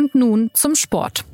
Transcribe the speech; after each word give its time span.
Und 0.00 0.14
nun 0.14 0.50
zum 0.54 0.74
Sport. 0.76 1.26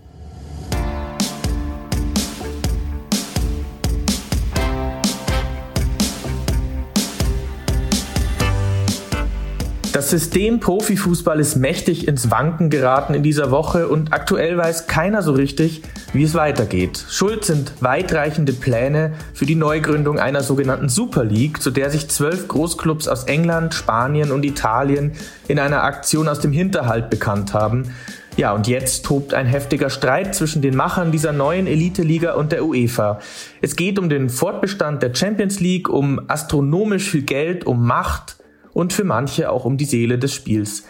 Das 9.92 10.10
System 10.10 10.58
Profifußball 10.58 11.38
ist 11.38 11.54
mächtig 11.54 12.08
ins 12.08 12.32
Wanken 12.32 12.68
geraten 12.68 13.14
in 13.14 13.22
dieser 13.22 13.52
Woche 13.52 13.86
und 13.86 14.12
aktuell 14.12 14.58
weiß 14.58 14.88
keiner 14.88 15.22
so 15.22 15.32
richtig, 15.32 15.82
wie 16.12 16.24
es 16.24 16.34
weitergeht. 16.34 17.04
Schuld 17.08 17.44
sind 17.44 17.72
weitreichende 17.80 18.52
Pläne 18.52 19.14
für 19.32 19.46
die 19.46 19.54
Neugründung 19.54 20.18
einer 20.18 20.42
sogenannten 20.42 20.88
Super 20.88 21.22
League, 21.22 21.62
zu 21.62 21.70
der 21.70 21.90
sich 21.90 22.08
zwölf 22.08 22.48
Großclubs 22.48 23.06
aus 23.06 23.24
England, 23.24 23.74
Spanien 23.74 24.32
und 24.32 24.44
Italien 24.44 25.12
in 25.46 25.60
einer 25.60 25.84
Aktion 25.84 26.28
aus 26.28 26.40
dem 26.40 26.50
Hinterhalt 26.50 27.10
bekannt 27.10 27.54
haben. 27.54 27.94
Ja, 28.36 28.52
und 28.52 28.68
jetzt 28.68 29.06
tobt 29.06 29.32
ein 29.32 29.46
heftiger 29.46 29.88
Streit 29.88 30.34
zwischen 30.34 30.60
den 30.60 30.76
Machern 30.76 31.10
dieser 31.10 31.32
neuen 31.32 31.66
Elite-Liga 31.66 32.34
und 32.34 32.52
der 32.52 32.66
UEFA. 32.66 33.18
Es 33.62 33.76
geht 33.76 33.98
um 33.98 34.10
den 34.10 34.28
Fortbestand 34.28 35.02
der 35.02 35.14
Champions 35.14 35.58
League, 35.60 35.88
um 35.88 36.20
astronomisch 36.28 37.10
viel 37.10 37.22
Geld, 37.22 37.64
um 37.64 37.86
Macht, 37.86 38.36
und 38.74 38.92
für 38.92 39.04
manche 39.04 39.50
auch 39.50 39.64
um 39.64 39.78
die 39.78 39.86
Seele 39.86 40.18
des 40.18 40.34
Spiels. 40.34 40.84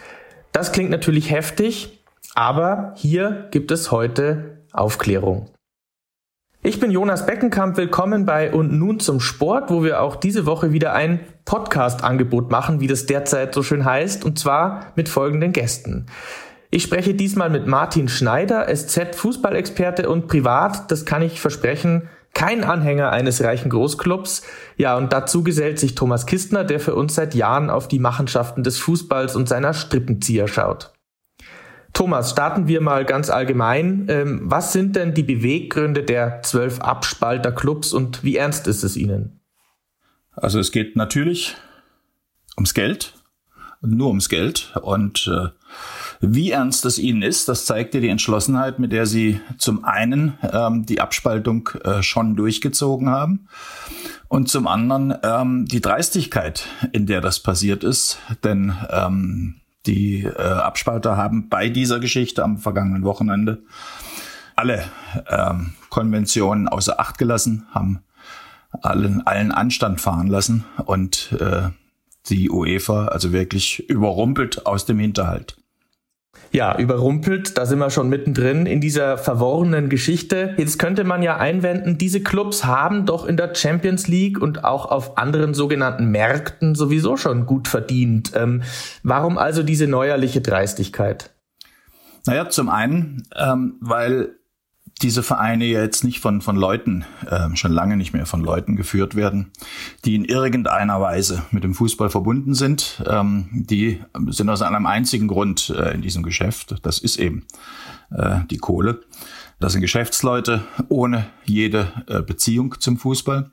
Das 0.51 0.73
klingt 0.73 0.89
natürlich 0.89 1.31
heftig, 1.31 2.03
aber 2.35 2.91
hier 2.97 3.47
gibt 3.51 3.71
es 3.71 3.91
heute 3.91 4.57
Aufklärung. 4.73 5.49
Ich 6.63 6.81
bin 6.81 6.91
Jonas 6.91 7.25
Beckenkamp, 7.25 7.77
willkommen 7.77 8.25
bei 8.25 8.51
Und 8.51 8.73
nun 8.73 8.99
zum 8.99 9.21
Sport, 9.21 9.69
wo 9.69 9.85
wir 9.85 10.01
auch 10.01 10.17
diese 10.17 10.45
Woche 10.45 10.73
wieder 10.73 10.91
ein 10.91 11.21
Podcast-Angebot 11.45 12.51
machen, 12.51 12.81
wie 12.81 12.87
das 12.87 13.05
derzeit 13.05 13.53
so 13.53 13.63
schön 13.63 13.85
heißt, 13.85 14.25
und 14.25 14.37
zwar 14.37 14.91
mit 14.97 15.07
folgenden 15.07 15.53
Gästen. 15.53 16.07
Ich 16.69 16.83
spreche 16.83 17.13
diesmal 17.13 17.49
mit 17.49 17.65
Martin 17.65 18.09
Schneider, 18.09 18.67
SZ-Fußballexperte 18.67 20.09
und 20.09 20.27
privat, 20.27 20.91
das 20.91 21.05
kann 21.05 21.21
ich 21.21 21.39
versprechen, 21.39 22.09
kein 22.33 22.63
Anhänger 22.63 23.11
eines 23.11 23.43
reichen 23.43 23.69
Großclubs. 23.69 24.43
Ja, 24.75 24.95
und 24.95 25.11
dazu 25.11 25.43
gesellt 25.43 25.79
sich 25.79 25.95
Thomas 25.95 26.25
Kistner, 26.25 26.63
der 26.63 26.79
für 26.79 26.93
uns 26.93 27.15
seit 27.15 27.33
Jahren 27.33 27.69
auf 27.69 27.87
die 27.87 27.99
Machenschaften 27.99 28.63
des 28.63 28.77
Fußballs 28.77 29.35
und 29.35 29.49
seiner 29.49 29.73
Strippenzieher 29.73 30.47
schaut. 30.47 30.93
Thomas, 31.93 32.29
starten 32.29 32.67
wir 32.67 32.79
mal 32.79 33.05
ganz 33.05 33.31
allgemein. 33.31 34.05
Ähm, 34.09 34.41
was 34.43 34.71
sind 34.71 34.95
denn 34.95 35.15
die 35.15 35.23
Beweggründe 35.23 36.03
der 36.03 36.43
zwölf 36.43 36.79
Abspalter-Clubs 36.79 37.91
und 37.91 38.23
wie 38.23 38.35
ernst 38.35 38.67
ist 38.67 38.83
es 38.83 38.95
ihnen? 38.95 39.39
Also 40.33 40.59
es 40.59 40.71
geht 40.71 40.95
natürlich 40.95 41.55
ums 42.55 42.75
Geld, 42.75 43.15
nur 43.81 44.09
ums 44.09 44.29
Geld 44.29 44.73
und 44.83 45.27
äh, 45.27 45.49
wie 46.19 46.51
ernst 46.51 46.85
es 46.85 46.97
ihnen 46.97 47.21
ist, 47.21 47.47
das 47.47 47.65
zeigt 47.65 47.93
dir 47.93 48.01
die 48.01 48.09
Entschlossenheit, 48.09 48.79
mit 48.79 48.91
der 48.91 49.05
sie 49.05 49.39
zum 49.57 49.85
einen 49.85 50.37
ähm, 50.41 50.85
die 50.85 50.99
Abspaltung 50.99 51.69
äh, 51.83 52.01
schon 52.01 52.35
durchgezogen 52.35 53.09
haben 53.09 53.47
und 54.27 54.49
zum 54.49 54.67
anderen 54.67 55.13
ähm, 55.23 55.65
die 55.65 55.81
Dreistigkeit, 55.81 56.65
in 56.91 57.05
der 57.05 57.21
das 57.21 57.41
passiert 57.41 57.83
ist. 57.83 58.19
Denn 58.43 58.75
ähm, 58.89 59.61
die 59.85 60.23
äh, 60.23 60.41
Abspalter 60.41 61.17
haben 61.17 61.49
bei 61.49 61.69
dieser 61.69 61.99
Geschichte 61.99 62.43
am 62.43 62.57
vergangenen 62.57 63.03
Wochenende 63.03 63.63
alle 64.55 64.83
ähm, 65.29 65.73
Konventionen 65.89 66.67
außer 66.67 66.99
Acht 66.99 67.17
gelassen, 67.17 67.67
haben 67.71 67.99
allen, 68.81 69.25
allen 69.25 69.51
Anstand 69.51 70.01
fahren 70.01 70.27
lassen 70.27 70.65
und 70.85 71.31
äh, 71.39 71.69
die 72.25 72.49
UEFA 72.49 73.05
also 73.05 73.31
wirklich 73.31 73.87
überrumpelt 73.89 74.65
aus 74.65 74.85
dem 74.85 74.99
Hinterhalt. 74.99 75.57
Ja, 76.51 76.77
überrumpelt, 76.77 77.57
da 77.57 77.65
sind 77.65 77.79
wir 77.79 77.89
schon 77.89 78.09
mittendrin 78.09 78.65
in 78.65 78.81
dieser 78.81 79.17
verworrenen 79.17 79.89
Geschichte. 79.89 80.53
Jetzt 80.57 80.79
könnte 80.79 81.03
man 81.03 81.21
ja 81.21 81.37
einwenden, 81.37 81.97
diese 81.97 82.21
Clubs 82.21 82.65
haben 82.65 83.05
doch 83.05 83.25
in 83.25 83.37
der 83.37 83.53
Champions 83.53 84.07
League 84.07 84.41
und 84.41 84.63
auch 84.63 84.85
auf 84.85 85.17
anderen 85.17 85.53
sogenannten 85.53 86.05
Märkten 86.05 86.75
sowieso 86.75 87.17
schon 87.17 87.45
gut 87.45 87.67
verdient. 87.67 88.31
Ähm, 88.35 88.63
warum 89.03 89.37
also 89.37 89.63
diese 89.63 89.87
neuerliche 89.87 90.41
Dreistigkeit? 90.41 91.31
Naja, 92.25 92.49
zum 92.49 92.69
einen, 92.69 93.27
ähm, 93.35 93.75
weil 93.79 94.37
diese 95.01 95.21
Vereine 95.21 95.65
jetzt 95.65 96.03
nicht 96.03 96.19
von, 96.19 96.41
von 96.41 96.55
Leuten, 96.55 97.05
äh, 97.29 97.55
schon 97.55 97.71
lange 97.71 97.97
nicht 97.97 98.13
mehr 98.13 98.25
von 98.25 98.41
Leuten 98.41 98.75
geführt 98.75 99.15
werden, 99.15 99.51
die 100.05 100.15
in 100.15 100.25
irgendeiner 100.25 100.99
Weise 100.99 101.43
mit 101.51 101.63
dem 101.63 101.75
Fußball 101.75 102.09
verbunden 102.09 102.55
sind. 102.55 103.03
Ähm, 103.07 103.47
die 103.51 104.01
sind 104.29 104.49
aus 104.49 104.61
einem 104.61 104.85
einzigen 104.85 105.27
Grund 105.27 105.69
äh, 105.69 105.93
in 105.93 106.01
diesem 106.01 106.23
Geschäft. 106.23 106.75
Das 106.81 106.99
ist 106.99 107.17
eben 107.17 107.45
äh, 108.11 108.39
die 108.49 108.57
Kohle. 108.57 109.01
Das 109.59 109.73
sind 109.73 109.81
Geschäftsleute 109.81 110.63
ohne 110.89 111.27
jede 111.45 111.91
äh, 112.07 112.21
Beziehung 112.21 112.75
zum 112.79 112.97
Fußball 112.97 113.51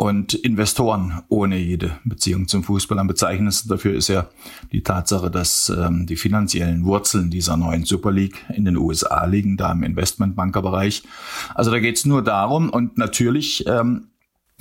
und 0.00 0.32
Investoren 0.32 1.20
ohne 1.28 1.58
jede 1.58 1.90
Beziehung 2.04 2.48
zum 2.48 2.64
Fußball. 2.64 2.98
Am 2.98 3.06
bezeichnendsten 3.06 3.68
dafür 3.68 3.94
ist 3.94 4.08
ja 4.08 4.30
die 4.72 4.82
Tatsache, 4.82 5.30
dass 5.30 5.68
ähm, 5.68 6.06
die 6.06 6.16
finanziellen 6.16 6.86
Wurzeln 6.86 7.28
dieser 7.28 7.58
neuen 7.58 7.84
Super 7.84 8.10
League 8.10 8.42
in 8.48 8.64
den 8.64 8.78
USA 8.78 9.26
liegen, 9.26 9.58
da 9.58 9.70
im 9.70 9.82
Investmentbankerbereich. 9.82 11.02
Also 11.54 11.70
da 11.70 11.80
geht 11.80 11.98
es 11.98 12.06
nur 12.06 12.24
darum 12.24 12.70
und 12.70 12.96
natürlich 12.96 13.66
ähm, 13.66 14.06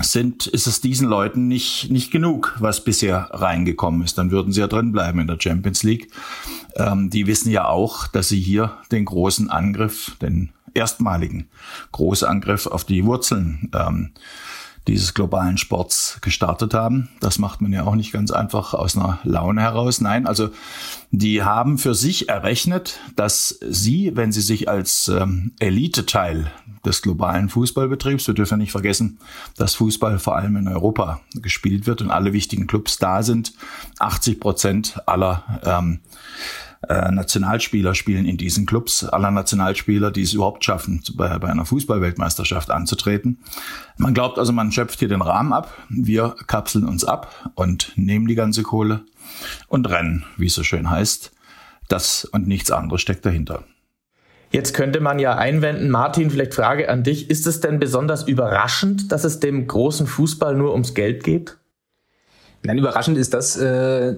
sind, 0.01 0.45
ist 0.45 0.67
es 0.67 0.81
diesen 0.81 1.07
Leuten 1.07 1.47
nicht, 1.47 1.89
nicht 1.89 2.11
genug, 2.11 2.57
was 2.59 2.83
bisher 2.83 3.29
reingekommen 3.31 4.01
ist. 4.01 4.17
Dann 4.17 4.31
würden 4.31 4.51
sie 4.51 4.59
ja 4.59 4.67
drin 4.67 4.91
bleiben 4.91 5.19
in 5.21 5.27
der 5.27 5.39
Champions 5.39 5.83
League. 5.83 6.11
Ähm, 6.75 7.09
die 7.09 7.27
wissen 7.27 7.50
ja 7.50 7.66
auch, 7.66 8.07
dass 8.07 8.27
sie 8.27 8.41
hier 8.41 8.73
den 8.91 9.06
großen 9.06 9.50
Angriff, 9.50 10.17
den 10.21 10.50
erstmaligen 10.73 11.47
großen 11.94 12.27
Angriff 12.27 12.67
auf 12.67 12.83
die 12.83 13.06
Wurzeln 13.06 13.71
ähm, 13.73 14.11
dieses 14.89 15.13
globalen 15.13 15.57
Sports 15.57 16.17
gestartet 16.22 16.73
haben. 16.73 17.09
Das 17.19 17.38
macht 17.38 17.61
man 17.61 17.72
ja 17.72 17.83
auch 17.83 17.95
nicht 17.95 18.11
ganz 18.11 18.31
einfach 18.31 18.73
aus 18.73 18.97
einer 18.97 19.19
Laune 19.23 19.61
heraus. 19.61 20.01
Nein, 20.01 20.25
also 20.25 20.50
die 21.11 21.44
haben 21.44 21.77
für 21.77 21.94
sich 21.94 22.27
errechnet, 22.27 23.00
dass 23.16 23.59
sie, 23.61 24.11
wenn 24.16 24.31
sie 24.31 24.41
sich 24.41 24.67
als 24.67 25.07
ähm, 25.07 25.51
Elite-Teil 25.59 26.51
des 26.85 27.01
globalen 27.01 27.50
Fußballbetriebs, 27.50 28.27
wir 28.27 28.33
dürfen 28.33 28.57
nicht 28.57 28.72
vergessen, 28.72 29.19
dass 29.57 29.75
Fußball 29.75 30.17
vor 30.17 30.35
allem 30.35 30.55
in 30.55 30.67
Europa 30.67 31.21
gespielt 31.35 31.85
wird 31.85 32.01
und 32.01 32.09
alle 32.09 32.33
wichtigen 32.33 32.66
Clubs 32.66 32.97
da 32.97 33.21
sind, 33.21 33.53
80 34.00 34.39
Prozent 34.39 35.01
aller 35.06 35.59
ähm, 35.63 36.00
äh, 36.88 37.12
Nationalspieler 37.12 37.94
spielen 37.94 38.25
in 38.25 38.38
diesen 38.38 38.66
Clubs, 38.66 39.03
aller 39.03 39.31
Nationalspieler, 39.31 40.12
die 40.12 40.23
es 40.23 40.34
überhaupt 40.34 40.63
schaffen, 40.63 41.03
bei, 41.16 41.38
bei 41.38 41.50
einer 41.50 41.66
Fußballweltmeisterschaft 41.66 42.72
anzutreten. 42.72 43.40
Man 43.97 44.13
glaubt 44.13 44.40
also, 44.40 44.53
man 44.53 44.72
schöpft 44.72 45.00
hier 45.00 45.09
den 45.09 45.22
Rahmen 45.22 45.51
ab, 45.51 45.73
wir 45.89 46.35
kapseln 46.47 46.85
uns 46.85 47.03
ab 47.03 47.51
und 47.56 47.91
nehmen 47.95 48.28
die 48.28 48.35
ganze 48.35 48.63
Kohle 48.63 49.01
und 49.68 49.89
rennen, 49.89 50.25
wie 50.38 50.45
es 50.45 50.56
so 50.56 50.63
schön 50.63 50.89
heißt. 50.89 51.31
Das 51.89 52.23
und 52.23 52.47
nichts 52.47 52.72
anderes 52.72 53.01
steckt 53.01 53.25
dahinter. 53.25 53.63
Jetzt 54.51 54.73
könnte 54.73 55.00
man 55.00 55.19
ja 55.19 55.35
einwenden, 55.35 55.89
Martin, 55.89 56.31
vielleicht 56.31 56.56
Frage 56.56 56.89
an 56.89 57.03
dich, 57.03 57.29
ist 57.29 57.45
es 57.45 57.59
denn 57.59 57.79
besonders 57.79 58.28
überraschend, 58.28 59.12
dass 59.12 59.23
es 59.23 59.39
dem 59.39 59.68
großen 59.68 60.07
Fußball 60.07 60.56
nur 60.56 60.72
ums 60.72 60.94
Geld 60.94 61.23
geht? 61.23 61.57
Nein, 62.63 62.78
überraschend 62.78 63.18
ist 63.18 63.34
das 63.34 63.57
äh, 63.57 64.16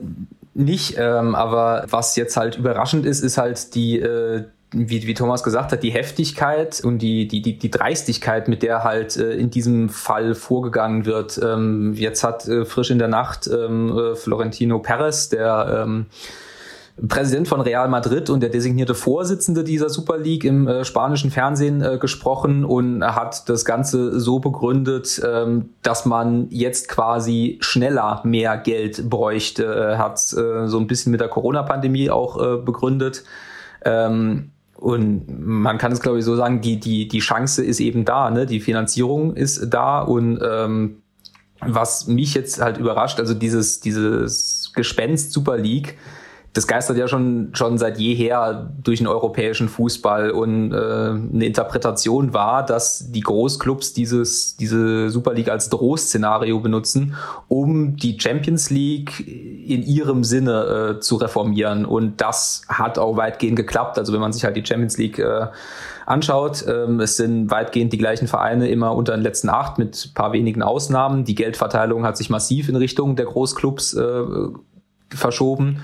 nicht, 0.54 0.96
ähm, 0.98 1.36
aber 1.36 1.86
was 1.90 2.16
jetzt 2.16 2.36
halt 2.38 2.58
überraschend 2.58 3.06
ist, 3.06 3.22
ist 3.22 3.38
halt 3.38 3.74
die, 3.74 4.00
äh, 4.00 4.44
wie, 4.74 5.06
wie 5.06 5.14
Thomas 5.14 5.44
gesagt 5.44 5.72
hat, 5.72 5.84
die 5.84 5.92
Heftigkeit 5.92 6.82
und 6.84 7.00
die, 7.00 7.28
die, 7.28 7.42
die, 7.42 7.58
die 7.58 7.72
Dreistigkeit, 7.72 8.48
mit 8.48 8.64
der 8.64 8.84
halt 8.84 9.18
äh, 9.18 9.34
in 9.34 9.50
diesem 9.50 9.90
Fall 9.90 10.36
vorgegangen 10.36 11.06
wird. 11.06 11.40
Ähm, 11.44 11.94
jetzt 11.96 12.24
hat 12.24 12.48
äh, 12.48 12.66
frisch 12.66 12.90
in 12.90 13.00
der 13.00 13.08
Nacht 13.08 13.48
ähm, 13.48 13.98
äh, 13.98 14.16
Florentino 14.16 14.80
Perez, 14.80 15.30
der 15.30 15.84
ähm, 15.84 16.06
Präsident 17.08 17.48
von 17.48 17.62
Real 17.62 17.88
Madrid 17.88 18.30
und 18.30 18.42
der 18.42 18.50
designierte 18.50 18.96
Vorsitzende 18.96 19.64
dieser 19.64 19.90
Super 19.90 20.18
League 20.18 20.44
im 20.44 20.68
äh, 20.68 20.86
spanischen 20.86 21.32
Fernsehen 21.32 21.82
äh, 21.82 21.98
gesprochen 21.98 22.66
und 22.66 23.04
hat 23.04 23.50
das 23.50 23.66
Ganze 23.66 24.20
so 24.20 24.40
begründet, 24.40 25.22
ähm, 25.26 25.70
dass 25.82 26.06
man 26.06 26.48
jetzt 26.50 26.90
quasi 26.90 27.58
schneller 27.62 28.22
mehr 28.24 28.58
Geld 28.58 29.10
bräuchte. 29.10 29.98
Hat 29.98 30.18
äh, 30.34 30.68
so 30.68 30.78
ein 30.80 30.88
bisschen 30.88 31.12
mit 31.12 31.22
der 31.22 31.30
Corona-Pandemie 31.30 32.10
auch 32.10 32.42
äh, 32.42 32.58
begründet. 32.58 33.24
Ähm, 33.84 34.52
und 34.76 35.26
man 35.40 35.78
kann 35.78 35.92
es, 35.92 36.02
glaube 36.02 36.20
ich, 36.20 36.26
so 36.26 36.36
sagen, 36.36 36.62
die, 36.62 36.80
die, 36.80 37.08
die 37.08 37.20
Chance 37.20 37.64
ist 37.64 37.80
eben 37.80 38.04
da, 38.04 38.32
ne? 38.32 38.48
die 38.48 38.60
Finanzierung 38.60 39.36
ist 39.36 39.70
da 39.70 40.02
und 40.02 40.40
ähm, 40.44 41.04
was 41.64 42.08
mich 42.08 42.34
jetzt 42.34 42.60
halt 42.60 42.78
überrascht, 42.78 43.20
also 43.20 43.36
dieses, 43.36 43.80
dieses 43.80 44.72
Gespenst 44.74 45.32
Super 45.32 45.58
League, 45.58 45.98
das 46.54 46.68
geistert 46.68 46.98
ja 46.98 47.08
schon, 47.08 47.52
schon 47.54 47.78
seit 47.78 47.98
jeher 47.98 48.70
durch 48.84 48.98
den 48.98 49.08
europäischen 49.08 49.70
Fußball 49.70 50.32
und 50.32 50.74
äh, 50.74 50.76
eine 50.76 51.46
Interpretation 51.46 52.34
war, 52.34 52.66
dass 52.66 53.10
die 53.10 53.22
Großclubs 53.22 53.94
dieses, 53.94 54.58
diese 54.58 55.10
Super 55.10 55.34
League 55.34 55.50
als 55.50 55.70
Drohszenario 55.70 56.60
benutzen, 56.60 57.16
um 57.48 57.96
die 57.96 58.20
Champions 58.20 58.70
League 58.70 59.26
in 59.26 59.82
ihrem 59.84 60.26
Sinne 60.26 60.96
äh, 60.98 61.00
zu 61.00 61.16
reformieren. 61.16 61.86
Und 61.86 62.20
das 62.20 62.64
hat 62.68 63.00
auch 63.00 63.16
weitgehend 63.16 63.56
geklappt. 63.56 63.98
Also 63.98 64.12
wenn 64.12 64.20
man 64.20 64.34
sich 64.34 64.44
halt 64.44 64.58
die 64.58 64.66
Champions 64.66 64.98
League 64.98 65.20
äh, 65.20 65.48
anschaut, 66.06 66.66
ähm, 66.68 67.00
es 67.00 67.16
sind 67.16 67.50
weitgehend 67.50 67.94
die 67.94 67.98
gleichen 67.98 68.28
Vereine 68.28 68.68
immer 68.68 68.94
unter 68.94 69.14
den 69.14 69.22
letzten 69.22 69.48
acht 69.48 69.78
mit 69.78 70.12
paar 70.16 70.34
wenigen 70.34 70.64
Ausnahmen. 70.64 71.24
Die 71.24 71.36
Geldverteilung 71.36 72.04
hat 72.04 72.18
sich 72.18 72.30
massiv 72.30 72.68
in 72.68 72.76
Richtung 72.76 73.16
der 73.16 73.28
Großclubs 73.28 73.94
äh, 73.94 74.24
verschoben. 75.10 75.80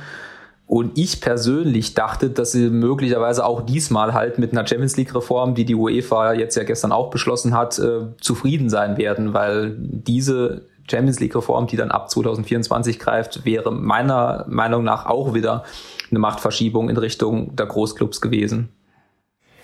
Und 0.68 0.98
ich 0.98 1.22
persönlich 1.22 1.94
dachte, 1.94 2.30
dass 2.30 2.52
sie 2.52 2.70
möglicherweise 2.70 3.46
auch 3.46 3.62
diesmal 3.62 4.14
halt 4.14 4.38
mit 4.38 4.52
einer 4.52 4.68
Champions 4.68 4.98
League 4.98 5.16
Reform, 5.16 5.56
die 5.56 5.64
die 5.64 5.76
UEFA 5.76 6.34
jetzt 6.34 6.56
ja 6.56 6.64
gestern 6.64 6.92
auch 6.92 7.10
beschlossen 7.10 7.56
hat, 7.56 7.80
äh, 7.80 8.02
zufrieden 8.20 8.70
sein 8.70 8.98
werden, 8.98 9.34
weil 9.34 9.78
diese 9.80 10.66
Champions 10.90 11.22
League 11.22 11.36
Reform, 11.36 11.68
die 11.68 11.78
dann 11.78 11.90
ab 11.90 12.10
2024 12.10 13.00
greift, 13.00 13.46
wäre 13.46 13.72
meiner 13.72 14.46
Meinung 14.50 14.84
nach 14.84 15.06
auch 15.06 15.34
wieder 15.34 15.64
eine 16.12 16.20
Machtverschiebung 16.20 16.90
in 16.90 16.98
Richtung 16.98 17.56
der 17.56 17.66
Großclubs 17.66 18.20
gewesen. 18.20 18.70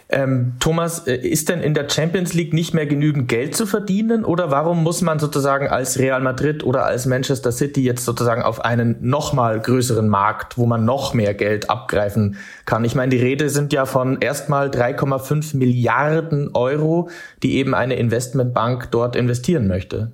Ähm, 0.09 0.53
Thomas, 0.59 1.07
äh, 1.07 1.15
ist 1.15 1.49
denn 1.49 1.61
in 1.61 1.73
der 1.73 1.89
Champions 1.89 2.33
League 2.33 2.53
nicht 2.53 2.73
mehr 2.73 2.85
genügend 2.85 3.27
Geld 3.27 3.55
zu 3.55 3.65
verdienen 3.65 4.25
oder 4.25 4.51
warum 4.51 4.83
muss 4.83 5.01
man 5.01 5.19
sozusagen 5.19 5.67
als 5.67 5.97
Real 5.97 6.21
Madrid 6.21 6.63
oder 6.63 6.85
als 6.85 7.05
Manchester 7.05 7.51
City 7.51 7.83
jetzt 7.83 8.05
sozusagen 8.05 8.41
auf 8.41 8.63
einen 8.63 8.97
nochmal 9.01 9.59
größeren 9.59 10.07
Markt, 10.07 10.57
wo 10.57 10.65
man 10.65 10.85
noch 10.85 11.13
mehr 11.13 11.33
Geld 11.33 11.69
abgreifen 11.69 12.37
kann? 12.65 12.85
Ich 12.85 12.95
meine, 12.95 13.09
die 13.15 13.21
Rede 13.21 13.49
sind 13.49 13.73
ja 13.73 13.85
von 13.85 14.19
erstmal 14.21 14.69
3,5 14.69 15.57
Milliarden 15.57 16.51
Euro, 16.53 17.09
die 17.41 17.55
eben 17.55 17.73
eine 17.73 17.95
Investmentbank 17.95 18.91
dort 18.91 19.15
investieren 19.15 19.67
möchte. 19.67 20.11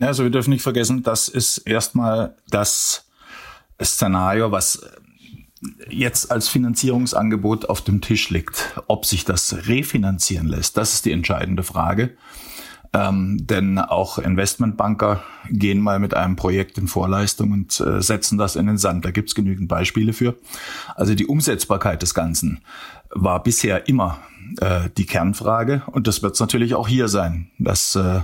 Also 0.00 0.24
wir 0.24 0.30
dürfen 0.30 0.50
nicht 0.50 0.62
vergessen, 0.62 1.02
das 1.02 1.28
ist 1.28 1.58
erstmal 1.58 2.34
das 2.50 3.06
Szenario, 3.82 4.50
was 4.50 4.82
jetzt 5.88 6.30
als 6.30 6.48
Finanzierungsangebot 6.48 7.68
auf 7.68 7.82
dem 7.82 8.00
Tisch 8.00 8.30
liegt. 8.30 8.80
Ob 8.86 9.06
sich 9.06 9.24
das 9.24 9.66
refinanzieren 9.68 10.46
lässt, 10.46 10.76
das 10.76 10.94
ist 10.94 11.04
die 11.04 11.12
entscheidende 11.12 11.62
Frage. 11.62 12.16
Ähm, 12.94 13.38
denn 13.40 13.80
auch 13.80 14.18
Investmentbanker 14.18 15.24
gehen 15.50 15.80
mal 15.80 15.98
mit 15.98 16.14
einem 16.14 16.36
Projekt 16.36 16.78
in 16.78 16.86
Vorleistung 16.86 17.50
und 17.50 17.80
äh, 17.80 18.00
setzen 18.00 18.38
das 18.38 18.54
in 18.54 18.66
den 18.66 18.78
Sand. 18.78 19.04
Da 19.04 19.10
gibt's 19.10 19.34
genügend 19.34 19.68
Beispiele 19.68 20.12
für. 20.12 20.36
Also 20.94 21.16
die 21.16 21.26
Umsetzbarkeit 21.26 22.02
des 22.02 22.14
Ganzen 22.14 22.60
war 23.10 23.42
bisher 23.42 23.88
immer 23.88 24.18
äh, 24.60 24.90
die 24.96 25.06
Kernfrage 25.06 25.82
und 25.86 26.06
das 26.06 26.22
wird 26.22 26.34
es 26.34 26.40
natürlich 26.40 26.76
auch 26.76 26.86
hier 26.86 27.08
sein. 27.08 27.50
Das 27.58 27.96
äh, 27.96 28.20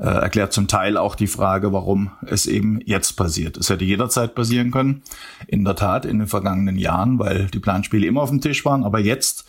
äh, 0.00 0.06
erklärt 0.06 0.52
zum 0.52 0.66
Teil 0.66 0.96
auch 0.96 1.14
die 1.14 1.26
Frage, 1.26 1.72
warum 1.72 2.10
es 2.26 2.46
eben 2.46 2.80
jetzt 2.84 3.12
passiert. 3.12 3.56
Es 3.56 3.68
hätte 3.68 3.84
jederzeit 3.84 4.34
passieren 4.34 4.70
können, 4.70 5.02
in 5.46 5.64
der 5.64 5.76
Tat 5.76 6.06
in 6.06 6.18
den 6.18 6.28
vergangenen 6.28 6.76
Jahren, 6.76 7.18
weil 7.18 7.46
die 7.46 7.58
Planspiele 7.58 8.06
immer 8.06 8.22
auf 8.22 8.30
dem 8.30 8.40
Tisch 8.40 8.64
waren, 8.64 8.84
aber 8.84 8.98
jetzt 8.98 9.44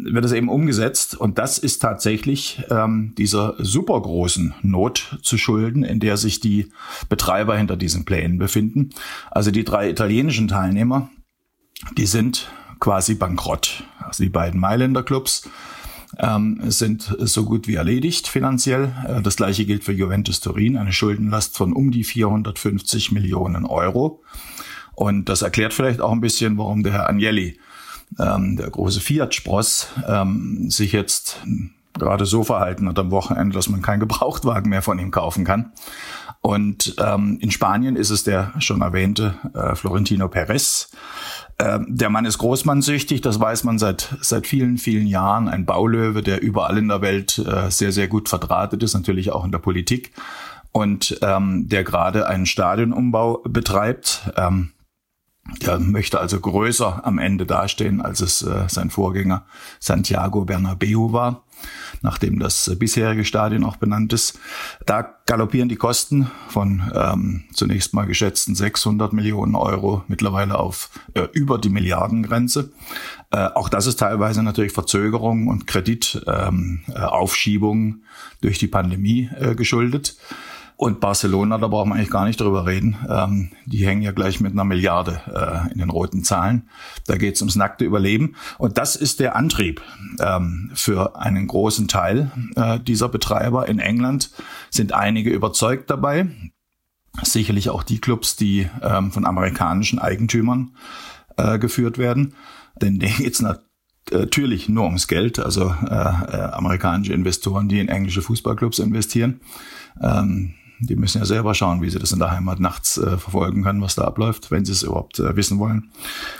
wird 0.00 0.24
es 0.24 0.32
eben 0.32 0.48
umgesetzt 0.48 1.16
und 1.16 1.38
das 1.38 1.58
ist 1.58 1.80
tatsächlich 1.80 2.62
ähm, 2.70 3.14
dieser 3.18 3.56
supergroßen 3.58 4.54
Not 4.62 5.18
zu 5.22 5.36
schulden, 5.36 5.82
in 5.82 5.98
der 5.98 6.16
sich 6.16 6.38
die 6.38 6.70
Betreiber 7.08 7.56
hinter 7.56 7.76
diesen 7.76 8.04
Plänen 8.04 8.38
befinden. 8.38 8.90
Also 9.30 9.50
die 9.50 9.64
drei 9.64 9.90
italienischen 9.90 10.46
Teilnehmer, 10.46 11.10
die 11.96 12.06
sind 12.06 12.48
quasi 12.78 13.14
bankrott. 13.14 13.82
Also 13.98 14.22
die 14.22 14.30
beiden 14.30 14.60
Mailänder 14.60 15.02
Clubs 15.02 15.48
ähm, 16.18 16.60
sind 16.70 17.16
so 17.20 17.44
gut 17.44 17.68
wie 17.68 17.76
erledigt 17.76 18.28
finanziell. 18.28 18.92
Äh, 19.06 19.22
das 19.22 19.36
gleiche 19.36 19.64
gilt 19.64 19.84
für 19.84 19.92
Juventus 19.92 20.40
Turin, 20.40 20.76
eine 20.76 20.92
Schuldenlast 20.92 21.56
von 21.56 21.72
um 21.72 21.90
die 21.90 22.04
450 22.04 23.12
Millionen 23.12 23.64
Euro. 23.64 24.22
Und 24.94 25.28
das 25.28 25.42
erklärt 25.42 25.74
vielleicht 25.74 26.00
auch 26.00 26.12
ein 26.12 26.20
bisschen, 26.20 26.58
warum 26.58 26.82
der 26.82 26.92
Herr 26.92 27.08
Agnelli, 27.08 27.58
ähm, 28.18 28.56
der 28.56 28.68
große 28.70 29.00
Fiat-Spross, 29.00 29.88
ähm, 30.08 30.70
sich 30.70 30.92
jetzt 30.92 31.40
gerade 31.94 32.26
so 32.26 32.44
verhalten 32.44 32.88
hat 32.88 32.98
am 32.98 33.10
Wochenende, 33.10 33.54
dass 33.54 33.68
man 33.68 33.82
keinen 33.82 34.00
Gebrauchtwagen 34.00 34.70
mehr 34.70 34.82
von 34.82 34.98
ihm 34.98 35.10
kaufen 35.10 35.44
kann. 35.44 35.72
Und 36.40 36.96
ähm, 37.04 37.38
in 37.40 37.50
Spanien 37.50 37.96
ist 37.96 38.10
es 38.10 38.24
der 38.24 38.52
schon 38.58 38.80
erwähnte 38.80 39.34
äh, 39.54 39.74
Florentino 39.74 40.28
Perez, 40.28 40.90
ähm, 41.60 41.86
der 41.88 42.08
Mann 42.08 42.24
ist 42.24 42.38
großmannsüchtig, 42.38 43.20
das 43.20 43.40
weiß 43.40 43.64
man 43.64 43.78
seit, 43.78 44.16
seit 44.20 44.46
vielen, 44.46 44.78
vielen 44.78 45.06
Jahren. 45.06 45.48
Ein 45.48 45.66
Baulöwe, 45.66 46.22
der 46.22 46.40
überall 46.40 46.78
in 46.78 46.88
der 46.88 47.02
Welt 47.02 47.38
äh, 47.38 47.70
sehr, 47.70 47.90
sehr 47.90 48.06
gut 48.06 48.28
verdrahtet 48.28 48.82
ist, 48.82 48.94
natürlich 48.94 49.32
auch 49.32 49.44
in 49.44 49.50
der 49.50 49.58
Politik. 49.58 50.12
Und 50.70 51.18
ähm, 51.22 51.68
der 51.68 51.82
gerade 51.82 52.28
einen 52.28 52.46
Stadionumbau 52.46 53.42
betreibt. 53.44 54.30
Ähm, 54.36 54.70
der 55.62 55.78
möchte 55.78 56.20
also 56.20 56.38
größer 56.38 57.04
am 57.04 57.18
Ende 57.18 57.46
dastehen, 57.46 58.02
als 58.02 58.20
es 58.20 58.42
äh, 58.42 58.64
sein 58.68 58.90
Vorgänger 58.90 59.46
Santiago 59.80 60.44
Bernabeu 60.44 61.10
war 61.12 61.44
nachdem 62.02 62.38
das 62.38 62.70
bisherige 62.78 63.24
Stadion 63.24 63.64
auch 63.64 63.76
benannt 63.76 64.12
ist. 64.12 64.38
Da 64.86 65.16
galoppieren 65.26 65.68
die 65.68 65.76
Kosten 65.76 66.30
von 66.48 66.90
ähm, 66.94 67.44
zunächst 67.52 67.94
mal 67.94 68.06
geschätzten 68.06 68.54
600 68.54 69.12
Millionen 69.12 69.54
Euro 69.54 70.04
mittlerweile 70.08 70.58
auf 70.58 70.90
äh, 71.14 71.28
über 71.32 71.58
die 71.58 71.70
Milliardengrenze. 71.70 72.70
Äh, 73.30 73.48
auch 73.54 73.68
das 73.68 73.86
ist 73.86 73.98
teilweise 73.98 74.42
natürlich 74.42 74.72
Verzögerung 74.72 75.48
und 75.48 75.66
Kreditaufschiebung 75.66 77.78
ähm, 77.78 78.02
äh, 78.02 78.06
durch 78.40 78.58
die 78.58 78.68
Pandemie 78.68 79.28
äh, 79.38 79.54
geschuldet. 79.54 80.16
Und 80.78 81.00
Barcelona, 81.00 81.58
da 81.58 81.66
brauchen 81.66 81.88
wir 81.88 81.96
eigentlich 81.96 82.08
gar 82.08 82.24
nicht 82.24 82.40
drüber 82.40 82.64
reden. 82.64 82.96
Ähm, 83.10 83.50
die 83.66 83.84
hängen 83.84 84.00
ja 84.00 84.12
gleich 84.12 84.38
mit 84.38 84.52
einer 84.52 84.62
Milliarde 84.62 85.20
äh, 85.26 85.72
in 85.72 85.80
den 85.80 85.90
roten 85.90 86.22
Zahlen. 86.22 86.68
Da 87.08 87.16
geht 87.16 87.34
es 87.34 87.42
ums 87.42 87.56
nackte 87.56 87.84
Überleben. 87.84 88.36
Und 88.58 88.78
das 88.78 88.94
ist 88.94 89.18
der 89.18 89.34
Antrieb 89.34 89.82
ähm, 90.20 90.70
für 90.74 91.16
einen 91.16 91.48
großen 91.48 91.88
Teil 91.88 92.30
äh, 92.54 92.78
dieser 92.78 93.08
Betreiber. 93.08 93.66
In 93.66 93.80
England 93.80 94.30
sind 94.70 94.92
einige 94.92 95.30
überzeugt 95.30 95.90
dabei. 95.90 96.28
Sicherlich 97.24 97.70
auch 97.70 97.82
die 97.82 98.00
Clubs, 98.00 98.36
die 98.36 98.70
ähm, 98.80 99.10
von 99.10 99.26
amerikanischen 99.26 99.98
Eigentümern 99.98 100.76
äh, 101.36 101.58
geführt 101.58 101.98
werden. 101.98 102.34
Denn 102.80 103.00
denen 103.00 103.16
geht's 103.16 103.42
natürlich 104.12 104.68
nur 104.68 104.84
ums 104.84 105.08
Geld, 105.08 105.40
also 105.40 105.74
äh, 105.90 105.92
äh, 105.92 106.52
amerikanische 106.52 107.14
Investoren, 107.14 107.68
die 107.68 107.80
in 107.80 107.88
englische 107.88 108.22
Fußballclubs 108.22 108.78
investieren. 108.78 109.40
Ähm, 110.00 110.54
die 110.80 110.96
müssen 110.96 111.18
ja 111.18 111.24
selber 111.24 111.54
schauen, 111.54 111.82
wie 111.82 111.90
sie 111.90 111.98
das 111.98 112.12
in 112.12 112.18
der 112.18 112.30
Heimat 112.30 112.60
nachts 112.60 112.98
äh, 112.98 113.18
verfolgen 113.18 113.62
können, 113.62 113.82
was 113.82 113.94
da 113.94 114.04
abläuft, 114.04 114.50
wenn 114.50 114.64
sie 114.64 114.72
es 114.72 114.82
überhaupt 114.82 115.18
äh, 115.18 115.36
wissen 115.36 115.58
wollen. 115.58 115.90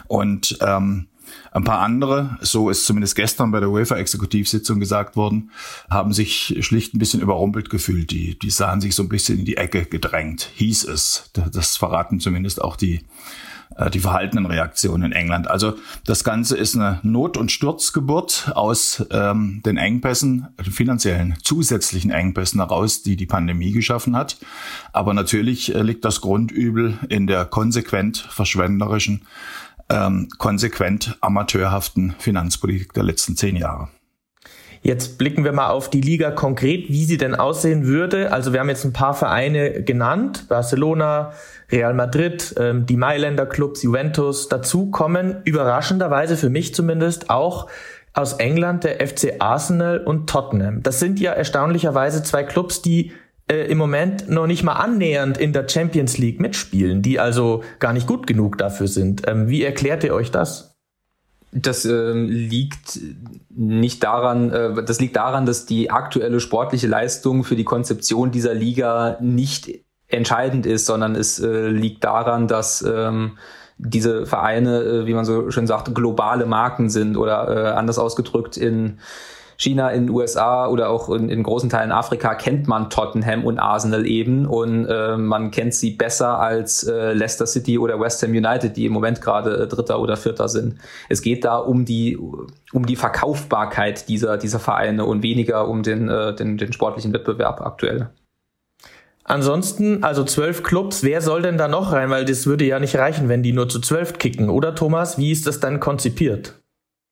Und 0.06 0.58
ähm, 0.60 1.08
ein 1.52 1.64
paar 1.64 1.80
andere, 1.80 2.38
so 2.40 2.70
ist 2.70 2.86
zumindest 2.86 3.14
gestern 3.14 3.50
bei 3.50 3.60
der 3.60 3.70
UEFA-Exekutivsitzung 3.70 4.80
gesagt 4.80 5.16
worden, 5.16 5.50
haben 5.90 6.12
sich 6.12 6.56
schlicht 6.60 6.94
ein 6.94 6.98
bisschen 6.98 7.20
überrumpelt 7.20 7.70
gefühlt. 7.70 8.10
Die, 8.10 8.38
die 8.38 8.50
sahen 8.50 8.80
sich 8.80 8.94
so 8.94 9.02
ein 9.02 9.08
bisschen 9.08 9.38
in 9.38 9.44
die 9.44 9.56
Ecke 9.56 9.84
gedrängt, 9.84 10.50
hieß 10.54 10.84
es. 10.84 11.30
Das 11.32 11.76
verraten 11.76 12.20
zumindest 12.20 12.62
auch 12.62 12.76
die 12.76 13.04
äh, 13.78 13.90
die 13.90 14.00
verhaltenen 14.00 14.46
Reaktionen 14.46 15.04
in 15.04 15.12
England. 15.12 15.48
Also 15.48 15.74
das 16.04 16.24
Ganze 16.24 16.56
ist 16.56 16.74
eine 16.74 16.98
Not- 17.02 17.36
und 17.36 17.50
Sturzgeburt 17.52 18.52
aus 18.54 19.06
ähm, 19.10 19.62
den 19.64 19.76
Engpässen, 19.76 20.48
den 20.58 20.72
finanziellen 20.72 21.36
zusätzlichen 21.42 22.10
Engpässen 22.10 22.60
heraus, 22.60 23.02
die 23.02 23.16
die 23.16 23.26
Pandemie 23.26 23.72
geschaffen 23.72 24.16
hat. 24.16 24.36
Aber 24.92 25.14
natürlich 25.14 25.74
äh, 25.74 25.82
liegt 25.82 26.04
das 26.04 26.20
Grundübel 26.20 26.98
in 27.08 27.26
der 27.26 27.44
konsequent 27.44 28.18
verschwenderischen, 28.18 29.22
ähm, 29.88 30.28
konsequent 30.38 31.16
amateurhaften 31.20 32.14
Finanzpolitik 32.18 32.92
der 32.92 33.04
letzten 33.04 33.36
zehn 33.36 33.56
Jahre. 33.56 33.88
Jetzt 34.82 35.18
blicken 35.18 35.44
wir 35.44 35.52
mal 35.52 35.70
auf 35.70 35.90
die 35.90 36.00
Liga 36.00 36.30
konkret, 36.30 36.88
wie 36.88 37.04
sie 37.04 37.16
denn 37.16 37.34
aussehen 37.34 37.86
würde. 37.86 38.32
Also 38.32 38.52
wir 38.52 38.60
haben 38.60 38.68
jetzt 38.68 38.84
ein 38.84 38.92
paar 38.92 39.14
Vereine 39.14 39.82
genannt, 39.82 40.46
Barcelona, 40.48 41.32
Real 41.70 41.94
Madrid, 41.94 42.54
ähm, 42.58 42.86
die 42.86 42.96
Mailänder 42.96 43.46
Clubs, 43.46 43.82
Juventus. 43.82 44.48
Dazu 44.48 44.90
kommen 44.90 45.36
überraschenderweise 45.44 46.36
für 46.36 46.48
mich 46.48 46.74
zumindest 46.74 47.30
auch 47.30 47.68
aus 48.14 48.34
England 48.34 48.84
der 48.84 49.06
FC 49.06 49.34
Arsenal 49.38 49.98
und 49.98 50.28
Tottenham. 50.28 50.82
Das 50.82 50.98
sind 50.98 51.20
ja 51.20 51.32
erstaunlicherweise 51.32 52.22
zwei 52.22 52.42
Clubs, 52.42 52.82
die 52.82 53.12
äh, 53.50 53.70
im 53.70 53.78
Moment 53.78 54.28
noch 54.28 54.46
nicht 54.46 54.62
mal 54.62 54.74
annähernd 54.74 55.38
in 55.38 55.52
der 55.52 55.68
Champions 55.68 56.18
League 56.18 56.40
mitspielen, 56.40 57.02
die 57.02 57.20
also 57.20 57.62
gar 57.78 57.92
nicht 57.92 58.06
gut 58.06 58.26
genug 58.26 58.58
dafür 58.58 58.88
sind. 58.88 59.22
Ähm, 59.26 59.48
wie 59.48 59.62
erklärt 59.62 60.04
ihr 60.04 60.14
euch 60.14 60.30
das? 60.30 60.77
Das 61.52 61.84
äh, 61.84 62.12
liegt 62.12 63.00
nicht 63.48 64.04
daran, 64.04 64.50
äh, 64.50 64.84
das 64.84 65.00
liegt 65.00 65.16
daran, 65.16 65.46
dass 65.46 65.64
die 65.66 65.90
aktuelle 65.90 66.40
sportliche 66.40 66.86
Leistung 66.86 67.44
für 67.44 67.56
die 67.56 67.64
Konzeption 67.64 68.30
dieser 68.30 68.54
Liga 68.54 69.16
nicht 69.20 69.84
entscheidend 70.08 70.66
ist, 70.66 70.86
sondern 70.86 71.14
es 71.14 71.38
äh, 71.38 71.68
liegt 71.68 72.04
daran, 72.04 72.48
dass 72.48 72.82
ähm, 72.82 73.38
diese 73.78 74.26
Vereine, 74.26 74.82
äh, 74.82 75.06
wie 75.06 75.14
man 75.14 75.24
so 75.24 75.50
schön 75.50 75.66
sagt, 75.66 75.94
globale 75.94 76.46
Marken 76.46 76.90
sind 76.90 77.16
oder 77.16 77.48
äh, 77.48 77.70
anders 77.70 77.98
ausgedrückt 77.98 78.56
in 78.56 78.98
China, 79.60 79.90
in 79.90 80.06
den 80.06 80.14
USA 80.14 80.68
oder 80.68 80.88
auch 80.88 81.10
in, 81.10 81.28
in 81.28 81.42
großen 81.42 81.68
Teilen 81.68 81.90
Afrika 81.90 82.36
kennt 82.36 82.68
man 82.68 82.90
Tottenham 82.90 83.44
und 83.44 83.58
Arsenal 83.58 84.06
eben 84.06 84.46
und 84.46 84.86
äh, 84.86 85.16
man 85.16 85.50
kennt 85.50 85.74
sie 85.74 85.90
besser 85.90 86.38
als 86.38 86.84
äh, 86.84 87.12
Leicester 87.12 87.44
City 87.44 87.76
oder 87.76 87.98
West 87.98 88.22
Ham 88.22 88.30
United, 88.30 88.76
die 88.76 88.86
im 88.86 88.92
Moment 88.92 89.20
gerade 89.20 89.64
äh, 89.64 89.66
Dritter 89.66 90.00
oder 90.00 90.16
Vierter 90.16 90.48
sind. 90.48 90.76
Es 91.08 91.22
geht 91.22 91.44
da 91.44 91.56
um 91.56 91.84
die 91.84 92.16
um 92.72 92.86
die 92.86 92.94
Verkaufbarkeit 92.94 94.08
dieser 94.08 94.36
dieser 94.36 94.60
Vereine 94.60 95.04
und 95.04 95.24
weniger 95.24 95.66
um 95.66 95.82
den 95.82 96.08
äh, 96.08 96.36
den, 96.36 96.56
den 96.56 96.72
sportlichen 96.72 97.12
Wettbewerb 97.12 97.60
aktuell. 97.60 98.10
Ansonsten, 99.24 100.04
also 100.04 100.24
zwölf 100.24 100.62
Clubs, 100.62 101.02
wer 101.02 101.20
soll 101.20 101.42
denn 101.42 101.58
da 101.58 101.66
noch 101.68 101.92
rein? 101.92 102.10
Weil 102.10 102.24
das 102.24 102.46
würde 102.46 102.64
ja 102.64 102.78
nicht 102.78 102.96
reichen, 102.96 103.28
wenn 103.28 103.42
die 103.42 103.52
nur 103.52 103.68
zu 103.68 103.80
zwölf 103.80 104.18
kicken, 104.18 104.48
oder 104.48 104.74
Thomas? 104.74 105.18
Wie 105.18 105.32
ist 105.32 105.46
das 105.46 105.60
dann 105.60 105.80
konzipiert? 105.80 106.54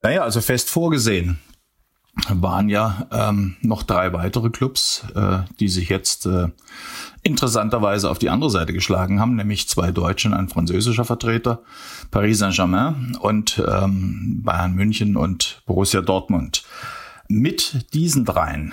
Naja, 0.02 0.22
also 0.22 0.40
fest 0.40 0.70
vorgesehen 0.70 1.38
waren 2.28 2.68
ja 2.68 3.06
ähm, 3.12 3.56
noch 3.60 3.82
drei 3.82 4.12
weitere 4.12 4.50
Clubs, 4.50 5.04
äh, 5.14 5.40
die 5.60 5.68
sich 5.68 5.88
jetzt 5.88 6.26
äh, 6.26 6.48
interessanterweise 7.22 8.10
auf 8.10 8.18
die 8.18 8.30
andere 8.30 8.50
Seite 8.50 8.72
geschlagen 8.72 9.20
haben, 9.20 9.36
nämlich 9.36 9.68
zwei 9.68 9.90
deutsche 9.92 10.28
und 10.28 10.34
ein 10.34 10.48
französischer 10.48 11.04
Vertreter, 11.04 11.62
Paris 12.10 12.38
Saint-Germain 12.38 13.16
und 13.20 13.62
ähm, 13.68 14.42
Bayern 14.42 14.74
München 14.74 15.16
und 15.16 15.62
Borussia 15.66 16.00
Dortmund. 16.00 16.64
Mit 17.28 17.92
diesen 17.92 18.24
dreien, 18.24 18.72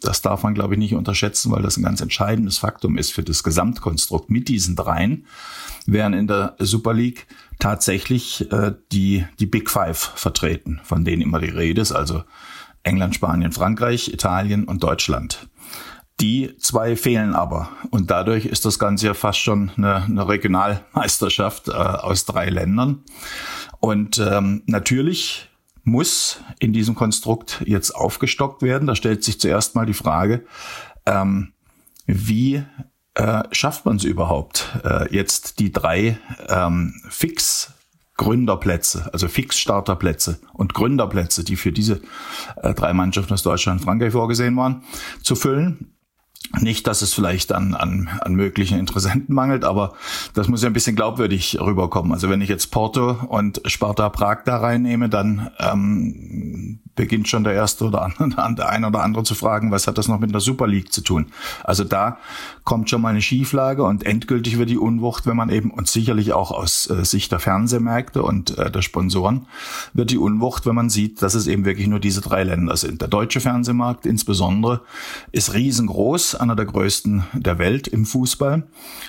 das 0.00 0.22
darf 0.22 0.44
man 0.44 0.54
glaube 0.54 0.74
ich 0.74 0.78
nicht 0.78 0.94
unterschätzen, 0.94 1.50
weil 1.50 1.62
das 1.62 1.76
ein 1.76 1.82
ganz 1.82 2.00
entscheidendes 2.00 2.58
Faktum 2.58 2.96
ist 2.96 3.12
für 3.12 3.24
das 3.24 3.42
Gesamtkonstrukt, 3.42 4.30
mit 4.30 4.48
diesen 4.48 4.76
dreien 4.76 5.26
wären 5.86 6.14
in 6.14 6.28
der 6.28 6.54
Super 6.60 6.94
League 6.94 7.26
tatsächlich 7.58 8.50
äh, 8.52 8.72
die, 8.92 9.26
die 9.40 9.46
Big 9.46 9.68
Five 9.68 10.12
vertreten, 10.14 10.80
von 10.84 11.04
denen 11.04 11.22
immer 11.22 11.40
die 11.40 11.48
Rede 11.48 11.80
ist, 11.80 11.92
also 11.92 12.22
England, 12.82 13.14
Spanien, 13.14 13.52
Frankreich, 13.52 14.12
Italien 14.12 14.64
und 14.64 14.82
Deutschland. 14.82 15.48
Die 16.20 16.56
zwei 16.58 16.94
fehlen 16.94 17.34
aber. 17.34 17.70
Und 17.90 18.10
dadurch 18.10 18.46
ist 18.46 18.64
das 18.64 18.78
Ganze 18.78 19.06
ja 19.06 19.14
fast 19.14 19.40
schon 19.40 19.72
eine, 19.76 20.04
eine 20.04 20.28
Regionalmeisterschaft 20.28 21.68
äh, 21.68 21.72
aus 21.72 22.24
drei 22.26 22.48
Ländern. 22.48 23.02
Und 23.80 24.18
ähm, 24.18 24.62
natürlich 24.66 25.48
muss 25.84 26.40
in 26.60 26.72
diesem 26.72 26.94
Konstrukt 26.94 27.62
jetzt 27.66 27.90
aufgestockt 27.94 28.62
werden. 28.62 28.86
Da 28.86 28.94
stellt 28.94 29.24
sich 29.24 29.40
zuerst 29.40 29.74
mal 29.74 29.86
die 29.86 29.94
Frage, 29.94 30.44
ähm, 31.06 31.52
wie 32.06 32.64
äh, 33.14 33.42
schafft 33.50 33.84
man 33.84 33.96
es 33.96 34.04
überhaupt, 34.04 34.78
äh, 34.84 35.12
jetzt 35.14 35.58
die 35.58 35.72
drei 35.72 36.18
ähm, 36.48 36.94
fix 37.08 37.72
Gründerplätze, 38.22 39.10
also 39.12 39.26
Fixstarterplätze 39.26 40.38
und 40.52 40.74
Gründerplätze, 40.74 41.42
die 41.42 41.56
für 41.56 41.72
diese 41.72 42.00
äh, 42.62 42.72
drei 42.72 42.92
Mannschaften 42.92 43.32
aus 43.32 43.42
Deutschland 43.42 43.80
und 43.80 43.84
Frankreich 43.84 44.12
vorgesehen 44.12 44.56
waren, 44.56 44.84
zu 45.22 45.34
füllen. 45.34 45.92
Nicht, 46.60 46.86
dass 46.86 47.02
es 47.02 47.14
vielleicht 47.14 47.52
an, 47.52 47.74
an, 47.74 48.08
an 48.20 48.34
möglichen 48.34 48.78
Interessenten 48.78 49.34
mangelt, 49.34 49.64
aber 49.64 49.94
das 50.34 50.46
muss 50.48 50.62
ja 50.62 50.68
ein 50.68 50.72
bisschen 50.72 50.94
glaubwürdig 50.94 51.58
rüberkommen. 51.60 52.12
Also 52.12 52.28
wenn 52.28 52.42
ich 52.42 52.48
jetzt 52.48 52.70
Porto 52.70 53.16
und 53.28 53.60
Sparta 53.64 54.08
Prag 54.08 54.44
da 54.44 54.58
reinnehme, 54.58 55.08
dann 55.08 55.50
ähm, 55.58 56.81
beginnt 56.94 57.28
schon 57.28 57.44
der 57.44 57.54
erste 57.54 57.86
oder 57.86 58.02
andere, 58.02 58.54
der 58.56 58.68
eine 58.68 58.88
oder 58.88 59.02
andere 59.02 59.24
zu 59.24 59.34
fragen, 59.34 59.70
was 59.70 59.86
hat 59.86 59.98
das 59.98 60.08
noch 60.08 60.20
mit 60.20 60.32
der 60.32 60.40
Super 60.40 60.66
League 60.66 60.92
zu 60.92 61.00
tun? 61.00 61.26
Also 61.64 61.84
da 61.84 62.18
kommt 62.64 62.90
schon 62.90 63.02
mal 63.02 63.08
eine 63.08 63.22
Schieflage 63.22 63.82
und 63.84 64.04
endgültig 64.04 64.58
wird 64.58 64.70
die 64.70 64.78
Unwucht, 64.78 65.26
wenn 65.26 65.36
man 65.36 65.50
eben, 65.50 65.70
und 65.70 65.88
sicherlich 65.88 66.32
auch 66.32 66.50
aus 66.50 66.88
äh, 66.90 67.04
Sicht 67.04 67.32
der 67.32 67.38
Fernsehmärkte 67.38 68.22
und 68.22 68.56
äh, 68.58 68.70
der 68.70 68.82
Sponsoren, 68.82 69.46
wird 69.94 70.10
die 70.10 70.18
Unwucht, 70.18 70.66
wenn 70.66 70.74
man 70.74 70.90
sieht, 70.90 71.22
dass 71.22 71.34
es 71.34 71.46
eben 71.46 71.64
wirklich 71.64 71.88
nur 71.88 72.00
diese 72.00 72.20
drei 72.20 72.44
Länder 72.44 72.76
sind. 72.76 73.00
Der 73.00 73.08
deutsche 73.08 73.40
Fernsehmarkt 73.40 74.06
insbesondere 74.06 74.82
ist 75.32 75.54
riesengroß, 75.54 76.36
einer 76.36 76.56
der 76.56 76.66
größten 76.66 77.24
der 77.32 77.58
Welt 77.58 77.88
im 77.88 78.06
Fußball. 78.06 78.64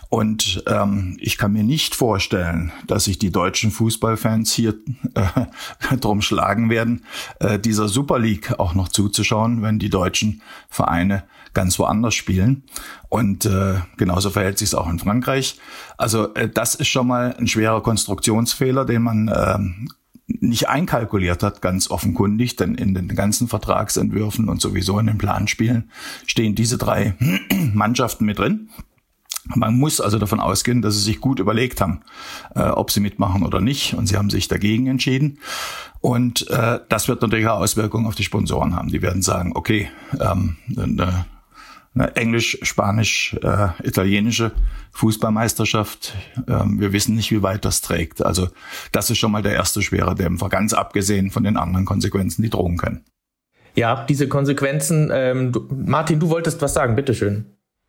Und 0.10 0.64
ähm, 0.68 1.18
ich 1.20 1.38
kann 1.38 1.54
mir 1.54 1.64
nicht 1.64 1.96
vorstellen, 1.96 2.72
dass 2.88 3.06
sich 3.06 3.20
die 3.20 3.32
deutschen 3.32 3.72
Fußballfans 3.72 4.52
hier 4.54 4.76
äh, 5.16 5.96
drum 6.00 6.22
schlagen 6.22 6.70
werden, 6.70 7.04
äh, 7.40 7.60
dieser 7.74 7.88
Super 7.88 8.20
League 8.20 8.60
auch 8.60 8.76
noch 8.76 8.88
zuzuschauen, 8.88 9.64
wenn 9.64 9.80
die 9.80 9.90
deutschen 9.90 10.44
Vereine 10.70 11.24
ganz 11.56 11.80
woanders 11.80 12.14
spielen. 12.14 12.64
Und 13.10 13.46
äh, 13.46 13.76
genauso 13.98 14.30
verhält 14.30 14.60
sich 14.60 14.70
es 14.70 14.76
auch 14.76 14.88
in 14.88 15.00
Frankreich. 15.00 15.58
Also 15.98 16.36
äh, 16.36 16.48
das 16.48 16.76
ist 16.76 16.90
schon 16.90 17.08
mal 17.08 17.36
ein 17.36 17.48
schwerer 17.48 17.82
Konstruktionsfehler, 17.82 18.86
den 18.86 19.02
man 19.02 19.28
äh, 19.28 19.58
nicht 20.28 20.70
einkalkuliert 20.70 21.42
hat, 21.42 21.64
ganz 21.64 21.90
offenkundig, 21.90 22.56
denn 22.58 22.76
in 22.76 22.94
den 22.94 23.08
ganzen 23.08 23.48
Vertragsentwürfen 23.48 24.50
und 24.50 24.62
sowieso 24.62 25.00
in 25.00 25.08
den 25.08 25.18
Planspielen 25.18 25.90
stehen 26.28 26.54
diese 26.54 26.78
drei 26.78 27.16
Mannschaften 27.74 28.26
mit 28.26 28.38
drin. 28.38 28.70
Man 29.46 29.78
muss 29.78 30.00
also 30.00 30.20
davon 30.20 30.40
ausgehen, 30.40 30.82
dass 30.82 30.96
sie 30.96 31.02
sich 31.02 31.20
gut 31.20 31.40
überlegt 31.40 31.82
haben, 31.82 32.02
äh, 32.56 32.62
ob 32.62 32.92
sie 32.92 33.02
mitmachen 33.02 33.44
oder 33.44 33.60
nicht. 33.60 33.94
Und 33.94 34.08
sie 34.08 34.18
haben 34.18 34.30
sich 34.30 34.48
dagegen 34.48 34.88
entschieden. 34.88 35.40
Und 36.00 36.50
äh, 36.50 36.80
das 36.90 37.08
wird 37.08 37.22
natürlich 37.22 37.48
auch 37.48 37.60
Auswirkungen 37.60 38.08
auf 38.08 38.16
die 38.16 38.24
Sponsoren 38.24 38.76
haben. 38.76 38.90
Die 38.90 39.02
werden 39.02 39.22
sagen, 39.22 39.52
okay, 39.56 39.90
ähm, 40.20 40.58
eine, 40.78 41.26
eine 41.94 42.16
englisch, 42.16 42.58
spanisch, 42.62 43.36
äh, 43.42 43.68
italienische 43.84 44.52
Fußballmeisterschaft. 44.92 46.16
Ähm, 46.48 46.80
wir 46.80 46.94
wissen 46.94 47.16
nicht, 47.16 47.32
wie 47.32 47.44
weit 47.44 47.66
das 47.66 47.82
trägt. 47.82 48.26
Also 48.26 48.48
das 48.92 49.10
ist 49.10 49.18
schon 49.18 49.32
mal 49.32 49.42
der 49.42 49.54
erste 49.54 49.82
schwere 49.82 50.16
Dämpfer, 50.16 50.50
ganz 50.50 50.74
abgesehen 50.74 51.32
von 51.32 51.44
den 51.44 51.58
anderen 51.58 51.86
Konsequenzen, 51.86 52.44
die 52.44 52.50
drohen 52.50 52.78
können. 52.78 53.04
Ja, 53.76 54.06
diese 54.06 54.28
Konsequenzen. 54.28 55.10
Ähm, 55.12 55.52
du, 55.52 55.68
Martin, 55.70 56.20
du 56.20 56.30
wolltest 56.30 56.62
was 56.62 56.74
sagen, 56.74 56.96
bitteschön. 56.96 57.46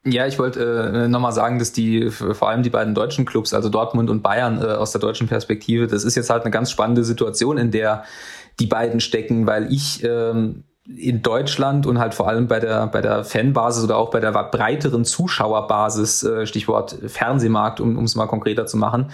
Ja, 0.06 0.26
ich 0.26 0.38
wollte 0.38 1.04
äh, 1.04 1.08
nochmal 1.08 1.32
sagen, 1.32 1.58
dass 1.58 1.72
die 1.72 2.10
vor 2.10 2.50
allem 2.50 2.62
die 2.62 2.70
beiden 2.70 2.94
deutschen 2.94 3.24
Clubs, 3.24 3.54
also 3.54 3.70
Dortmund 3.70 4.10
und 4.10 4.22
Bayern 4.22 4.60
äh, 4.60 4.66
aus 4.66 4.92
der 4.92 5.00
deutschen 5.00 5.28
Perspektive, 5.28 5.86
das 5.86 6.04
ist 6.04 6.14
jetzt 6.14 6.28
halt 6.28 6.42
eine 6.42 6.50
ganz 6.50 6.70
spannende 6.70 7.04
Situation, 7.04 7.56
in 7.56 7.70
der 7.70 8.04
die 8.60 8.66
beiden 8.66 9.00
stecken, 9.00 9.46
weil 9.46 9.72
ich 9.72 10.04
ähm, 10.04 10.64
in 10.86 11.22
Deutschland 11.22 11.86
und 11.86 11.98
halt 11.98 12.12
vor 12.12 12.28
allem 12.28 12.46
bei 12.46 12.60
der 12.60 12.86
bei 12.88 13.00
der 13.00 13.24
Fanbasis 13.24 13.82
oder 13.82 13.96
auch 13.96 14.10
bei 14.10 14.20
der 14.20 14.32
breiteren 14.32 15.06
Zuschauerbasis, 15.06 16.22
äh, 16.24 16.46
Stichwort 16.46 16.98
Fernsehmarkt, 17.06 17.80
um 17.80 18.04
es 18.04 18.14
mal 18.14 18.26
konkreter 18.26 18.66
zu 18.66 18.76
machen, 18.76 19.10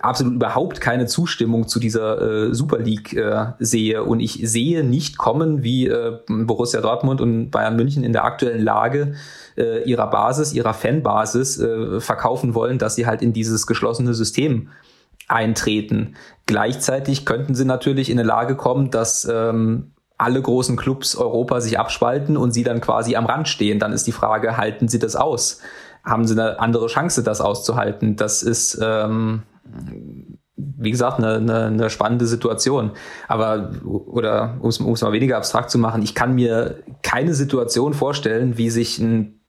absolut 0.00 0.32
überhaupt 0.32 0.80
keine 0.80 1.04
Zustimmung 1.06 1.68
zu 1.68 1.78
dieser 1.78 2.48
äh, 2.48 2.54
Super 2.54 2.78
League 2.78 3.12
äh, 3.12 3.48
sehe. 3.58 4.02
Und 4.02 4.20
ich 4.20 4.40
sehe 4.42 4.82
nicht 4.82 5.18
kommen, 5.18 5.62
wie 5.62 5.88
äh, 5.88 6.18
Borussia 6.26 6.80
Dortmund 6.80 7.20
und 7.20 7.50
Bayern 7.50 7.76
München 7.76 8.02
in 8.02 8.14
der 8.14 8.24
aktuellen 8.24 8.64
Lage 8.64 9.12
äh, 9.60 9.82
ihrer 9.84 10.08
Basis, 10.08 10.52
ihrer 10.52 10.74
Fanbasis 10.74 11.60
äh, 11.60 12.00
verkaufen 12.00 12.54
wollen, 12.54 12.78
dass 12.78 12.94
sie 12.94 13.06
halt 13.06 13.22
in 13.22 13.32
dieses 13.32 13.66
geschlossene 13.66 14.14
System 14.14 14.68
eintreten. 15.28 16.16
Gleichzeitig 16.46 17.24
könnten 17.24 17.54
sie 17.54 17.64
natürlich 17.64 18.10
in 18.10 18.18
eine 18.18 18.26
Lage 18.26 18.56
kommen, 18.56 18.90
dass 18.90 19.28
ähm, 19.30 19.92
alle 20.18 20.42
großen 20.42 20.76
Clubs 20.76 21.16
Europa 21.16 21.60
sich 21.60 21.78
abspalten 21.78 22.36
und 22.36 22.52
sie 22.52 22.62
dann 22.62 22.80
quasi 22.80 23.16
am 23.16 23.26
Rand 23.26 23.48
stehen. 23.48 23.78
Dann 23.78 23.92
ist 23.92 24.06
die 24.06 24.12
Frage, 24.12 24.56
halten 24.56 24.88
sie 24.88 24.98
das 24.98 25.16
aus? 25.16 25.60
Haben 26.04 26.26
sie 26.26 26.34
eine 26.34 26.60
andere 26.60 26.88
Chance, 26.88 27.22
das 27.22 27.40
auszuhalten? 27.40 28.16
Das 28.16 28.42
ist, 28.42 28.78
ähm, 28.82 29.42
wie 30.56 30.90
gesagt, 30.90 31.18
eine, 31.18 31.36
eine, 31.36 31.64
eine 31.66 31.90
spannende 31.90 32.26
Situation. 32.26 32.90
Aber, 33.28 33.70
oder 33.84 34.58
um 34.60 34.68
es 34.68 34.80
mal 34.80 35.12
weniger 35.12 35.38
abstrakt 35.38 35.70
zu 35.70 35.78
machen, 35.78 36.02
ich 36.02 36.14
kann 36.14 36.34
mir 36.34 36.82
keine 37.02 37.34
Situation 37.34 37.94
vorstellen, 37.94 38.58
wie 38.58 38.68
sich 38.68 38.98
ein 38.98 39.39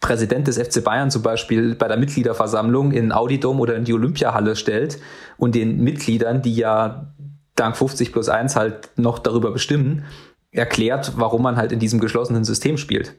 Präsident 0.00 0.48
des 0.48 0.58
FC 0.58 0.82
Bayern 0.82 1.10
zum 1.10 1.22
Beispiel 1.22 1.74
bei 1.74 1.86
der 1.86 1.98
Mitgliederversammlung 1.98 2.92
in 2.92 3.12
Audidom 3.12 3.60
oder 3.60 3.76
in 3.76 3.84
die 3.84 3.92
Olympiahalle 3.92 4.56
stellt 4.56 4.98
und 5.36 5.54
den 5.54 5.82
Mitgliedern, 5.82 6.42
die 6.42 6.54
ja 6.54 7.12
dank 7.54 7.76
50 7.76 8.12
plus 8.12 8.28
1 8.28 8.56
halt 8.56 8.90
noch 8.96 9.18
darüber 9.18 9.50
bestimmen, 9.50 10.04
erklärt, 10.52 11.12
warum 11.16 11.42
man 11.42 11.56
halt 11.56 11.70
in 11.72 11.78
diesem 11.78 12.00
geschlossenen 12.00 12.44
System 12.44 12.78
spielt. 12.78 13.14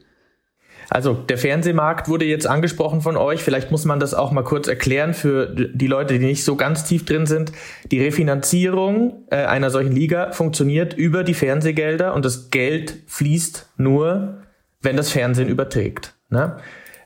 Also 0.90 1.14
der 1.14 1.38
Fernsehmarkt 1.38 2.08
wurde 2.08 2.26
jetzt 2.26 2.46
angesprochen 2.46 3.00
von 3.00 3.16
euch. 3.16 3.42
Vielleicht 3.42 3.70
muss 3.70 3.86
man 3.86 3.98
das 3.98 4.12
auch 4.12 4.30
mal 4.30 4.42
kurz 4.44 4.68
erklären 4.68 5.14
für 5.14 5.46
die 5.46 5.86
Leute, 5.86 6.18
die 6.18 6.26
nicht 6.26 6.44
so 6.44 6.56
ganz 6.56 6.84
tief 6.84 7.06
drin 7.06 7.24
sind. 7.24 7.52
Die 7.90 8.02
Refinanzierung 8.02 9.24
äh, 9.30 9.36
einer 9.36 9.70
solchen 9.70 9.92
Liga 9.92 10.32
funktioniert 10.32 10.92
über 10.92 11.24
die 11.24 11.32
Fernsehgelder 11.32 12.12
und 12.12 12.24
das 12.26 12.50
Geld 12.50 12.98
fließt 13.06 13.70
nur, 13.78 14.42
wenn 14.82 14.96
das 14.96 15.10
Fernsehen 15.10 15.48
überträgt. 15.48 16.14
Ne? 16.32 16.56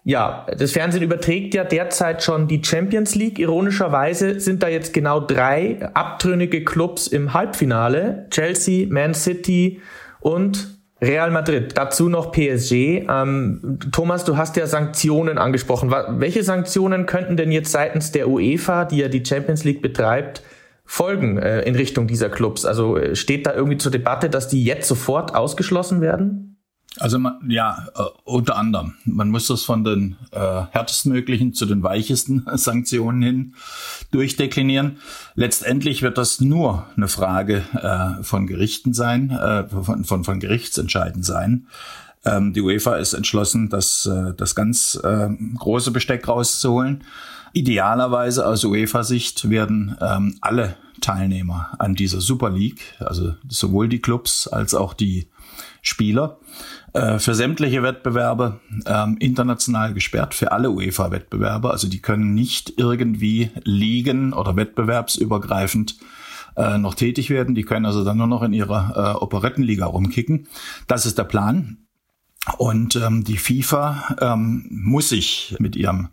Ja, 0.04 0.46
das 0.56 0.70
Fernsehen 0.70 1.02
überträgt 1.02 1.52
ja 1.54 1.64
derzeit 1.64 2.22
schon 2.22 2.46
die 2.46 2.62
Champions 2.62 3.16
League. 3.16 3.40
Ironischerweise 3.40 4.38
sind 4.38 4.62
da 4.62 4.68
jetzt 4.68 4.94
genau 4.94 5.18
drei 5.18 5.90
abtrünnige 5.94 6.64
Clubs 6.64 7.08
im 7.08 7.34
Halbfinale. 7.34 8.28
Chelsea, 8.30 8.86
Man 8.88 9.14
City 9.14 9.80
und 10.20 10.78
Real 11.02 11.32
Madrid, 11.32 11.76
dazu 11.76 12.08
noch 12.08 12.30
PSG. 12.30 13.04
Ähm, 13.08 13.78
Thomas, 13.92 14.24
du 14.24 14.36
hast 14.36 14.56
ja 14.56 14.66
Sanktionen 14.66 15.38
angesprochen. 15.38 15.90
Welche 15.90 16.44
Sanktionen 16.44 17.06
könnten 17.06 17.36
denn 17.36 17.50
jetzt 17.50 17.72
seitens 17.72 18.12
der 18.12 18.28
UEFA, 18.28 18.84
die 18.84 18.98
ja 18.98 19.08
die 19.08 19.24
Champions 19.24 19.64
League 19.64 19.82
betreibt, 19.82 20.42
folgen 20.84 21.36
äh, 21.36 21.62
in 21.62 21.74
Richtung 21.74 22.06
dieser 22.06 22.30
Clubs? 22.30 22.64
Also 22.64 22.96
äh, 22.96 23.16
steht 23.16 23.44
da 23.44 23.54
irgendwie 23.54 23.76
zur 23.76 23.90
Debatte, 23.90 24.30
dass 24.30 24.48
die 24.48 24.64
jetzt 24.64 24.86
sofort 24.88 25.34
ausgeschlossen 25.34 26.00
werden? 26.00 26.55
Also 26.98 27.18
man, 27.18 27.38
ja, 27.48 27.86
äh, 27.94 28.02
unter 28.24 28.56
anderem. 28.56 28.94
Man 29.04 29.30
muss 29.30 29.46
das 29.48 29.64
von 29.64 29.84
den 29.84 30.16
äh, 30.32 30.62
härtestmöglichen 30.70 31.52
zu 31.52 31.66
den 31.66 31.82
weichesten 31.82 32.46
Sanktionen 32.54 33.22
hin 33.22 33.54
durchdeklinieren. 34.10 34.98
Letztendlich 35.34 36.02
wird 36.02 36.18
das 36.18 36.40
nur 36.40 36.86
eine 36.96 37.08
Frage 37.08 37.64
äh, 37.74 38.22
von 38.22 38.46
Gerichten 38.46 38.94
sein, 38.94 39.30
äh, 39.30 39.68
von, 39.68 40.04
von, 40.04 40.24
von 40.24 40.40
Gerichtsentscheiden 40.40 41.22
sein. 41.22 41.66
Ähm, 42.24 42.52
die 42.52 42.60
UEFA 42.60 42.96
ist 42.96 43.12
entschlossen, 43.12 43.68
das, 43.68 44.06
äh, 44.06 44.34
das 44.34 44.54
ganz 44.54 44.98
äh, 45.02 45.28
große 45.58 45.90
Besteck 45.90 46.26
rauszuholen. 46.26 47.04
Idealerweise 47.52 48.46
aus 48.46 48.64
UEFA-Sicht 48.64 49.48
werden 49.48 49.96
ähm, 50.00 50.36
alle 50.40 50.76
Teilnehmer 51.00 51.70
an 51.78 51.94
dieser 51.94 52.20
Super 52.20 52.50
League, 52.50 52.94
also 52.98 53.34
sowohl 53.48 53.88
die 53.88 54.00
Clubs 54.00 54.48
als 54.48 54.74
auch 54.74 54.92
die 54.94 55.28
Spieler, 55.82 56.38
äh, 56.96 57.18
für 57.18 57.34
sämtliche 57.34 57.82
Wettbewerbe 57.82 58.60
ähm, 58.86 59.18
international 59.20 59.92
gesperrt, 59.92 60.34
für 60.34 60.52
alle 60.52 60.70
UEFA-Wettbewerbe. 60.70 61.70
Also 61.70 61.88
die 61.88 62.00
können 62.00 62.32
nicht 62.32 62.72
irgendwie 62.78 63.50
liegen 63.64 64.32
oder 64.32 64.56
wettbewerbsübergreifend 64.56 65.96
äh, 66.56 66.78
noch 66.78 66.94
tätig 66.94 67.28
werden. 67.28 67.54
Die 67.54 67.64
können 67.64 67.84
also 67.84 68.02
dann 68.02 68.16
nur 68.16 68.26
noch 68.26 68.42
in 68.42 68.54
ihrer 68.54 69.14
äh, 69.14 69.22
Operettenliga 69.22 69.84
rumkicken. 69.84 70.48
Das 70.86 71.04
ist 71.04 71.18
der 71.18 71.24
Plan. 71.24 71.76
Und 72.56 72.96
ähm, 72.96 73.24
die 73.24 73.36
FIFA 73.36 74.16
ähm, 74.20 74.66
muss 74.70 75.10
sich 75.10 75.54
mit 75.58 75.76
ihrem 75.76 76.08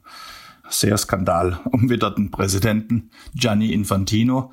sehr 0.67 0.97
skandal 0.97 1.59
umwitterten 1.71 2.29
Präsidenten 2.29 3.09
Gianni 3.35 3.71
Infantino 3.71 4.51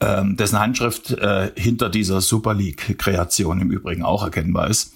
ähm, 0.00 0.36
dessen 0.36 0.58
Handschrift 0.58 1.10
äh, 1.12 1.52
hinter 1.56 1.88
dieser 1.88 2.20
Super 2.20 2.54
League-Kreation 2.54 3.60
im 3.60 3.70
Übrigen 3.70 4.02
auch 4.02 4.22
erkennbar 4.22 4.68
ist, 4.68 4.94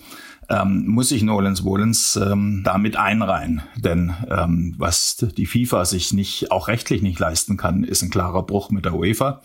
ähm, 0.51 0.87
muss 0.87 1.11
sich 1.11 1.23
Nolens 1.23 1.65
Wohlens 1.65 2.17
ähm, 2.17 2.63
damit 2.65 2.97
einreihen. 2.97 3.63
Denn 3.77 4.13
ähm, 4.29 4.75
was 4.77 5.17
die 5.17 5.47
FIFA 5.47 5.85
sich 5.85 6.13
nicht, 6.13 6.51
auch 6.51 6.69
rechtlich 6.69 7.03
nicht 7.03 7.19
leisten 7.19 7.57
kann, 7.57 7.85
ist 7.85 8.03
ein 8.03 8.11
klarer 8.11 8.43
Bruch 8.43 8.71
mit 8.71 8.85
der 8.85 8.95
UEFA. 8.95 9.41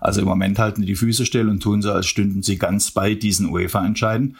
Also 0.00 0.20
im 0.20 0.28
Moment 0.28 0.58
halten 0.58 0.82
die 0.82 0.94
Füße 0.94 1.26
still 1.26 1.48
und 1.48 1.62
tun 1.62 1.82
so, 1.82 1.92
als 1.92 2.06
stünden 2.06 2.42
sie 2.42 2.58
ganz 2.58 2.92
bei 2.92 3.14
diesen 3.14 3.50
UEFA-Entscheiden. 3.50 4.36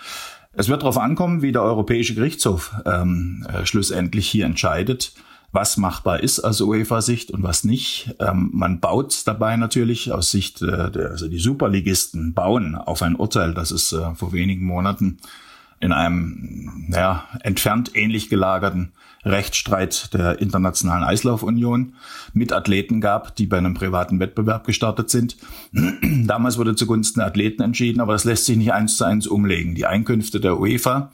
Es 0.52 0.68
wird 0.68 0.82
darauf 0.82 0.98
ankommen, 0.98 1.42
wie 1.42 1.52
der 1.52 1.62
Europäische 1.62 2.14
Gerichtshof 2.14 2.72
ähm, 2.86 3.46
äh, 3.52 3.66
schlussendlich 3.66 4.28
hier 4.28 4.46
entscheidet 4.46 5.12
was 5.52 5.78
machbar 5.78 6.22
ist 6.22 6.40
aus 6.40 6.60
UEFA-Sicht 6.60 7.30
und 7.30 7.42
was 7.42 7.64
nicht. 7.64 8.14
Ähm, 8.20 8.50
man 8.52 8.78
baut 8.78 9.22
dabei 9.26 9.56
natürlich 9.56 10.12
aus 10.12 10.30
Sicht 10.30 10.60
äh, 10.60 10.90
der, 10.90 11.10
also 11.10 11.28
die 11.28 11.38
Superligisten 11.38 12.34
bauen 12.34 12.74
auf 12.74 13.00
ein 13.00 13.16
Urteil, 13.16 13.54
das 13.54 13.70
es 13.70 13.90
äh, 13.92 14.14
vor 14.14 14.32
wenigen 14.32 14.66
Monaten 14.66 15.16
in 15.80 15.92
einem 15.92 16.86
naja, 16.88 17.24
entfernt 17.42 17.92
ähnlich 17.94 18.28
gelagerten 18.28 18.92
Rechtsstreit 19.24 20.14
der 20.14 20.40
Internationalen 20.40 21.04
Eislaufunion 21.04 21.94
mit 22.32 22.52
Athleten 22.52 23.00
gab, 23.00 23.34
die 23.34 23.46
bei 23.46 23.58
einem 23.58 23.74
privaten 23.74 24.20
Wettbewerb 24.20 24.64
gestartet 24.66 25.10
sind. 25.10 25.36
Damals 26.02 26.58
wurde 26.58 26.76
zugunsten 26.76 27.20
der 27.20 27.26
Athleten 27.26 27.62
entschieden, 27.62 28.00
aber 28.00 28.12
das 28.12 28.24
lässt 28.24 28.46
sich 28.46 28.56
nicht 28.56 28.72
eins 28.72 28.96
zu 28.96 29.04
eins 29.04 29.26
umlegen. 29.26 29.74
Die 29.74 29.86
Einkünfte 29.86 30.40
der 30.40 30.58
UEFA 30.58 31.10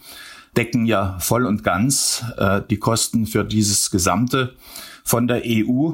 decken 0.56 0.84
ja 0.84 1.16
voll 1.18 1.46
und 1.46 1.64
ganz 1.64 2.24
äh, 2.36 2.60
die 2.68 2.76
Kosten 2.76 3.26
für 3.26 3.44
dieses 3.44 3.90
gesamte 3.90 4.54
von 5.02 5.26
der 5.26 5.42
EU 5.46 5.92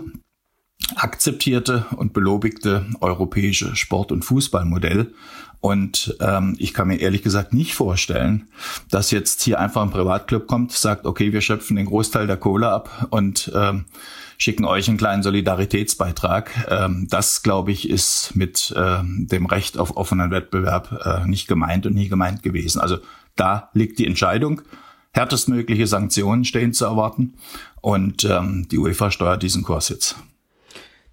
akzeptierte 0.96 1.86
und 1.96 2.12
belobigte 2.12 2.86
europäische 3.00 3.76
Sport- 3.76 4.12
und 4.12 4.24
Fußballmodell. 4.24 5.12
Und 5.60 6.16
ähm, 6.20 6.54
ich 6.58 6.72
kann 6.72 6.88
mir 6.88 7.00
ehrlich 7.00 7.22
gesagt 7.22 7.52
nicht 7.52 7.74
vorstellen, 7.74 8.48
dass 8.90 9.10
jetzt 9.10 9.42
hier 9.42 9.58
einfach 9.58 9.82
ein 9.82 9.90
Privatclub 9.90 10.46
kommt, 10.46 10.72
sagt, 10.72 11.04
okay, 11.04 11.32
wir 11.32 11.40
schöpfen 11.40 11.76
den 11.76 11.86
Großteil 11.86 12.28
der 12.28 12.36
Kohle 12.36 12.70
ab 12.70 13.08
und 13.10 13.50
ähm, 13.54 13.86
schicken 14.36 14.64
euch 14.64 14.88
einen 14.88 14.98
kleinen 14.98 15.24
Solidaritätsbeitrag. 15.24 16.68
Ähm, 16.70 17.08
das, 17.10 17.42
glaube 17.42 17.72
ich, 17.72 17.90
ist 17.90 18.36
mit 18.36 18.72
äh, 18.76 19.00
dem 19.02 19.46
Recht 19.46 19.78
auf 19.78 19.96
offenen 19.96 20.30
Wettbewerb 20.30 21.04
äh, 21.04 21.28
nicht 21.28 21.48
gemeint 21.48 21.86
und 21.86 21.94
nie 21.94 22.08
gemeint 22.08 22.44
gewesen. 22.44 22.80
Also 22.80 22.98
da 23.34 23.68
liegt 23.72 23.98
die 23.98 24.06
Entscheidung. 24.06 24.62
Härtestmögliche 25.12 25.88
Sanktionen 25.88 26.44
stehen 26.44 26.72
zu 26.72 26.84
erwarten. 26.84 27.34
Und 27.80 28.24
ähm, 28.24 28.68
die 28.70 28.78
UEFA 28.78 29.10
steuert 29.10 29.42
diesen 29.42 29.64
Kurs 29.64 29.88
jetzt. 29.88 30.16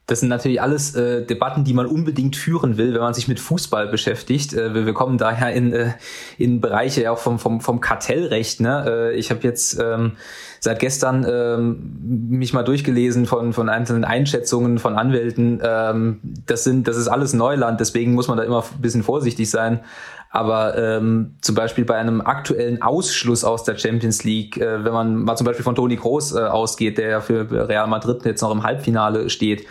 Das 0.08 0.20
sind 0.20 0.30
natürlich 0.30 0.62
alles 0.62 0.94
äh, 0.96 1.26
Debatten, 1.26 1.63
die 1.63 1.74
man 1.74 1.88
unbedingt 1.88 2.36
führen 2.36 2.78
will, 2.78 2.94
wenn 2.94 3.02
man 3.02 3.15
sich 3.15 3.28
mit 3.28 3.39
Fußball 3.39 3.88
beschäftigt. 3.88 4.54
Äh, 4.54 4.76
wir, 4.76 4.86
wir 4.86 4.94
kommen 4.94 5.18
daher 5.18 5.52
in, 5.54 5.74
äh, 5.74 5.94
in 6.38 6.62
Bereiche 6.62 7.12
auch 7.12 7.18
vom, 7.18 7.39
vom, 7.39 7.60
vom 7.60 7.80
Kartellrecht. 7.80 8.60
Ne? 8.60 8.86
Äh, 8.88 9.15
ich 9.15 9.32
habe 9.32 9.41
jetzt 9.41 9.80
ähm, 9.80 10.13
seit 10.60 10.80
gestern 10.80 11.26
ähm, 11.28 12.28
mich 12.30 12.54
mal 12.54 12.63
durchgelesen 12.63 13.26
von, 13.26 13.52
von 13.54 13.68
einzelnen 13.68 14.06
Einschätzungen 14.06 14.78
von 14.78 14.96
Anwälten. 14.96 15.60
Ähm, 15.63 16.20
das, 16.46 16.63
sind, 16.63 16.88
das 16.88 16.98
ist 16.98 17.08
alles 17.08 17.34
Neuland, 17.34 17.80
deswegen 17.80 18.13
muss 18.13 18.28
man 18.28 18.38
da 18.38 18.44
immer 18.44 18.63
ein 18.63 18.82
bisschen 18.82 19.04
vorsichtig 19.04 19.50
sein. 19.50 19.80
Aber 20.36 20.78
ähm, 20.78 21.38
zum 21.39 21.56
Beispiel 21.56 21.86
bei 21.86 21.95
einem 21.95 22.19
aktuellen 22.19 22.82
Ausschluss 22.82 23.45
aus 23.45 23.63
der 23.63 23.78
Champions 23.78 24.26
League, 24.26 24.58
äh, 24.58 24.84
wenn 24.84 24.91
man 24.91 25.15
mal 25.24 25.38
zum 25.38 25.45
Beispiel 25.45 25.63
von 25.63 25.76
Toni 25.76 25.95
Kroos 25.95 26.36
äh, 26.36 26.39
ausgeht, 26.39 26.98
der 26.98 27.10
ja 27.10 27.21
für 27.21 27.50
Real 27.69 27.88
Madrid 27.88 28.26
jetzt 28.26 28.41
noch 28.41 28.52
im 28.52 28.63
Halbfinale 28.63 29.30
steht, 29.30 29.65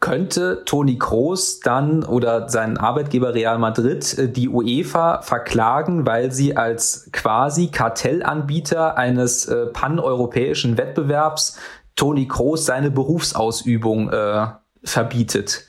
könnte 0.00 0.64
Toni 0.64 0.98
Kroos 0.98 1.60
dann 1.60 2.02
oder 2.02 2.48
sein 2.48 2.78
Arbeitgeber 2.78 3.32
Real 3.32 3.60
Madrid 3.60 4.18
äh, 4.18 4.28
die 4.28 4.48
UEFA 4.48 5.22
verklagen, 5.22 6.04
weil 6.04 6.32
sie 6.32 6.56
als 6.56 7.08
quasi 7.12 7.68
Kartellanbieter 7.68 8.98
eines 8.98 9.46
äh, 9.46 9.66
paneuropäischen 9.66 10.78
Wettbewerbs 10.78 11.60
Toni 11.94 12.26
Kroos 12.26 12.66
seine 12.66 12.90
Berufsausübung 12.90 14.10
äh, 14.10 14.46
verbietet 14.82 15.65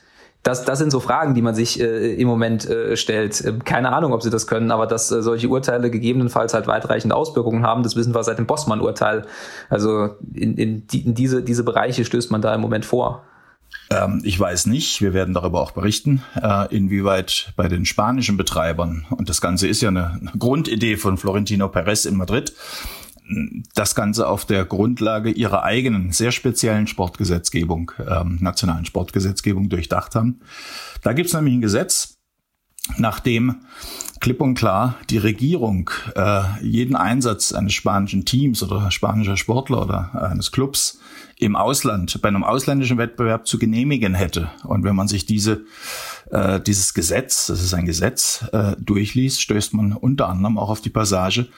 das, 0.48 0.64
das 0.64 0.78
sind 0.78 0.90
so 0.90 0.98
Fragen, 0.98 1.34
die 1.34 1.42
man 1.42 1.54
sich 1.54 1.78
äh, 1.78 2.14
im 2.14 2.26
Moment 2.26 2.68
äh, 2.68 2.96
stellt. 2.96 3.44
Äh, 3.44 3.58
keine 3.64 3.92
Ahnung, 3.92 4.14
ob 4.14 4.22
sie 4.22 4.30
das 4.30 4.46
können, 4.46 4.70
aber 4.70 4.86
dass 4.86 5.10
äh, 5.10 5.22
solche 5.22 5.48
Urteile 5.48 5.90
gegebenenfalls 5.90 6.54
halt 6.54 6.66
weitreichende 6.66 7.14
Auswirkungen 7.14 7.66
haben, 7.66 7.82
das 7.82 7.96
wissen 7.96 8.14
wir 8.14 8.24
seit 8.24 8.38
dem 8.38 8.46
Bossmann-Urteil. 8.46 9.26
Also 9.68 10.16
in, 10.32 10.56
in, 10.56 10.86
die, 10.86 11.04
in 11.04 11.14
diese, 11.14 11.42
diese 11.42 11.64
Bereiche 11.64 12.04
stößt 12.04 12.30
man 12.30 12.40
da 12.40 12.54
im 12.54 12.62
Moment 12.62 12.86
vor. 12.86 13.24
Ähm, 13.90 14.22
ich 14.24 14.40
weiß 14.40 14.66
nicht, 14.66 15.02
wir 15.02 15.12
werden 15.12 15.34
darüber 15.34 15.60
auch 15.60 15.72
berichten, 15.72 16.22
äh, 16.40 16.74
inwieweit 16.74 17.52
bei 17.56 17.68
den 17.68 17.84
spanischen 17.84 18.38
Betreibern, 18.38 19.04
und 19.10 19.28
das 19.28 19.42
Ganze 19.42 19.68
ist 19.68 19.82
ja 19.82 19.90
eine, 19.90 20.18
eine 20.20 20.32
Grundidee 20.38 20.96
von 20.96 21.18
Florentino 21.18 21.68
Perez 21.68 22.06
in 22.06 22.16
Madrid, 22.16 22.54
das 23.74 23.94
Ganze 23.94 24.26
auf 24.26 24.44
der 24.44 24.64
Grundlage 24.64 25.30
ihrer 25.30 25.62
eigenen 25.62 26.12
sehr 26.12 26.32
speziellen 26.32 26.86
Sportgesetzgebung, 26.86 27.92
ähm, 27.98 28.38
nationalen 28.40 28.86
Sportgesetzgebung 28.86 29.68
durchdacht 29.68 30.14
haben. 30.14 30.40
Da 31.02 31.12
gibt 31.12 31.28
es 31.28 31.34
nämlich 31.34 31.54
ein 31.54 31.60
Gesetz, 31.60 32.16
nachdem 32.96 33.56
klipp 34.20 34.40
und 34.40 34.54
klar 34.54 34.96
die 35.10 35.18
Regierung 35.18 35.90
äh, 36.16 36.42
jeden 36.62 36.96
Einsatz 36.96 37.52
eines 37.52 37.74
spanischen 37.74 38.24
Teams 38.24 38.62
oder 38.62 38.90
spanischer 38.90 39.36
Sportler 39.36 39.82
oder 39.82 40.30
eines 40.30 40.50
Clubs 40.50 40.98
im 41.38 41.54
Ausland, 41.54 42.20
bei 42.20 42.28
einem 42.28 42.42
ausländischen 42.42 42.98
Wettbewerb 42.98 43.46
zu 43.46 43.58
genehmigen 43.58 44.14
hätte. 44.14 44.50
Und 44.64 44.82
wenn 44.82 44.96
man 44.96 45.06
sich 45.06 45.24
diese, 45.24 45.64
äh, 46.30 46.60
dieses 46.60 46.94
Gesetz, 46.94 47.46
das 47.46 47.62
ist 47.62 47.74
ein 47.74 47.86
Gesetz, 47.86 48.44
äh, 48.52 48.74
durchliest, 48.78 49.40
stößt 49.42 49.72
man 49.74 49.92
unter 49.92 50.28
anderem 50.28 50.58
auch 50.58 50.68
auf 50.68 50.80
die 50.80 50.90
Passage, 50.90 51.48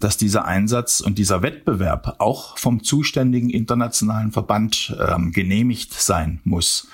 dass 0.00 0.16
dieser 0.16 0.44
Einsatz 0.44 1.00
und 1.00 1.18
dieser 1.18 1.42
Wettbewerb 1.42 2.16
auch 2.18 2.58
vom 2.58 2.82
zuständigen 2.82 3.50
internationalen 3.50 4.32
Verband 4.32 4.96
ähm, 4.98 5.32
genehmigt 5.32 5.92
sein 5.92 6.40
muss. 6.44 6.88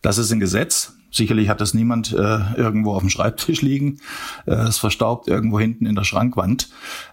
Das 0.00 0.16
ist 0.16 0.32
ein 0.32 0.40
Gesetz, 0.40 0.94
Sicherlich 1.10 1.48
hat 1.48 1.60
das 1.60 1.74
niemand 1.74 2.12
äh, 2.12 2.38
irgendwo 2.56 2.94
auf 2.94 3.00
dem 3.00 3.10
Schreibtisch 3.10 3.62
liegen. 3.62 4.00
Äh, 4.46 4.52
es 4.52 4.78
verstaubt 4.78 5.28
irgendwo 5.28 5.58
hinten 5.58 5.86
in 5.86 5.94
der 5.94 6.04
Schrankwand, 6.04 6.68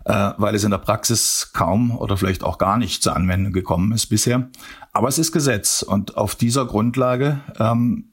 äh, 0.06 0.32
weil 0.38 0.56
es 0.56 0.64
in 0.64 0.72
der 0.72 0.78
Praxis 0.78 1.52
kaum 1.54 1.96
oder 1.98 2.18
vielleicht 2.18 2.44
auch 2.44 2.58
gar 2.58 2.78
nicht 2.78 3.04
zur 3.04 3.16
Anwendung 3.16 3.54
gekommen 3.54 3.92
ist 3.92 4.08
bisher. 4.08 4.50
Aber 4.94 5.08
es 5.08 5.18
ist 5.18 5.32
Gesetz 5.32 5.82
und 5.82 6.18
auf 6.18 6.36
dieser 6.36 6.66
Grundlage 6.66 7.42
ähm, 7.60 8.12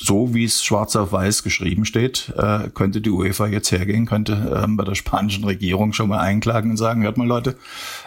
so 0.00 0.32
wie 0.32 0.44
es 0.44 0.64
schwarz 0.64 0.94
auf 0.96 1.12
weiß 1.12 1.42
geschrieben 1.42 1.84
steht, 1.84 2.32
äh, 2.36 2.70
könnte 2.72 3.00
die 3.00 3.10
UEFA 3.10 3.48
jetzt 3.48 3.72
hergehen, 3.72 4.06
könnte 4.06 4.62
ähm, 4.64 4.76
bei 4.76 4.84
der 4.84 4.94
spanischen 4.94 5.44
Regierung 5.44 5.92
schon 5.92 6.08
mal 6.08 6.20
einklagen 6.20 6.70
und 6.70 6.76
sagen, 6.76 7.02
hört 7.02 7.18
mal 7.18 7.26
Leute, 7.26 7.56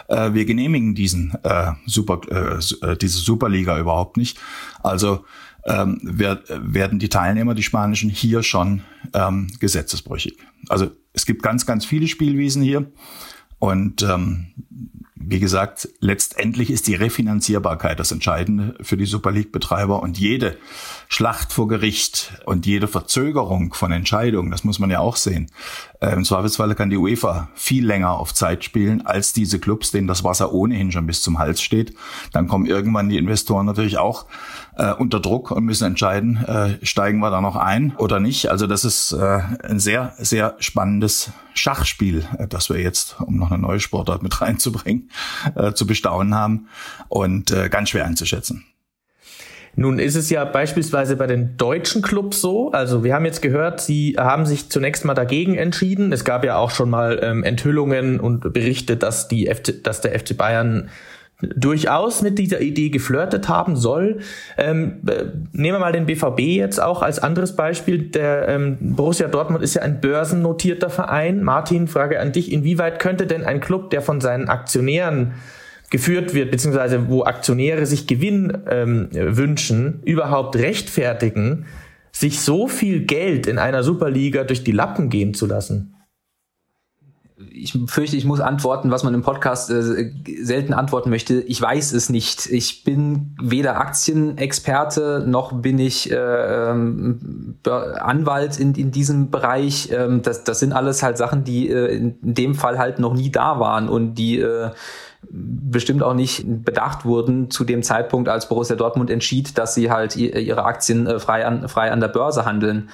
äh, 0.08 0.32
wir 0.32 0.46
genehmigen 0.46 0.94
diesen 0.94 1.34
äh, 1.42 1.72
Super, 1.86 2.20
äh, 2.30 2.86
äh 2.86 2.96
diese 2.96 3.18
Superliga 3.18 3.78
überhaupt 3.78 4.16
nicht. 4.16 4.38
Also 4.82 5.24
ähm, 5.64 5.98
werden 6.02 6.98
die 6.98 7.08
Teilnehmer, 7.08 7.54
die 7.54 7.62
spanischen, 7.62 8.10
hier 8.10 8.42
schon 8.42 8.82
ähm, 9.14 9.48
gesetzesbrüchig. 9.60 10.36
Also 10.68 10.90
es 11.12 11.26
gibt 11.26 11.42
ganz, 11.42 11.66
ganz 11.66 11.84
viele 11.84 12.08
Spielwiesen 12.08 12.62
hier 12.62 12.90
und 13.58 14.02
ähm, 14.02 14.52
wie 15.24 15.38
gesagt, 15.38 15.88
letztendlich 16.00 16.70
ist 16.70 16.88
die 16.88 16.94
Refinanzierbarkeit 16.94 18.00
das 18.00 18.10
Entscheidende 18.10 18.74
für 18.80 18.96
die 18.96 19.06
Super 19.06 19.30
League-Betreiber 19.30 20.02
und 20.02 20.18
jede 20.18 20.56
Schlacht 21.08 21.52
vor 21.52 21.68
Gericht 21.68 22.32
und 22.44 22.66
jede 22.66 22.88
Verzögerung 22.88 23.72
von 23.72 23.92
Entscheidungen, 23.92 24.50
das 24.50 24.64
muss 24.64 24.78
man 24.78 24.90
ja 24.90 24.98
auch 24.98 25.16
sehen. 25.16 25.50
Äh, 26.00 26.12
Im 26.12 26.24
Zweifelsfalle 26.24 26.74
kann 26.74 26.90
die 26.90 26.96
UEFA 26.96 27.48
viel 27.54 27.86
länger 27.86 28.18
auf 28.18 28.34
Zeit 28.34 28.64
spielen 28.64 29.06
als 29.06 29.32
diese 29.32 29.60
Clubs, 29.60 29.92
denen 29.92 30.08
das 30.08 30.24
Wasser 30.24 30.52
ohnehin 30.52 30.90
schon 30.90 31.06
bis 31.06 31.22
zum 31.22 31.38
Hals 31.38 31.62
steht. 31.62 31.94
Dann 32.32 32.48
kommen 32.48 32.66
irgendwann 32.66 33.08
die 33.08 33.18
Investoren 33.18 33.66
natürlich 33.66 33.98
auch 33.98 34.26
äh, 34.76 34.92
unter 34.92 35.20
Druck 35.20 35.50
und 35.50 35.64
müssen 35.64 35.86
entscheiden, 35.86 36.36
äh, 36.44 36.84
steigen 36.84 37.20
wir 37.20 37.30
da 37.30 37.40
noch 37.40 37.56
ein 37.56 37.94
oder 37.96 38.20
nicht. 38.20 38.50
Also 38.50 38.66
das 38.66 38.84
ist 38.84 39.12
äh, 39.12 39.40
ein 39.62 39.78
sehr, 39.78 40.14
sehr 40.18 40.56
spannendes 40.58 41.30
Schachspiel, 41.54 42.24
äh, 42.38 42.48
das 42.48 42.70
wir 42.70 42.80
jetzt, 42.80 43.16
um 43.20 43.36
noch 43.36 43.50
eine 43.50 43.60
neue 43.60 43.80
Sportart 43.80 44.22
mit 44.22 44.40
reinzubringen, 44.40 45.10
äh, 45.54 45.72
zu 45.72 45.86
bestaunen 45.86 46.34
haben 46.34 46.68
und 47.08 47.50
äh, 47.50 47.68
ganz 47.68 47.90
schwer 47.90 48.06
einzuschätzen. 48.06 48.64
Nun 49.74 49.98
ist 49.98 50.16
es 50.16 50.28
ja 50.28 50.44
beispielsweise 50.44 51.16
bei 51.16 51.26
den 51.26 51.56
deutschen 51.56 52.02
Clubs 52.02 52.42
so, 52.42 52.70
also 52.72 53.04
wir 53.04 53.14
haben 53.14 53.24
jetzt 53.24 53.40
gehört, 53.40 53.80
sie 53.80 54.16
haben 54.18 54.44
sich 54.44 54.68
zunächst 54.68 55.06
mal 55.06 55.14
dagegen 55.14 55.54
entschieden. 55.54 56.12
Es 56.12 56.24
gab 56.24 56.44
ja 56.44 56.56
auch 56.56 56.70
schon 56.70 56.90
mal 56.90 57.20
ähm, 57.22 57.42
Enthüllungen 57.42 58.20
und 58.20 58.52
Berichte, 58.52 58.98
dass, 58.98 59.28
die 59.28 59.46
FC, 59.46 59.82
dass 59.82 60.02
der 60.02 60.18
FC 60.18 60.36
Bayern 60.36 60.90
durchaus 61.42 62.22
mit 62.22 62.38
dieser 62.38 62.60
Idee 62.60 62.90
geflirtet 62.90 63.48
haben 63.48 63.76
soll. 63.76 64.18
Ähm, 64.56 65.00
äh, 65.06 65.24
nehmen 65.52 65.76
wir 65.76 65.78
mal 65.80 65.92
den 65.92 66.06
BVB 66.06 66.40
jetzt 66.40 66.80
auch 66.80 67.02
als 67.02 67.18
anderes 67.18 67.56
Beispiel. 67.56 67.98
Der 68.10 68.48
ähm, 68.48 68.78
Borussia 68.80 69.28
Dortmund 69.28 69.62
ist 69.62 69.74
ja 69.74 69.82
ein 69.82 70.00
börsennotierter 70.00 70.90
Verein. 70.90 71.42
Martin, 71.42 71.88
Frage 71.88 72.20
an 72.20 72.32
dich, 72.32 72.52
inwieweit 72.52 72.98
könnte 72.98 73.26
denn 73.26 73.44
ein 73.44 73.60
Club, 73.60 73.90
der 73.90 74.02
von 74.02 74.20
seinen 74.20 74.48
Aktionären 74.48 75.32
geführt 75.90 76.32
wird, 76.32 76.50
beziehungsweise 76.50 77.08
wo 77.08 77.24
Aktionäre 77.24 77.84
sich 77.84 78.06
Gewinn 78.06 78.56
ähm, 78.70 79.08
wünschen, 79.12 80.00
überhaupt 80.04 80.56
rechtfertigen, 80.56 81.66
sich 82.12 82.40
so 82.40 82.66
viel 82.66 83.00
Geld 83.04 83.46
in 83.46 83.58
einer 83.58 83.82
Superliga 83.82 84.44
durch 84.44 84.64
die 84.64 84.72
Lappen 84.72 85.10
gehen 85.10 85.34
zu 85.34 85.46
lassen? 85.46 85.91
Ich 87.50 87.78
fürchte, 87.86 88.16
ich 88.16 88.24
muss 88.24 88.40
antworten, 88.40 88.90
was 88.90 89.04
man 89.04 89.14
im 89.14 89.22
Podcast 89.22 89.70
äh, 89.70 90.10
selten 90.42 90.72
antworten 90.72 91.10
möchte. 91.10 91.40
Ich 91.40 91.60
weiß 91.60 91.92
es 91.92 92.08
nicht. 92.08 92.46
Ich 92.46 92.84
bin 92.84 93.36
weder 93.40 93.80
Aktienexperte 93.80 95.24
noch 95.26 95.52
bin 95.52 95.78
ich 95.78 96.10
äh, 96.10 96.16
ähm, 96.16 97.56
Anwalt 97.64 98.58
in, 98.58 98.74
in 98.74 98.90
diesem 98.90 99.30
Bereich. 99.30 99.90
Ähm, 99.92 100.22
das, 100.22 100.44
das 100.44 100.60
sind 100.60 100.72
alles 100.72 101.02
halt 101.02 101.18
Sachen, 101.18 101.44
die 101.44 101.68
äh, 101.68 101.96
in 101.96 102.16
dem 102.22 102.54
Fall 102.54 102.78
halt 102.78 102.98
noch 102.98 103.14
nie 103.14 103.30
da 103.30 103.58
waren 103.58 103.88
und 103.88 104.14
die 104.14 104.38
äh, 104.38 104.70
bestimmt 105.30 106.02
auch 106.02 106.14
nicht 106.14 106.44
bedacht 106.46 107.04
wurden 107.04 107.50
zu 107.50 107.64
dem 107.64 107.82
Zeitpunkt, 107.82 108.28
als 108.28 108.48
Borussia 108.48 108.76
Dortmund 108.76 109.10
entschied, 109.10 109.56
dass 109.56 109.74
sie 109.74 109.90
halt 109.90 110.16
ihre 110.16 110.64
Aktien 110.64 111.06
äh, 111.06 111.18
frei 111.18 111.46
an, 111.46 111.68
frei 111.68 111.92
an 111.92 112.00
der 112.00 112.08
Börse 112.08 112.44
handeln. 112.44 112.90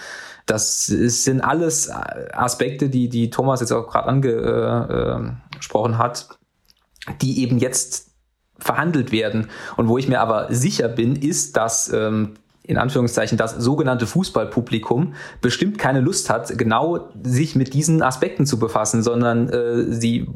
Das 0.49 0.87
sind 0.87 1.43
alles 1.43 1.91
Aspekte, 1.91 2.89
die, 2.89 3.11
die 3.11 3.29
Thomas 3.29 3.61
jetzt 3.61 3.71
auch 3.71 3.87
gerade 3.87 4.09
angesprochen 4.09 5.93
äh, 5.93 5.97
äh, 5.97 5.99
hat, 5.99 6.29
die 7.21 7.43
eben 7.43 7.59
jetzt 7.59 8.13
verhandelt 8.59 9.13
werden. 9.13 9.49
Und 9.77 9.89
wo 9.89 9.99
ich 9.99 10.09
mir 10.09 10.21
aber 10.21 10.53
sicher 10.53 10.89
bin, 10.89 11.17
ist, 11.17 11.59
dass 11.59 11.93
ähm, 11.93 12.35
in 12.63 12.79
Anführungszeichen 12.79 13.37
das 13.37 13.57
sogenannte 13.57 14.07
Fußballpublikum 14.07 15.15
bestimmt 15.43 15.77
keine 15.79 16.01
Lust 16.01 16.31
hat, 16.31 16.57
genau 16.57 17.11
sich 17.23 17.55
mit 17.55 17.75
diesen 17.75 18.03
Aspekten 18.03 18.47
zu 18.47 18.59
befassen, 18.59 19.03
sondern 19.03 19.51
äh, 19.51 19.93
sie 19.93 20.29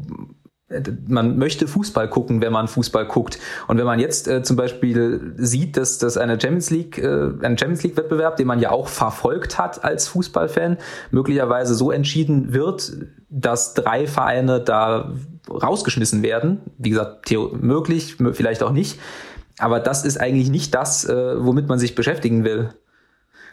man 1.06 1.38
möchte 1.38 1.66
Fußball 1.66 2.08
gucken, 2.08 2.40
wenn 2.40 2.52
man 2.52 2.68
Fußball 2.68 3.06
guckt. 3.06 3.38
Und 3.68 3.78
wenn 3.78 3.86
man 3.86 3.98
jetzt 3.98 4.28
äh, 4.28 4.42
zum 4.42 4.56
Beispiel 4.56 5.34
sieht, 5.36 5.76
dass, 5.76 5.98
dass 5.98 6.16
eine 6.16 6.40
Champions 6.40 6.70
League, 6.70 6.98
äh, 6.98 7.30
ein 7.42 7.58
Champions 7.58 7.82
League 7.82 7.96
Wettbewerb, 7.96 8.36
den 8.36 8.46
man 8.46 8.60
ja 8.60 8.70
auch 8.70 8.88
verfolgt 8.88 9.58
hat 9.58 9.84
als 9.84 10.08
Fußballfan, 10.08 10.78
möglicherweise 11.10 11.74
so 11.74 11.90
entschieden 11.90 12.52
wird, 12.52 12.92
dass 13.28 13.74
drei 13.74 14.06
Vereine 14.06 14.60
da 14.60 15.12
rausgeschmissen 15.48 16.22
werden. 16.22 16.60
Wie 16.78 16.90
gesagt, 16.90 17.30
möglich, 17.60 18.20
möglich, 18.20 18.62
auch 18.62 18.72
nicht. 18.72 18.98
Aber 19.58 19.80
das 19.80 20.04
ist 20.04 20.20
eigentlich 20.20 20.50
nicht 20.50 20.74
das, 20.74 21.04
äh, 21.04 21.44
womit 21.44 21.68
man 21.68 21.78
sich 21.78 21.94
beschäftigen 21.94 22.44
will. 22.44 22.70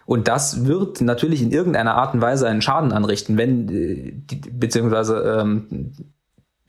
Und 0.05 0.27
das 0.27 0.65
wird 0.65 1.01
natürlich 1.01 1.39
in 1.41 1.51
irgendeiner 1.51 1.93
Art 1.93 2.15
und 2.15 2.21
Weise 2.21 2.47
einen 2.47 2.63
Schaden 2.63 2.91
anrichten, 2.91 3.37
wenn, 3.37 3.69
äh, 3.69 4.13
beziehungsweise 4.51 5.39
ähm, 5.39 5.91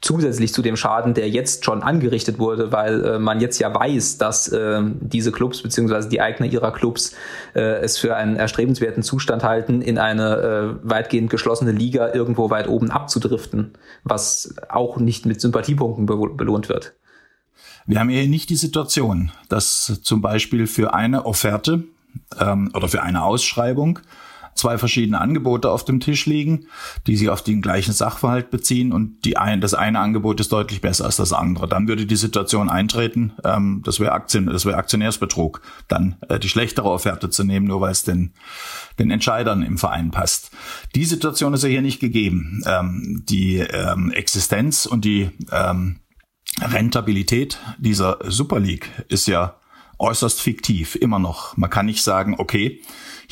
zusätzlich 0.01 0.55
zu 0.55 0.63
dem 0.63 0.77
Schaden, 0.77 1.15
der 1.15 1.29
jetzt 1.29 1.65
schon 1.65 1.83
angerichtet 1.83 2.39
wurde, 2.39 2.73
weil 2.73 3.05
äh, 3.05 3.19
man 3.19 3.41
jetzt 3.41 3.59
ja 3.59 3.75
weiß, 3.75 4.19
dass 4.19 4.49
äh, 4.49 4.83
diese 5.01 5.31
Clubs 5.31 5.63
beziehungsweise 5.63 6.09
die 6.09 6.21
Eigner 6.21 6.47
ihrer 6.47 6.73
Clubs 6.73 7.15
äh, 7.55 7.61
es 7.61 7.99
für 7.99 8.17
einen 8.17 8.37
erstrebenswerten 8.37 9.03
Zustand 9.03 9.45
halten, 9.45 9.83
in 9.83 9.99
eine 9.99 10.79
äh, 10.83 10.89
weitgehend 10.89 11.31
geschlossene 11.31 11.73
Liga 11.73 12.15
irgendwo 12.15 12.51
weit 12.51 12.69
oben 12.69 12.91
abzudriften, 12.91 13.73
was 14.05 14.55
auch 14.69 14.97
nicht 14.99 15.27
mit 15.27 15.41
Sympathiepunkten 15.41 16.07
be 16.07 16.17
belohnt 16.17 16.69
wird. 16.69 16.95
Wir 17.87 17.99
haben 17.99 18.09
hier 18.09 18.27
nicht 18.29 18.51
die 18.51 18.57
Situation, 18.57 19.33
dass 19.49 20.01
zum 20.03 20.21
Beispiel 20.21 20.67
für 20.67 20.95
eine 20.95 21.27
Offerte 21.27 21.85
ähm, 22.39 22.71
oder 22.75 22.89
für 22.89 23.03
eine 23.03 23.25
Ausschreibung 23.25 23.99
zwei 24.61 24.79
verschiedene 24.79 25.21
Angebote 25.21 25.71
auf 25.71 25.85
dem 25.85 26.01
Tisch 26.01 26.27
liegen, 26.27 26.67
die 27.07 27.17
sich 27.17 27.29
auf 27.31 27.43
den 27.43 27.63
gleichen 27.63 27.93
Sachverhalt 27.93 28.51
beziehen 28.51 28.93
und 28.93 29.25
die 29.25 29.37
ein, 29.37 29.61
das 29.61 29.75
eine 29.75 29.99
Angebot 29.99 30.39
ist 30.41 30.53
deutlich 30.53 30.81
besser 30.81 31.07
als 31.07 31.17
das 31.17 31.33
andere. 31.33 31.67
Dann 31.67 31.89
würde 31.89 32.07
die 32.07 32.17
Situation 32.17 32.69
eintreten, 32.69 33.33
ähm, 33.45 33.83
das 33.85 33.99
wäre 33.99 34.13
Aktien, 34.13 34.47
das 34.47 34.67
wäre 34.67 34.77
Aktionärsbetrug, 34.77 35.63
dann 35.89 36.17
äh, 36.29 36.39
die 36.39 36.49
schlechtere 36.49 36.89
Offerte 36.89 37.31
zu 37.31 37.43
nehmen, 37.43 37.67
nur 37.67 37.81
weil 37.81 37.93
es 37.93 38.05
den, 38.05 38.35
den 38.99 39.11
Entscheidern 39.11 39.63
im 39.63 39.79
Verein 39.79 40.11
passt. 40.11 40.51
Die 40.95 41.05
Situation 41.05 41.55
ist 41.55 41.65
ja 41.65 41.69
hier 41.69 41.83
nicht 41.83 42.01
gegeben. 42.01 42.63
Ähm, 42.67 43.25
die 43.29 43.59
ähm, 43.59 44.13
Existenz 44.13 44.87
und 44.87 45.05
die 45.05 45.31
ähm, 45.51 46.01
Rentabilität 46.61 47.59
dieser 47.79 48.19
Super 48.27 48.61
League 48.61 48.91
ist 49.09 49.27
ja 49.27 49.57
äußerst 49.99 50.41
fiktiv, 50.41 50.97
immer 50.97 51.19
noch. 51.19 51.57
Man 51.57 51.71
kann 51.71 51.87
nicht 51.87 52.03
sagen, 52.03 52.35
okay, 52.39 52.81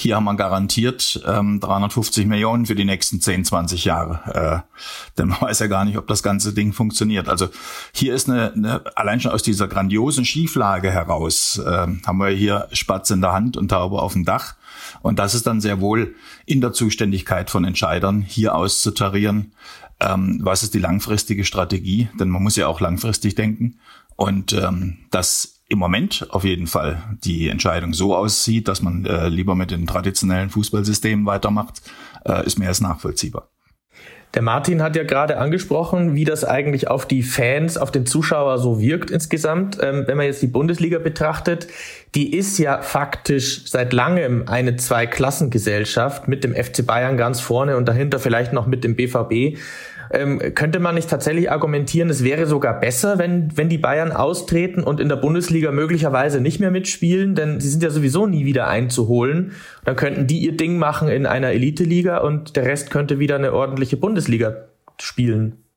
hier 0.00 0.14
haben 0.14 0.24
wir 0.24 0.36
garantiert 0.36 1.20
ähm, 1.26 1.58
350 1.58 2.26
Millionen 2.26 2.66
für 2.66 2.76
die 2.76 2.84
nächsten 2.84 3.20
10, 3.20 3.44
20 3.44 3.84
Jahre. 3.84 4.64
Äh, 4.64 4.78
denn 5.18 5.28
man 5.28 5.40
weiß 5.40 5.58
ja 5.58 5.66
gar 5.66 5.84
nicht, 5.84 5.98
ob 5.98 6.06
das 6.06 6.22
ganze 6.22 6.52
Ding 6.54 6.72
funktioniert. 6.72 7.28
Also 7.28 7.48
hier 7.92 8.14
ist 8.14 8.30
eine, 8.30 8.52
eine 8.52 8.96
allein 8.96 9.20
schon 9.20 9.32
aus 9.32 9.42
dieser 9.42 9.66
grandiosen 9.66 10.24
Schieflage 10.24 10.92
heraus, 10.92 11.58
äh, 11.58 11.86
haben 12.06 12.18
wir 12.18 12.28
hier 12.28 12.68
Spatz 12.72 13.10
in 13.10 13.20
der 13.20 13.32
Hand 13.32 13.56
und 13.56 13.68
Taube 13.68 14.00
auf 14.00 14.12
dem 14.12 14.24
Dach. 14.24 14.54
Und 15.02 15.18
das 15.18 15.34
ist 15.34 15.48
dann 15.48 15.60
sehr 15.60 15.80
wohl 15.80 16.14
in 16.46 16.60
der 16.60 16.72
Zuständigkeit 16.72 17.50
von 17.50 17.64
Entscheidern, 17.64 18.22
hier 18.22 18.54
auszutarieren, 18.54 19.52
ähm, 19.98 20.38
was 20.42 20.62
ist 20.62 20.74
die 20.74 20.78
langfristige 20.78 21.44
Strategie, 21.44 22.08
denn 22.20 22.28
man 22.28 22.44
muss 22.44 22.54
ja 22.54 22.68
auch 22.68 22.80
langfristig 22.80 23.34
denken. 23.34 23.80
Und 24.14 24.52
ähm, 24.52 24.98
das 25.10 25.57
im 25.68 25.78
Moment 25.78 26.26
auf 26.30 26.44
jeden 26.44 26.66
Fall 26.66 27.02
die 27.24 27.48
Entscheidung 27.48 27.92
so 27.92 28.16
aussieht, 28.16 28.68
dass 28.68 28.80
man 28.82 29.04
äh, 29.04 29.28
lieber 29.28 29.54
mit 29.54 29.70
den 29.70 29.86
traditionellen 29.86 30.48
Fußballsystemen 30.50 31.26
weitermacht, 31.26 31.82
äh, 32.24 32.46
ist 32.46 32.58
mehr 32.58 32.68
als 32.68 32.80
nachvollziehbar. 32.80 33.48
Der 34.34 34.42
Martin 34.42 34.82
hat 34.82 34.94
ja 34.94 35.04
gerade 35.04 35.38
angesprochen, 35.38 36.14
wie 36.14 36.24
das 36.24 36.44
eigentlich 36.44 36.88
auf 36.88 37.08
die 37.08 37.22
Fans, 37.22 37.78
auf 37.78 37.90
den 37.90 38.04
Zuschauer 38.04 38.58
so 38.58 38.78
wirkt 38.78 39.10
insgesamt. 39.10 39.78
Ähm, 39.82 40.04
wenn 40.06 40.18
man 40.18 40.26
jetzt 40.26 40.42
die 40.42 40.48
Bundesliga 40.48 40.98
betrachtet, 40.98 41.66
die 42.14 42.36
ist 42.36 42.58
ja 42.58 42.82
faktisch 42.82 43.66
seit 43.66 43.92
langem 43.94 44.44
eine 44.46 44.76
Zweiklassengesellschaft 44.76 46.28
mit 46.28 46.44
dem 46.44 46.54
FC 46.54 46.84
Bayern 46.86 47.16
ganz 47.16 47.40
vorne 47.40 47.76
und 47.76 47.88
dahinter 47.88 48.18
vielleicht 48.18 48.52
noch 48.52 48.66
mit 48.66 48.84
dem 48.84 48.96
BVB. 48.96 49.58
Ähm, 50.10 50.38
könnte 50.54 50.78
man 50.78 50.94
nicht 50.94 51.10
tatsächlich 51.10 51.50
argumentieren, 51.50 52.10
es 52.10 52.24
wäre 52.24 52.46
sogar 52.46 52.80
besser, 52.80 53.18
wenn, 53.18 53.56
wenn 53.56 53.68
die 53.68 53.78
Bayern 53.78 54.12
austreten 54.12 54.82
und 54.82 55.00
in 55.00 55.08
der 55.08 55.16
Bundesliga 55.16 55.70
möglicherweise 55.70 56.40
nicht 56.40 56.60
mehr 56.60 56.70
mitspielen, 56.70 57.34
denn 57.34 57.60
sie 57.60 57.68
sind 57.68 57.82
ja 57.82 57.90
sowieso 57.90 58.26
nie 58.26 58.44
wieder 58.44 58.68
einzuholen. 58.68 59.52
Dann 59.84 59.96
könnten 59.96 60.26
die 60.26 60.38
ihr 60.38 60.56
Ding 60.56 60.78
machen 60.78 61.08
in 61.08 61.26
einer 61.26 61.50
Elite-Liga 61.50 62.18
und 62.18 62.56
der 62.56 62.64
Rest 62.64 62.90
könnte 62.90 63.18
wieder 63.18 63.36
eine 63.36 63.52
ordentliche 63.52 63.96
Bundesliga 63.96 64.68
spielen. 65.00 65.67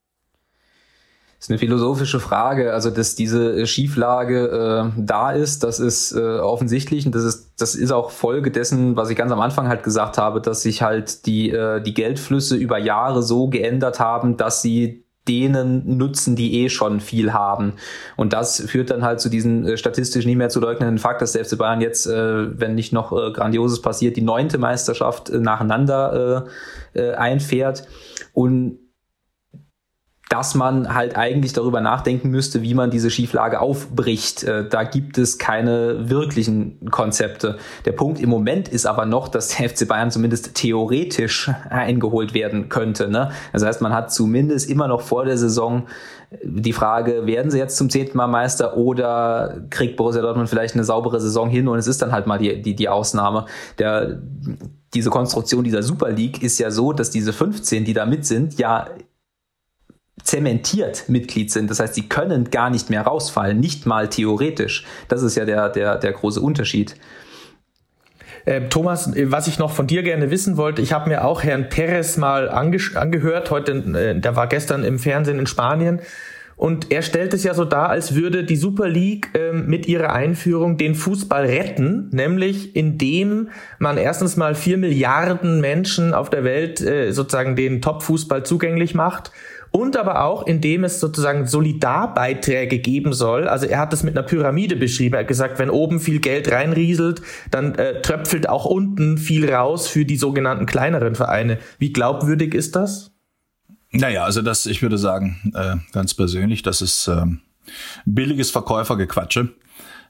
Ist 1.42 1.50
eine 1.50 1.58
philosophische 1.58 2.20
Frage. 2.20 2.72
Also, 2.72 2.90
dass 2.90 3.16
diese 3.16 3.66
Schieflage 3.66 4.92
äh, 4.94 5.00
da 5.02 5.32
ist, 5.32 5.64
das 5.64 5.80
ist 5.80 6.12
äh, 6.12 6.38
offensichtlich 6.38 7.04
und 7.04 7.16
das 7.16 7.24
ist, 7.24 7.54
das 7.58 7.74
ist 7.74 7.90
auch 7.90 8.12
Folge 8.12 8.52
dessen, 8.52 8.94
was 8.94 9.10
ich 9.10 9.16
ganz 9.16 9.32
am 9.32 9.40
Anfang 9.40 9.66
halt 9.66 9.82
gesagt 9.82 10.18
habe, 10.18 10.40
dass 10.40 10.62
sich 10.62 10.82
halt 10.82 11.26
die, 11.26 11.50
äh, 11.50 11.82
die 11.82 11.94
Geldflüsse 11.94 12.54
über 12.54 12.78
Jahre 12.78 13.24
so 13.24 13.48
geändert 13.48 13.98
haben, 13.98 14.36
dass 14.36 14.62
sie 14.62 15.04
denen 15.26 15.96
nutzen, 15.96 16.36
die 16.36 16.62
eh 16.62 16.68
schon 16.68 17.00
viel 17.00 17.32
haben. 17.32 17.72
Und 18.16 18.32
das 18.32 18.60
führt 18.60 18.90
dann 18.92 19.02
halt 19.02 19.20
zu 19.20 19.28
diesem 19.28 19.66
äh, 19.66 19.76
statistisch 19.76 20.24
nie 20.24 20.36
mehr 20.36 20.48
zu 20.48 20.60
leugnenden 20.60 20.98
Fakt, 20.98 21.22
dass 21.22 21.32
der 21.32 21.44
FC 21.44 21.58
Bayern 21.58 21.80
jetzt, 21.80 22.06
äh, 22.06 22.60
wenn 22.60 22.76
nicht 22.76 22.92
noch 22.92 23.10
äh, 23.10 23.32
Grandioses 23.32 23.82
passiert, 23.82 24.16
die 24.16 24.22
neunte 24.22 24.58
Meisterschaft 24.58 25.28
äh, 25.28 25.38
nacheinander 25.38 26.46
äh, 26.94 27.00
äh, 27.00 27.14
einfährt. 27.14 27.88
Und 28.32 28.78
dass 30.32 30.54
man 30.54 30.94
halt 30.94 31.14
eigentlich 31.14 31.52
darüber 31.52 31.82
nachdenken 31.82 32.30
müsste, 32.30 32.62
wie 32.62 32.72
man 32.72 32.90
diese 32.90 33.10
Schieflage 33.10 33.60
aufbricht. 33.60 34.44
Äh, 34.44 34.66
da 34.66 34.82
gibt 34.82 35.18
es 35.18 35.36
keine 35.36 36.08
wirklichen 36.08 36.88
Konzepte. 36.90 37.58
Der 37.84 37.92
Punkt 37.92 38.18
im 38.18 38.30
Moment 38.30 38.66
ist 38.66 38.86
aber 38.86 39.04
noch, 39.04 39.28
dass 39.28 39.48
der 39.48 39.68
FC 39.68 39.86
Bayern 39.86 40.10
zumindest 40.10 40.54
theoretisch 40.54 41.50
eingeholt 41.68 42.32
werden 42.32 42.70
könnte. 42.70 43.08
Ne? 43.08 43.30
Das 43.52 43.62
heißt, 43.62 43.82
man 43.82 43.92
hat 43.92 44.10
zumindest 44.10 44.70
immer 44.70 44.88
noch 44.88 45.02
vor 45.02 45.26
der 45.26 45.36
Saison 45.36 45.86
die 46.42 46.72
Frage, 46.72 47.26
werden 47.26 47.50
sie 47.50 47.58
jetzt 47.58 47.76
zum 47.76 47.90
zehnten 47.90 48.16
Mal 48.16 48.26
Meister 48.26 48.78
oder 48.78 49.66
kriegt 49.68 49.98
Borussia 49.98 50.22
Dortmund 50.22 50.48
vielleicht 50.48 50.72
eine 50.72 50.84
saubere 50.84 51.20
Saison 51.20 51.50
hin 51.50 51.68
und 51.68 51.76
es 51.76 51.86
ist 51.86 52.00
dann 52.00 52.10
halt 52.10 52.26
mal 52.26 52.38
die, 52.38 52.62
die, 52.62 52.74
die 52.74 52.88
Ausnahme. 52.88 53.44
Der, 53.78 54.22
diese 54.94 55.10
Konstruktion 55.10 55.62
dieser 55.62 55.82
Super 55.82 56.10
League 56.10 56.42
ist 56.42 56.58
ja 56.58 56.70
so, 56.70 56.94
dass 56.94 57.10
diese 57.10 57.34
15, 57.34 57.84
die 57.84 57.92
da 57.92 58.06
mit 58.06 58.24
sind, 58.24 58.58
ja 58.58 58.86
zementiert 60.22 61.08
Mitglied 61.08 61.50
sind. 61.50 61.70
Das 61.70 61.80
heißt, 61.80 61.94
sie 61.94 62.08
können 62.08 62.50
gar 62.50 62.70
nicht 62.70 62.90
mehr 62.90 63.02
rausfallen, 63.02 63.58
nicht 63.58 63.86
mal 63.86 64.08
theoretisch. 64.08 64.84
Das 65.08 65.22
ist 65.22 65.36
ja 65.36 65.44
der, 65.44 65.68
der, 65.68 65.98
der 65.98 66.12
große 66.12 66.40
Unterschied. 66.40 66.96
Äh, 68.44 68.68
Thomas, 68.68 69.12
was 69.14 69.46
ich 69.46 69.58
noch 69.58 69.70
von 69.70 69.86
dir 69.86 70.02
gerne 70.02 70.30
wissen 70.30 70.56
wollte, 70.56 70.82
ich 70.82 70.92
habe 70.92 71.08
mir 71.08 71.24
auch 71.24 71.42
Herrn 71.42 71.68
Perez 71.68 72.16
mal 72.16 72.48
ange 72.48 72.78
angehört, 72.94 73.50
heute, 73.50 73.72
äh, 73.72 74.18
der 74.18 74.36
war 74.36 74.48
gestern 74.48 74.84
im 74.84 74.98
Fernsehen 74.98 75.38
in 75.38 75.46
Spanien. 75.46 76.00
Und 76.56 76.92
er 76.92 77.02
stellt 77.02 77.34
es 77.34 77.42
ja 77.42 77.54
so 77.54 77.64
dar, 77.64 77.88
als 77.88 78.14
würde 78.14 78.44
die 78.44 78.56
Super 78.56 78.88
League 78.88 79.30
ähm, 79.34 79.66
mit 79.66 79.88
ihrer 79.88 80.12
Einführung 80.12 80.76
den 80.76 80.94
Fußball 80.94 81.46
retten, 81.46 82.08
nämlich 82.12 82.76
indem 82.76 83.48
man 83.80 83.96
erstens 83.96 84.36
mal 84.36 84.54
vier 84.54 84.76
Milliarden 84.76 85.60
Menschen 85.60 86.14
auf 86.14 86.30
der 86.30 86.44
Welt 86.44 86.80
äh, 86.80 87.10
sozusagen 87.10 87.56
den 87.56 87.80
Top-Fußball 87.82 88.44
zugänglich 88.44 88.94
macht 88.94 89.32
und 89.72 89.96
aber 89.96 90.24
auch, 90.24 90.46
indem 90.46 90.84
es 90.84 91.00
sozusagen 91.00 91.46
Solidarbeiträge 91.46 92.78
geben 92.78 93.12
soll. 93.12 93.48
Also 93.48 93.66
er 93.66 93.78
hat 93.78 93.92
das 93.92 94.02
mit 94.02 94.16
einer 94.16 94.26
Pyramide 94.26 94.76
beschrieben. 94.76 95.14
Er 95.14 95.20
hat 95.20 95.28
gesagt, 95.28 95.58
wenn 95.58 95.70
oben 95.70 95.98
viel 95.98 96.20
Geld 96.20 96.52
reinrieselt, 96.52 97.22
dann 97.50 97.74
äh, 97.74 98.00
tröpfelt 98.02 98.48
auch 98.48 98.66
unten 98.66 99.18
viel 99.18 99.52
raus 99.52 99.88
für 99.88 100.04
die 100.04 100.16
sogenannten 100.16 100.66
kleineren 100.66 101.14
Vereine. 101.14 101.58
Wie 101.78 101.92
glaubwürdig 101.92 102.54
ist 102.54 102.76
das? 102.76 103.10
Naja, 103.90 104.24
also 104.24 104.42
das, 104.42 104.66
ich 104.66 104.82
würde 104.82 104.98
sagen, 104.98 105.52
äh, 105.54 105.76
ganz 105.92 106.14
persönlich, 106.14 106.62
das 106.62 106.82
ist 106.82 107.08
äh, 107.08 107.24
billiges 108.04 108.50
Verkäufergequatsche. 108.50 109.50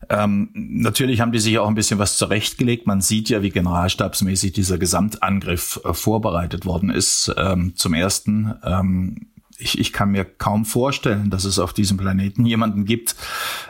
Ähm, 0.09 0.51
natürlich 0.53 1.21
haben 1.21 1.33
die 1.33 1.39
sich 1.39 1.59
auch 1.59 1.69
ein 1.69 1.75
bisschen 1.75 1.99
was 1.99 2.17
zurechtgelegt. 2.17 2.87
Man 2.87 3.01
sieht 3.01 3.29
ja, 3.29 3.43
wie 3.43 3.51
generalstabsmäßig 3.51 4.53
dieser 4.53 4.79
Gesamtangriff 4.79 5.81
äh, 5.85 5.95
vorbereitet 5.95 6.67
worden 6.67 6.91
ist. 6.91 7.33
Ähm, 7.37 7.75
zum 7.77 7.95
ersten 7.95 8.55
ähm, 8.65 9.29
ich, 9.63 9.79
ich 9.79 9.93
kann 9.93 10.11
mir 10.11 10.25
kaum 10.25 10.65
vorstellen, 10.65 11.31
dass 11.31 11.45
es 11.45 11.59
auf 11.59 11.73
diesem 11.73 11.97
Planeten 11.97 12.45
jemanden 12.45 12.85
gibt, 12.85 13.17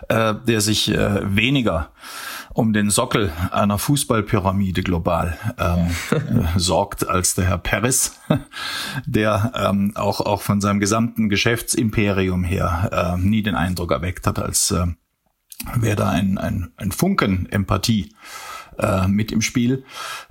äh, 0.08 0.34
der 0.46 0.60
sich 0.60 0.90
äh, 0.90 1.36
weniger 1.36 1.90
um 2.54 2.72
den 2.72 2.90
Sockel 2.90 3.32
einer 3.50 3.78
Fußballpyramide 3.78 4.82
global 4.82 5.38
ähm, 5.58 5.90
äh, 6.10 6.58
sorgt 6.58 7.08
als 7.08 7.34
der 7.34 7.46
Herr 7.46 7.58
Peres, 7.58 8.20
der 9.06 9.52
ähm, 9.54 9.92
auch, 9.94 10.20
auch 10.20 10.42
von 10.42 10.60
seinem 10.60 10.80
gesamten 10.80 11.28
Geschäftsimperium 11.28 12.44
her 12.44 13.16
äh, 13.16 13.20
nie 13.20 13.42
den 13.42 13.54
Eindruck 13.54 13.92
erweckt 13.92 14.26
hat, 14.26 14.38
als 14.38 14.70
äh, 14.70 14.86
wäre 15.76 15.96
da 15.96 16.10
ein, 16.10 16.38
ein, 16.38 16.72
ein 16.76 16.92
Funken 16.92 17.48
Empathie 17.50 18.14
äh, 18.78 19.08
mit 19.08 19.32
im 19.32 19.42
Spiel. 19.42 19.84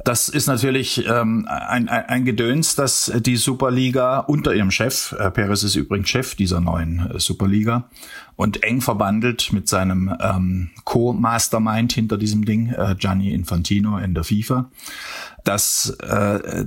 Das 0.04 0.30
ist 0.30 0.48
natürlich 0.48 1.06
ähm, 1.08 1.48
ein, 1.48 1.90
ein, 1.90 2.26
Gedöns, 2.26 2.76
dass 2.76 3.12
die 3.16 3.36
Superliga 3.36 4.20
unter 4.20 4.54
ihrem 4.54 4.72
Chef, 4.72 5.14
äh, 5.14 5.32
Perez 5.32 5.64
ist 5.64 5.76
übrigens 5.76 6.10
Chef 6.10 6.36
dieser 6.36 6.60
neuen 6.60 7.12
äh, 7.12 7.20
Superliga 7.20 7.90
und 8.36 8.64
eng 8.64 8.82
verbandelt 8.82 9.54
mit 9.54 9.68
seinem 9.68 10.16
ähm, 10.20 10.72
Co-Mastermind 10.84 11.94
hinter 11.94 12.18
diesem 12.18 12.46
Ding, 12.46 12.70
äh, 12.70 12.96
Gianni 12.98 13.34
Infantino 13.34 13.98
in 13.98 14.14
der 14.14 14.24
FIFA, 14.24 14.70
dass 15.44 15.90
äh, 16.02 16.66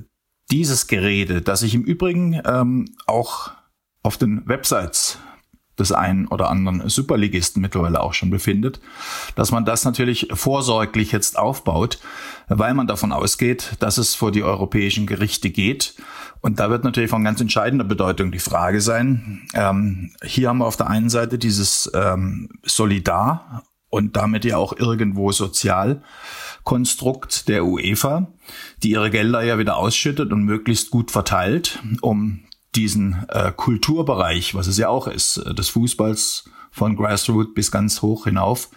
dieses 0.51 0.87
Gerede, 0.87 1.43
das 1.43 1.61
sich 1.61 1.75
im 1.75 1.83
Übrigen 1.83 2.41
ähm, 2.45 2.87
auch 3.07 3.53
auf 4.03 4.19
den 4.19 4.47
Websites 4.47 5.19
des 5.79 5.93
einen 5.93 6.27
oder 6.29 6.51
anderen 6.51 6.89
Superligisten 6.89 7.61
mittlerweile 7.61 8.01
auch 8.01 8.15
schon 8.15 8.31
befindet, 8.31 8.81
dass 9.35 9.51
man 9.51 9.65
das 9.65 9.85
natürlich 9.85 10.29
vorsorglich 10.33 11.13
jetzt 11.13 11.39
aufbaut, 11.39 11.99
weil 12.49 12.75
man 12.75 12.87
davon 12.87 13.13
ausgeht, 13.13 13.73
dass 13.81 13.99
es 13.99 14.15
vor 14.15 14.33
die 14.33 14.43
europäischen 14.43 15.07
Gerichte 15.07 15.51
geht. 15.51 15.95
Und 16.41 16.61
da 16.61 16.71
wird 16.71 16.85
natürlich 16.85 17.11
von 17.11 17.25
ganz 17.25 17.41
entscheidender 17.41 17.85
Bedeutung 17.85 18.31
die 18.31 18.39
Frage 18.39 18.81
sein, 18.81 19.43
ähm, 19.55 20.13
hier 20.23 20.51
haben 20.51 20.59
wir 20.59 20.67
auf 20.67 20.77
der 20.77 20.89
einen 20.89 21.09
Seite 21.09 21.39
dieses 21.39 21.91
ähm, 21.95 22.51
Solidar 22.63 23.65
und 23.95 24.17
damit 24.17 24.45
ja 24.45 24.57
auch 24.57 24.77
irgendwo 24.77 25.31
Sozialkonstrukt 25.31 27.49
der 27.49 27.65
UEFA, 27.65 28.27
die 28.83 28.91
ihre 28.91 29.11
Gelder 29.11 29.43
ja 29.43 29.57
wieder 29.57 29.77
ausschüttet 29.77 30.33
und 30.33 30.43
möglichst 30.43 30.91
gut 30.91 31.13
verteilt, 31.13 31.79
um 32.01 32.41
diesen 32.75 33.25
äh, 33.29 33.53
Kulturbereich, 33.55 34.55
was 34.55 34.67
es 34.67 34.79
ja 34.79 34.89
auch 34.89 35.07
ist, 35.07 35.39
äh, 35.39 35.55
des 35.55 35.69
Fußballs 35.69 36.45
von 36.71 36.97
Grassroot 36.97 37.55
bis 37.55 37.71
ganz 37.71 38.03
hoch 38.03 38.25
hinauf, 38.25 38.71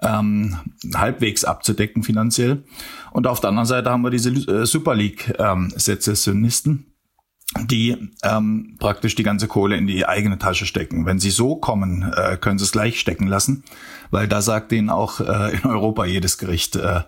ähm, 0.00 0.56
halbwegs 0.94 1.44
abzudecken 1.44 2.02
finanziell. 2.02 2.64
Und 3.12 3.26
auf 3.26 3.40
der 3.40 3.50
anderen 3.50 3.66
Seite 3.66 3.90
haben 3.90 4.02
wir 4.02 4.10
diese 4.10 4.30
äh, 4.30 4.64
Super 4.66 4.94
League-Sezessionisten, 4.94 6.72
ähm, 6.72 7.66
die 7.66 8.10
ähm, 8.22 8.76
praktisch 8.78 9.14
die 9.14 9.22
ganze 9.22 9.46
Kohle 9.46 9.76
in 9.76 9.86
die 9.86 10.06
eigene 10.06 10.38
Tasche 10.38 10.66
stecken. 10.66 11.06
Wenn 11.06 11.20
sie 11.20 11.30
so 11.30 11.56
kommen, 11.56 12.12
äh, 12.16 12.36
können 12.38 12.58
sie 12.58 12.64
es 12.64 12.72
gleich 12.72 12.98
stecken 12.98 13.26
lassen, 13.26 13.64
weil 14.10 14.26
da 14.26 14.42
sagt 14.42 14.72
ihnen 14.72 14.90
auch 14.90 15.20
äh, 15.20 15.56
in 15.56 15.64
Europa 15.64 16.04
jedes 16.06 16.38
Gericht, 16.38 16.76
äh, 16.76 17.02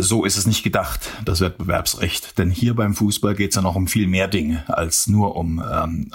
so 0.00 0.24
ist 0.24 0.36
es 0.36 0.46
nicht 0.46 0.62
gedacht, 0.62 1.08
das 1.24 1.40
Wettbewerbsrecht. 1.40 2.38
Denn 2.38 2.50
hier 2.50 2.74
beim 2.74 2.94
Fußball 2.94 3.34
geht 3.34 3.50
es 3.50 3.56
ja 3.56 3.62
noch 3.62 3.76
um 3.76 3.86
viel 3.86 4.06
mehr 4.06 4.28
Dinge 4.28 4.64
als 4.68 5.06
nur 5.06 5.36
um 5.36 5.62
ähm, 5.62 6.10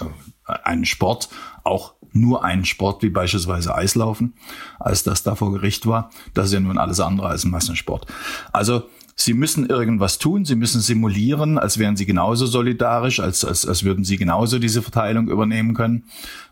einen 0.46 0.86
Sport, 0.86 1.30
auch 1.64 1.94
nur 2.12 2.44
einen 2.44 2.66
Sport 2.66 3.04
wie 3.04 3.10
beispielsweise 3.10 3.76
Eislaufen, 3.76 4.36
als 4.80 5.04
das 5.04 5.24
da 5.24 5.36
vor 5.36 5.52
Gericht 5.52 5.86
war. 5.86 6.12
Das 6.34 6.48
ist 6.48 6.54
ja 6.54 6.60
nun 6.60 6.78
alles 6.78 7.00
andere 7.00 7.28
als 7.28 7.44
ein 7.44 7.52
Massensport. 7.52 8.06
Also 8.54 8.84
Sie 9.18 9.34
müssen 9.34 9.66
irgendwas 9.66 10.18
tun, 10.18 10.44
sie 10.44 10.56
müssen 10.56 10.82
simulieren, 10.82 11.58
als 11.58 11.78
wären 11.78 11.96
sie 11.96 12.06
genauso 12.06 12.46
solidarisch, 12.46 13.22
als, 13.22 13.46
als, 13.46 13.66
als 13.66 13.84
würden 13.84 14.04
sie 14.04 14.18
genauso 14.18 14.60
diese 14.60 14.82
Verteilung 14.82 15.30
übernehmen 15.30 15.74
können. 15.74 16.04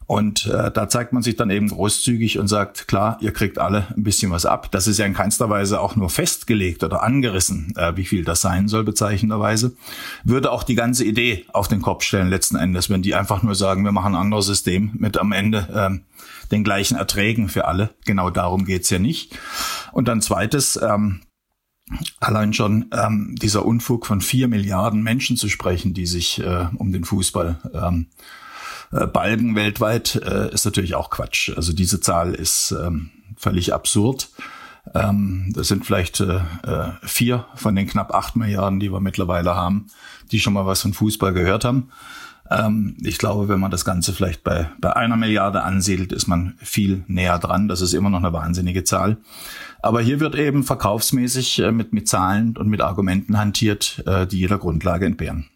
Und 0.05 0.47
äh, 0.47 0.71
da 0.71 0.89
zeigt 0.89 1.13
man 1.13 1.23
sich 1.23 1.35
dann 1.35 1.49
eben 1.49 1.69
großzügig 1.69 2.39
und 2.39 2.47
sagt, 2.47 2.87
klar, 2.87 3.17
ihr 3.21 3.31
kriegt 3.31 3.57
alle 3.57 3.87
ein 3.95 4.03
bisschen 4.03 4.31
was 4.31 4.45
ab. 4.45 4.71
Das 4.71 4.87
ist 4.87 4.97
ja 4.97 5.05
in 5.05 5.13
keinster 5.13 5.49
Weise 5.49 5.79
auch 5.79 5.95
nur 5.95 6.09
festgelegt 6.09 6.83
oder 6.83 7.03
angerissen, 7.03 7.73
äh, 7.77 7.95
wie 7.95 8.05
viel 8.05 8.23
das 8.23 8.41
sein 8.41 8.67
soll, 8.67 8.83
bezeichnenderweise. 8.83 9.75
Würde 10.23 10.51
auch 10.51 10.63
die 10.63 10.75
ganze 10.75 11.05
Idee 11.05 11.45
auf 11.53 11.67
den 11.67 11.81
Kopf 11.81 12.03
stellen, 12.03 12.29
letzten 12.29 12.57
Endes, 12.57 12.89
wenn 12.89 13.01
die 13.01 13.15
einfach 13.15 13.43
nur 13.43 13.55
sagen, 13.55 13.83
wir 13.83 13.91
machen 13.91 14.15
ein 14.15 14.21
anderes 14.21 14.45
System 14.45 14.91
mit 14.93 15.17
am 15.17 15.31
Ende 15.31 15.67
ähm, 15.73 16.01
den 16.51 16.63
gleichen 16.63 16.97
Erträgen 16.97 17.49
für 17.49 17.65
alle. 17.65 17.89
Genau 18.05 18.29
darum 18.29 18.65
geht's 18.65 18.89
ja 18.89 18.99
nicht. 18.99 19.37
Und 19.91 20.07
dann 20.07 20.21
zweites, 20.21 20.79
ähm, 20.81 21.21
allein 22.19 22.53
schon 22.53 22.85
ähm, 22.93 23.35
dieser 23.39 23.65
Unfug 23.65 24.05
von 24.05 24.21
vier 24.21 24.47
Milliarden 24.47 25.03
Menschen 25.03 25.37
zu 25.37 25.49
sprechen, 25.49 25.93
die 25.93 26.05
sich 26.05 26.39
äh, 26.39 26.67
um 26.75 26.91
den 26.91 27.03
Fußball 27.03 27.59
ähm, 27.73 28.07
äh, 28.91 29.07
balgen 29.07 29.55
weltweit, 29.55 30.15
äh, 30.15 30.53
ist 30.53 30.65
natürlich 30.65 30.95
auch 30.95 31.09
Quatsch. 31.09 31.51
Also 31.55 31.73
diese 31.73 31.99
Zahl 31.99 32.33
ist 32.33 32.71
ähm, 32.71 33.11
völlig 33.37 33.73
absurd. 33.73 34.29
Ähm, 34.93 35.51
das 35.55 35.67
sind 35.67 35.85
vielleicht 35.85 36.19
äh, 36.19 36.41
äh 36.63 36.91
vier 37.03 37.45
von 37.55 37.75
den 37.75 37.87
knapp 37.87 38.13
acht 38.13 38.35
Milliarden, 38.35 38.79
die 38.79 38.91
wir 38.91 38.99
mittlerweile 38.99 39.55
haben, 39.55 39.87
die 40.31 40.39
schon 40.39 40.53
mal 40.53 40.65
was 40.65 40.81
von 40.81 40.93
Fußball 40.93 41.33
gehört 41.33 41.65
haben. 41.65 41.89
Ähm, 42.49 42.97
ich 43.03 43.17
glaube, 43.17 43.47
wenn 43.47 43.59
man 43.59 43.71
das 43.71 43.85
Ganze 43.85 44.13
vielleicht 44.13 44.43
bei, 44.43 44.69
bei 44.79 44.95
einer 44.95 45.15
Milliarde 45.15 45.63
ansiedelt, 45.63 46.11
ist 46.11 46.27
man 46.27 46.55
viel 46.57 47.03
näher 47.07 47.39
dran. 47.39 47.67
Das 47.67 47.81
ist 47.81 47.93
immer 47.93 48.09
noch 48.09 48.19
eine 48.19 48.33
wahnsinnige 48.33 48.83
Zahl. 48.83 49.17
Aber 49.81 50.01
hier 50.01 50.19
wird 50.19 50.35
eben 50.35 50.63
verkaufsmäßig 50.63 51.59
äh, 51.59 51.71
mit, 51.71 51.93
mit 51.93 52.07
Zahlen 52.07 52.55
und 52.57 52.69
mit 52.69 52.81
Argumenten 52.81 53.37
hantiert, 53.37 54.03
äh, 54.05 54.25
die 54.27 54.39
jeder 54.39 54.57
Grundlage 54.57 55.05
entbehren. 55.05 55.49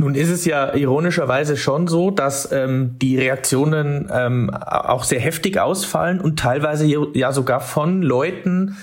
Nun 0.00 0.14
ist 0.14 0.30
es 0.30 0.44
ja 0.44 0.74
ironischerweise 0.74 1.56
schon 1.56 1.88
so, 1.88 2.12
dass 2.12 2.52
ähm, 2.52 2.96
die 3.02 3.18
Reaktionen 3.18 4.08
ähm, 4.12 4.48
auch 4.50 5.02
sehr 5.02 5.18
heftig 5.18 5.58
ausfallen 5.58 6.20
und 6.20 6.38
teilweise 6.38 6.86
ja 6.86 7.32
sogar 7.32 7.60
von 7.60 8.02
Leuten, 8.02 8.76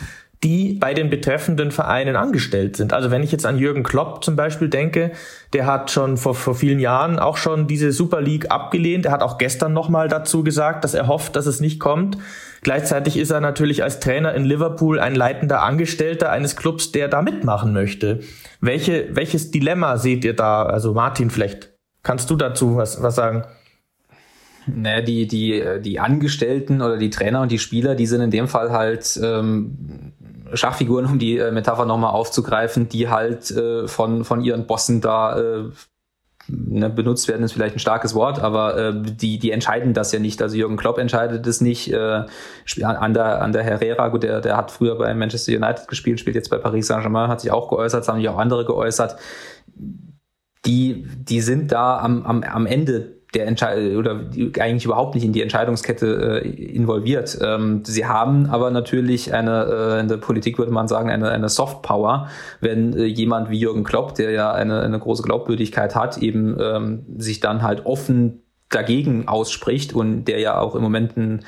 die 0.44 0.74
bei 0.74 0.94
den 0.94 1.10
betreffenden 1.10 1.72
Vereinen 1.72 2.16
angestellt 2.16 2.76
sind. 2.76 2.94
Also 2.94 3.10
wenn 3.12 3.24
ich 3.24 3.32
jetzt 3.32 3.46
an 3.46 3.58
Jürgen 3.58 3.84
Klopp 3.84 4.24
zum 4.24 4.36
Beispiel 4.36 4.70
denke, 4.70 5.12
der 5.54 5.66
hat 5.66 5.92
schon 5.92 6.18
vor, 6.18 6.36
vor 6.36 6.56
vielen 6.56 6.80
Jahren 6.80 7.20
auch 7.20 7.38
schon 7.38 7.68
diese 7.68 7.92
Super 7.92 8.22
League 8.22 8.52
abgelehnt. 8.52 9.06
Er 9.06 9.12
hat 9.12 9.24
auch 9.24 9.38
gestern 9.38 9.74
nochmal 9.74 10.08
dazu 10.08 10.44
gesagt, 10.44 10.84
dass 10.84 10.94
er 10.94 11.08
hofft, 11.08 11.36
dass 11.36 11.46
es 11.46 11.62
nicht 11.62 11.80
kommt. 11.80 12.18
Gleichzeitig 12.62 13.18
ist 13.18 13.32
er 13.32 13.42
natürlich 13.42 13.84
als 13.84 14.00
Trainer 14.00 14.34
in 14.34 14.44
Liverpool 14.44 15.00
ein 15.00 15.16
leitender 15.16 15.62
Angestellter 15.62 16.32
eines 16.32 16.56
Clubs, 16.56 16.92
der 16.92 17.08
da 17.08 17.22
mitmachen 17.22 17.74
möchte. 17.74 18.20
Welche, 18.60 19.16
welches 19.16 19.52
Dilemma 19.52 19.98
seht 19.98 20.26
ihr 20.26 20.36
da? 20.36 20.64
Also 20.64 20.94
Martin, 20.94 21.30
vielleicht 21.30 21.72
kannst 22.04 22.30
du 22.30 22.36
dazu 22.36 22.76
was, 22.76 23.02
was 23.02 23.16
sagen? 23.16 23.46
Naja, 24.68 25.02
die, 25.02 25.28
die, 25.28 25.64
die 25.82 26.00
Angestellten 26.00 26.82
oder 26.82 26.98
die 26.98 27.12
Trainer 27.12 27.42
und 27.42 27.52
die 27.52 27.60
Spieler, 27.60 27.94
die 27.94 28.08
sind 28.08 28.22
in 28.22 28.32
dem 28.32 28.48
Fall 28.48 28.72
halt 28.72 29.20
ähm, 29.22 30.14
Schachfiguren, 30.56 31.06
um 31.06 31.20
die 31.20 31.38
äh, 31.38 31.52
Metapher 31.52 31.86
nochmal 31.86 32.12
aufzugreifen, 32.12 32.90
die 32.90 33.10
halt 33.10 33.52
äh, 33.52 33.88
von, 33.88 34.24
von 34.24 34.42
ihren 34.42 34.68
Bossen 34.68 35.02
da 35.02 35.40
äh, 35.40 35.64
ne, 36.48 36.90
benutzt 36.90 37.28
werden, 37.28 37.44
ist 37.44 37.54
vielleicht 37.54 37.76
ein 37.76 37.80
starkes 37.80 38.14
Wort, 38.16 38.40
aber 38.40 38.78
äh, 38.78 38.94
die, 38.96 39.40
die 39.40 39.52
entscheiden 39.52 39.94
das 39.94 40.12
ja 40.12 40.20
nicht. 40.20 40.42
Also 40.42 40.56
Jürgen 40.56 40.78
Klopp 40.78 40.98
entscheidet 40.98 41.46
es 41.48 41.62
nicht. 41.62 41.92
Äh, 41.92 42.26
an, 42.84 43.14
der, 43.14 43.42
an 43.42 43.52
der 43.52 43.64
Herrera, 43.64 44.10
gut, 44.10 44.24
der, 44.24 44.42
der 44.42 44.58
hat 44.58 44.72
früher 44.72 44.98
bei 44.98 45.14
Manchester 45.14 45.54
United 45.54 45.88
gespielt, 45.88 46.20
spielt 46.20 46.36
jetzt 46.36 46.50
bei 46.50 46.58
Paris 46.58 46.88
Saint-Germain, 46.88 47.30
hat 47.30 47.42
sich 47.42 47.52
auch 47.52 47.70
geäußert, 47.70 48.04
es 48.04 48.08
haben 48.08 48.20
sich 48.20 48.30
auch 48.30 48.38
andere 48.38 48.66
geäußert. 48.66 49.18
Die, 50.66 51.06
die 51.18 51.42
sind 51.42 51.72
da 51.72 52.00
am, 52.00 52.26
am, 52.26 52.44
am 52.44 52.66
Ende 52.66 53.15
der 53.36 53.48
Entscheid 53.48 53.96
oder 53.96 54.22
eigentlich 54.60 54.86
überhaupt 54.86 55.16
nicht 55.16 55.24
in 55.24 55.34
die 55.34 55.42
Entscheidungskette 55.42 56.42
äh, 56.44 56.50
involviert. 56.50 57.38
Ähm, 57.42 57.84
sie 57.86 58.06
haben 58.06 58.48
aber 58.48 58.72
natürlich 58.72 59.34
eine, 59.34 59.66
äh, 59.66 60.00
in 60.00 60.08
der 60.08 60.18
Politik 60.18 60.58
würde 60.58 60.72
man 60.72 60.88
sagen, 60.88 61.10
eine, 61.10 61.30
eine 61.30 61.50
Soft 61.50 61.82
Power, 61.82 62.30
wenn 62.62 62.94
äh, 62.94 63.04
jemand 63.04 63.50
wie 63.50 63.60
Jürgen 63.60 63.84
Klopp, 63.84 64.16
der 64.16 64.32
ja 64.32 64.52
eine, 64.52 64.82
eine 64.82 65.00
große 65.00 65.24
Glaubwürdigkeit 65.24 65.96
hat, 65.96 66.18
eben 66.18 66.58
ähm, 66.60 67.06
sich 67.18 67.40
dann 67.42 67.62
halt 67.62 67.86
offen 67.86 68.42
dagegen 68.70 69.28
ausspricht 69.28 69.94
und 69.94 70.26
der 70.26 70.40
ja 70.40 70.60
auch 70.60 70.76
im 70.76 70.82
Moment 70.82 71.18
ein 71.18 71.46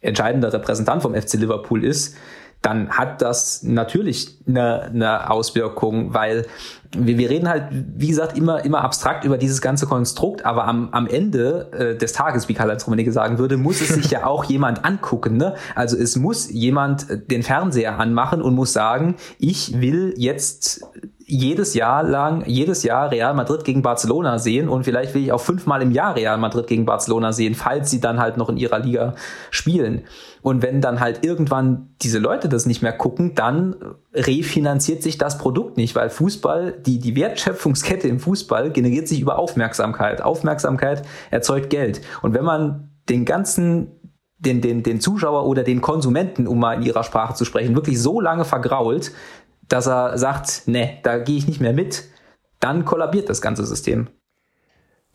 entscheidender 0.00 0.52
Repräsentant 0.52 1.02
vom 1.02 1.14
FC 1.14 1.34
Liverpool 1.34 1.84
ist, 1.84 2.16
dann 2.62 2.90
hat 2.90 3.22
das 3.22 3.62
natürlich 3.62 4.38
eine, 4.46 4.82
eine 4.82 5.30
Auswirkung, 5.30 6.12
weil 6.12 6.46
wir, 6.92 7.16
wir 7.18 7.30
reden 7.30 7.48
halt, 7.48 7.68
wie 7.70 8.08
gesagt, 8.08 8.36
immer, 8.36 8.64
immer 8.64 8.82
abstrakt 8.82 9.24
über 9.24 9.38
dieses 9.38 9.60
ganze 9.60 9.86
Konstrukt, 9.86 10.44
aber 10.44 10.66
am, 10.66 10.90
am 10.92 11.06
Ende 11.06 11.70
äh, 11.72 11.96
des 11.96 12.12
Tages, 12.12 12.48
wie 12.48 12.54
Karl-Heinz 12.54 12.86
Rummenigge 12.86 13.12
sagen 13.12 13.38
würde, 13.38 13.56
muss 13.56 13.80
es 13.80 13.88
sich 13.88 14.10
ja 14.10 14.24
auch 14.26 14.44
jemand 14.44 14.84
angucken. 14.84 15.36
Ne? 15.36 15.54
Also 15.74 15.96
es 15.96 16.16
muss 16.16 16.50
jemand 16.50 17.30
den 17.30 17.42
Fernseher 17.42 17.98
anmachen 17.98 18.42
und 18.42 18.54
muss 18.54 18.72
sagen, 18.72 19.14
ich 19.38 19.80
will 19.80 20.14
jetzt 20.16 20.84
jedes 21.30 21.74
Jahr 21.74 22.02
lang, 22.02 22.44
jedes 22.46 22.82
Jahr 22.82 23.10
Real 23.10 23.34
Madrid 23.34 23.64
gegen 23.64 23.82
Barcelona 23.82 24.38
sehen 24.38 24.68
und 24.68 24.84
vielleicht 24.84 25.14
will 25.14 25.22
ich 25.22 25.32
auch 25.32 25.40
fünfmal 25.40 25.80
im 25.80 25.92
Jahr 25.92 26.16
Real 26.16 26.36
Madrid 26.38 26.66
gegen 26.66 26.84
Barcelona 26.84 27.32
sehen, 27.32 27.54
falls 27.54 27.90
sie 27.90 28.00
dann 28.00 28.18
halt 28.18 28.36
noch 28.36 28.48
in 28.48 28.56
ihrer 28.56 28.80
Liga 28.80 29.14
spielen. 29.50 30.02
Und 30.42 30.62
wenn 30.62 30.80
dann 30.80 30.98
halt 30.98 31.24
irgendwann 31.24 31.90
diese 32.02 32.18
Leute 32.18 32.48
das 32.48 32.66
nicht 32.66 32.82
mehr 32.82 32.92
gucken, 32.92 33.34
dann 33.36 33.76
refinanziert 34.12 35.02
sich 35.02 35.18
das 35.18 35.38
Produkt 35.38 35.76
nicht, 35.76 35.94
weil 35.94 36.10
Fußball, 36.10 36.72
die, 36.72 36.98
die 36.98 37.14
Wertschöpfungskette 37.14 38.08
im 38.08 38.18
Fußball 38.18 38.70
generiert 38.70 39.06
sich 39.06 39.20
über 39.20 39.38
Aufmerksamkeit. 39.38 40.22
Aufmerksamkeit 40.22 41.02
erzeugt 41.30 41.70
Geld. 41.70 42.00
Und 42.22 42.34
wenn 42.34 42.44
man 42.44 42.90
den 43.08 43.24
ganzen 43.24 44.00
den, 44.40 44.62
den, 44.62 44.82
den 44.82 45.00
Zuschauer 45.00 45.46
oder 45.46 45.62
den 45.62 45.82
Konsumenten, 45.82 46.46
um 46.46 46.58
mal 46.58 46.74
in 46.74 46.82
ihrer 46.82 47.04
Sprache 47.04 47.34
zu 47.34 47.44
sprechen, 47.44 47.74
wirklich 47.74 48.00
so 48.00 48.20
lange 48.20 48.46
vergrault, 48.46 49.12
dass 49.70 49.86
er 49.86 50.18
sagt, 50.18 50.68
ne, 50.68 50.98
da 51.02 51.18
gehe 51.18 51.38
ich 51.38 51.48
nicht 51.48 51.60
mehr 51.60 51.72
mit, 51.72 52.04
dann 52.58 52.84
kollabiert 52.84 53.30
das 53.30 53.40
ganze 53.40 53.64
System. 53.64 54.08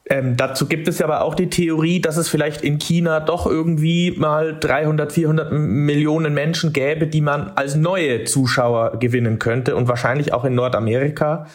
Ähm, 0.08 0.38
dazu 0.38 0.68
gibt 0.68 0.88
es 0.88 1.00
ja 1.00 1.06
aber 1.06 1.22
auch 1.22 1.34
die 1.34 1.50
Theorie, 1.50 2.00
dass 2.00 2.18
es 2.18 2.30
vielleicht 2.30 2.62
in 2.62 2.78
China 2.78 3.20
doch 3.20 3.48
irgendwie 3.48 4.12
mal 4.12 4.56
300, 4.60 5.12
400 5.12 5.52
Millionen 5.52 6.34
Menschen 6.34 6.74
gäbe, 6.74 7.08
die 7.08 7.22
man 7.22 7.52
als 7.56 7.76
neue 7.76 8.24
Zuschauer 8.24 9.00
gewinnen 9.00 9.40
könnte 9.40 9.76
und 9.76 9.88
wahrscheinlich 9.88 10.32
auch 10.32 10.46
in 10.46 10.54
Nordamerika. 10.54 11.48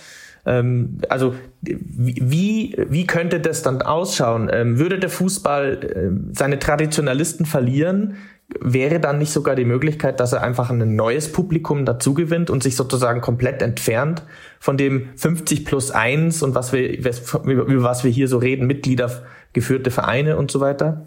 Ähm, 0.46 0.98
also 1.08 1.34
wie, 1.62 2.74
wie 2.88 3.06
könnte 3.06 3.38
das 3.38 3.62
dann 3.62 3.82
ausschauen? 3.82 4.50
Ähm, 4.52 4.78
würde 4.78 4.98
der 4.98 5.10
Fußball 5.10 5.78
äh, 5.84 6.34
seine 6.34 6.58
Traditionalisten 6.58 7.46
verlieren? 7.46 8.16
Wäre 8.58 9.00
dann 9.00 9.18
nicht 9.18 9.32
sogar 9.32 9.54
die 9.54 9.64
Möglichkeit, 9.64 10.18
dass 10.18 10.32
er 10.32 10.42
einfach 10.42 10.70
ein 10.70 10.96
neues 10.96 11.30
Publikum 11.30 11.84
dazu 11.84 12.14
gewinnt 12.14 12.50
und 12.50 12.62
sich 12.62 12.76
sozusagen 12.76 13.20
komplett 13.20 13.62
entfernt 13.62 14.22
von 14.58 14.76
dem 14.76 15.08
50 15.16 15.64
plus 15.64 15.90
1 15.90 16.42
und 16.42 16.54
was 16.54 16.72
wir, 16.72 16.98
über 16.98 17.82
was 17.82 18.04
wir 18.04 18.10
hier 18.10 18.28
so 18.28 18.38
reden, 18.38 18.66
Mitglieder 18.66 19.22
geführte 19.52 19.90
Vereine 19.90 20.36
und 20.36 20.50
so 20.50 20.60
weiter? 20.60 21.06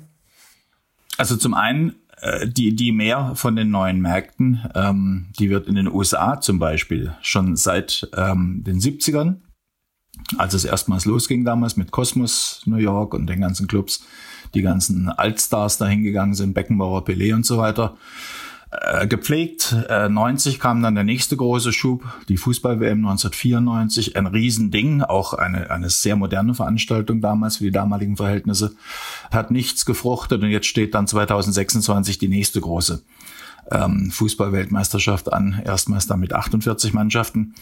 Also 1.17 1.35
zum 1.35 1.53
einen 1.53 1.95
äh, 2.23 2.47
die, 2.47 2.75
die 2.75 2.93
mehr 2.93 3.33
von 3.35 3.55
den 3.55 3.69
neuen 3.69 3.99
Märkten, 3.99 4.61
ähm, 4.75 5.27
die 5.37 5.49
wird 5.49 5.67
in 5.67 5.75
den 5.75 5.91
USA 5.91 6.39
zum 6.39 6.57
Beispiel 6.57 7.13
schon 7.21 7.57
seit 7.57 8.09
ähm, 8.15 8.63
den 8.65 8.79
70ern, 8.79 9.41
als 10.37 10.53
es 10.53 10.63
erstmals 10.63 11.03
losging 11.03 11.43
damals 11.43 11.75
mit 11.75 11.91
Cosmos 11.91 12.61
New 12.65 12.77
York 12.77 13.13
und 13.13 13.27
den 13.27 13.41
ganzen 13.41 13.67
Clubs, 13.67 14.05
die 14.53 14.61
ganzen 14.61 15.09
Altstars 15.09 15.77
dahin 15.77 16.03
gegangen 16.03 16.35
sind, 16.35 16.53
Beckenbauer, 16.53 17.05
Pelé 17.05 17.33
und 17.33 17.45
so 17.45 17.57
weiter, 17.57 17.97
äh, 18.71 19.07
gepflegt. 19.07 19.75
Äh, 19.89 20.09
90 20.09 20.59
kam 20.59 20.81
dann 20.81 20.95
der 20.95 21.03
nächste 21.03 21.37
große 21.37 21.73
Schub, 21.73 22.03
die 22.29 22.37
Fußball-WM 22.37 22.99
1994, 23.05 24.15
ein 24.15 24.27
Riesending, 24.27 25.03
auch 25.03 25.33
eine, 25.33 25.69
eine 25.69 25.89
sehr 25.89 26.15
moderne 26.15 26.53
Veranstaltung 26.53 27.21
damals 27.21 27.57
für 27.57 27.65
die 27.65 27.71
damaligen 27.71 28.17
Verhältnisse, 28.17 28.75
hat 29.31 29.51
nichts 29.51 29.85
gefruchtet 29.85 30.41
und 30.41 30.49
jetzt 30.49 30.67
steht 30.67 30.95
dann 30.95 31.07
2026 31.07 32.17
die 32.17 32.29
nächste 32.29 32.61
große 32.61 33.03
ähm, 33.71 34.11
Fußball-Weltmeisterschaft 34.11 35.31
an, 35.31 35.61
erstmals 35.65 36.07
dann 36.07 36.19
mit 36.19 36.33
48 36.33 36.93
Mannschaften. 36.93 37.55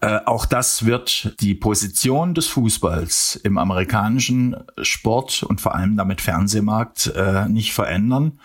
Äh, 0.00 0.20
auch 0.26 0.46
das 0.46 0.86
wird 0.86 1.34
die 1.40 1.54
Position 1.54 2.34
des 2.34 2.46
Fußballs 2.46 3.40
im 3.42 3.58
amerikanischen 3.58 4.56
Sport 4.82 5.42
und 5.42 5.60
vor 5.60 5.74
allem 5.74 5.96
damit 5.96 6.20
Fernsehmarkt 6.20 7.12
äh, 7.16 7.48
nicht 7.48 7.72
verändern 7.72 8.38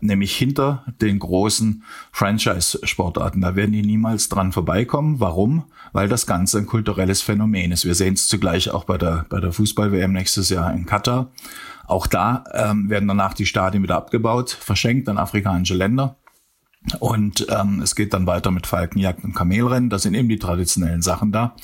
nämlich 0.00 0.36
hinter 0.36 0.84
den 1.00 1.18
großen 1.18 1.84
Franchise-Sportarten. 2.12 3.40
Da 3.40 3.54
werden 3.54 3.72
die 3.72 3.82
niemals 3.82 4.28
dran 4.28 4.52
vorbeikommen. 4.52 5.20
Warum? 5.20 5.64
Weil 5.92 6.08
das 6.08 6.26
Ganze 6.26 6.58
ein 6.58 6.66
kulturelles 6.66 7.20
Phänomen 7.20 7.72
ist. 7.72 7.84
Wir 7.84 7.94
sehen 7.94 8.14
es 8.14 8.26
zugleich 8.26 8.70
auch 8.70 8.84
bei 8.84 8.98
der, 8.98 9.26
bei 9.28 9.40
der 9.40 9.52
Fußball-WM 9.52 10.12
nächstes 10.12 10.48
Jahr 10.48 10.72
in 10.72 10.86
Katar. 10.86 11.30
Auch 11.86 12.06
da 12.06 12.44
ähm, 12.52 12.88
werden 12.88 13.08
danach 13.08 13.34
die 13.34 13.46
Stadien 13.46 13.82
wieder 13.82 13.96
abgebaut, 13.96 14.50
verschenkt 14.50 15.08
an 15.08 15.18
afrikanische 15.18 15.74
Länder. 15.74 16.16
Und 16.98 17.46
ähm, 17.50 17.80
es 17.82 17.94
geht 17.94 18.14
dann 18.14 18.26
weiter 18.26 18.50
mit 18.50 18.66
Falkenjagd 18.66 19.24
und 19.24 19.34
Kamelrennen. 19.34 19.90
Das 19.90 20.02
sind 20.02 20.14
eben 20.14 20.28
die 20.28 20.38
traditionellen 20.38 21.02
Sachen 21.02 21.30
da. 21.32 21.54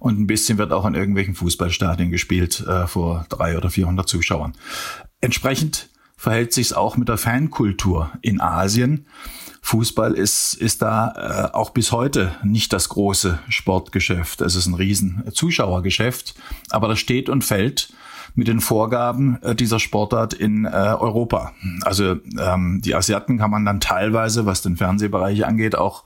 Und 0.00 0.18
ein 0.18 0.26
bisschen 0.26 0.58
wird 0.58 0.72
auch 0.72 0.86
in 0.86 0.94
irgendwelchen 0.94 1.34
Fußballstadien 1.34 2.10
gespielt 2.10 2.60
äh, 2.66 2.86
vor 2.86 3.26
drei 3.28 3.56
oder 3.56 3.70
vierhundert 3.70 4.08
Zuschauern. 4.08 4.54
Entsprechend 5.20 5.88
verhält 6.16 6.52
sich 6.52 6.68
es 6.68 6.72
auch 6.72 6.96
mit 6.96 7.08
der 7.08 7.18
Fankultur 7.18 8.10
in 8.22 8.40
Asien. 8.40 9.06
Fußball 9.62 10.12
ist, 10.12 10.54
ist 10.54 10.82
da 10.82 11.50
äh, 11.50 11.54
auch 11.54 11.70
bis 11.70 11.92
heute 11.92 12.34
nicht 12.42 12.72
das 12.72 12.90
große 12.90 13.38
Sportgeschäft. 13.48 14.40
Es 14.40 14.56
ist 14.56 14.66
ein 14.66 14.74
riesen 14.74 15.24
Zuschauergeschäft, 15.32 16.34
aber 16.70 16.88
das 16.88 16.98
steht 16.98 17.28
und 17.28 17.44
fällt 17.44 17.92
mit 18.34 18.48
den 18.48 18.60
Vorgaben 18.60 19.40
äh, 19.42 19.54
dieser 19.54 19.78
Sportart 19.78 20.34
in 20.34 20.64
äh, 20.64 20.68
Europa. 20.68 21.52
Also 21.82 22.16
ähm, 22.38 22.80
die 22.84 22.94
Asiaten 22.94 23.38
kann 23.38 23.50
man 23.50 23.64
dann 23.64 23.80
teilweise, 23.80 24.46
was 24.46 24.62
den 24.62 24.76
Fernsehbereich 24.76 25.46
angeht, 25.46 25.76
auch 25.76 26.04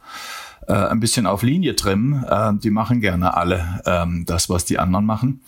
äh, 0.66 0.74
ein 0.74 1.00
bisschen 1.00 1.26
auf 1.26 1.42
Linie 1.42 1.76
trimmen. 1.76 2.24
Äh, 2.24 2.54
die 2.54 2.70
machen 2.70 3.00
gerne 3.00 3.34
alle 3.34 3.80
ähm, 3.86 4.24
das, 4.26 4.50
was 4.50 4.64
die 4.64 4.78
anderen 4.78 5.06
machen. 5.06 5.40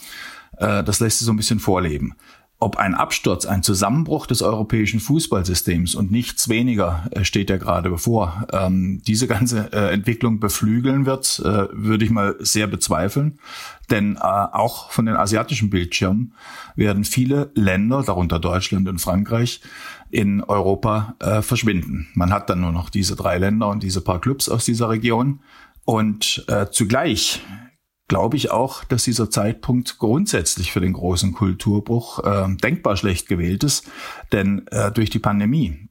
Äh, 0.56 0.82
das 0.82 1.00
lässt 1.00 1.18
sich 1.18 1.26
so 1.26 1.32
ein 1.32 1.36
bisschen 1.36 1.60
vorleben 1.60 2.16
ob 2.60 2.76
ein 2.76 2.94
Absturz, 2.94 3.46
ein 3.46 3.62
Zusammenbruch 3.62 4.26
des 4.26 4.42
europäischen 4.42 5.00
Fußballsystems 5.00 5.94
und 5.94 6.12
nichts 6.12 6.50
weniger 6.50 7.08
äh, 7.10 7.24
steht 7.24 7.48
ja 7.48 7.56
gerade 7.56 7.88
bevor, 7.88 8.46
ähm, 8.52 9.00
diese 9.06 9.26
ganze 9.26 9.72
äh, 9.72 9.92
Entwicklung 9.92 10.40
beflügeln 10.40 11.06
wird, 11.06 11.40
äh, 11.42 11.68
würde 11.72 12.04
ich 12.04 12.10
mal 12.10 12.36
sehr 12.38 12.66
bezweifeln. 12.66 13.38
Denn 13.90 14.16
äh, 14.16 14.20
auch 14.20 14.90
von 14.90 15.06
den 15.06 15.16
asiatischen 15.16 15.70
Bildschirmen 15.70 16.34
werden 16.76 17.04
viele 17.04 17.50
Länder, 17.54 18.02
darunter 18.02 18.38
Deutschland 18.38 18.88
und 18.88 19.00
Frankreich, 19.00 19.62
in 20.10 20.42
Europa 20.42 21.14
äh, 21.18 21.40
verschwinden. 21.40 22.08
Man 22.14 22.30
hat 22.30 22.50
dann 22.50 22.60
nur 22.60 22.72
noch 22.72 22.90
diese 22.90 23.16
drei 23.16 23.38
Länder 23.38 23.68
und 23.68 23.82
diese 23.82 24.02
paar 24.02 24.20
Clubs 24.20 24.50
aus 24.50 24.66
dieser 24.66 24.90
Region. 24.90 25.40
Und 25.86 26.44
äh, 26.48 26.66
zugleich 26.70 27.40
glaube 28.10 28.36
ich 28.36 28.50
auch, 28.50 28.82
dass 28.82 29.04
dieser 29.04 29.30
Zeitpunkt 29.30 29.98
grundsätzlich 29.98 30.72
für 30.72 30.80
den 30.80 30.94
großen 30.94 31.32
Kulturbruch 31.32 32.18
äh, 32.24 32.56
denkbar 32.56 32.96
schlecht 32.96 33.28
gewählt 33.28 33.62
ist. 33.62 33.88
Denn 34.32 34.66
äh, 34.72 34.90
durch 34.90 35.10
die 35.10 35.20
Pandemie 35.20 35.88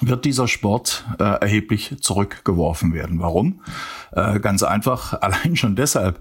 wird 0.00 0.24
dieser 0.24 0.48
Sport 0.48 1.06
äh, 1.20 1.22
erheblich 1.22 1.94
zurückgeworfen 2.00 2.92
werden. 2.94 3.20
Warum? 3.20 3.62
Äh, 4.10 4.40
ganz 4.40 4.64
einfach, 4.64 5.12
allein 5.22 5.54
schon 5.54 5.76
deshalb, 5.76 6.18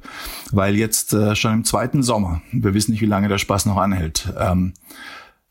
weil 0.52 0.76
jetzt 0.76 1.12
äh, 1.14 1.36
schon 1.36 1.54
im 1.54 1.64
zweiten 1.66 2.04
Sommer, 2.04 2.44
wir 2.52 2.76
wissen 2.76 2.92
nicht, 2.92 3.02
wie 3.02 3.08
lange 3.08 3.30
der 3.30 3.40
Spaß 3.40 3.66
noch 3.66 3.78
anhält, 3.78 4.32
ähm, 4.38 4.74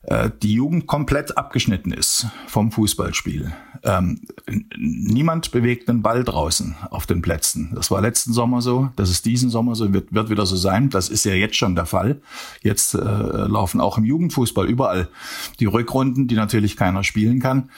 äh, 0.09 0.31
die 0.41 0.55
Jugend 0.55 0.87
komplett 0.87 1.37
abgeschnitten 1.37 1.91
ist 1.91 2.25
vom 2.47 2.71
Fußballspiel. 2.71 3.53
Ähm, 3.83 4.21
niemand 4.75 5.51
bewegt 5.51 5.87
den 5.87 6.01
Ball 6.01 6.23
draußen 6.23 6.75
auf 6.89 7.05
den 7.05 7.21
Plätzen. 7.21 7.71
Das 7.75 7.91
war 7.91 8.01
letzten 8.01 8.33
Sommer 8.33 8.61
so, 8.61 8.89
das 8.95 9.11
ist 9.11 9.25
diesen 9.25 9.51
Sommer 9.51 9.75
so, 9.75 9.93
wird, 9.93 10.11
wird 10.11 10.31
wieder 10.31 10.47
so 10.47 10.55
sein. 10.55 10.89
Das 10.89 11.09
ist 11.09 11.25
ja 11.25 11.33
jetzt 11.33 11.55
schon 11.55 11.75
der 11.75 11.85
Fall. 11.85 12.21
Jetzt 12.63 12.95
äh, 12.95 12.97
laufen 12.97 13.79
auch 13.79 13.99
im 13.99 14.03
Jugendfußball 14.03 14.67
überall 14.67 15.09
die 15.59 15.65
Rückrunden, 15.65 16.27
die 16.27 16.35
natürlich 16.35 16.75
keiner 16.75 17.03
spielen 17.03 17.39
kann. 17.39 17.69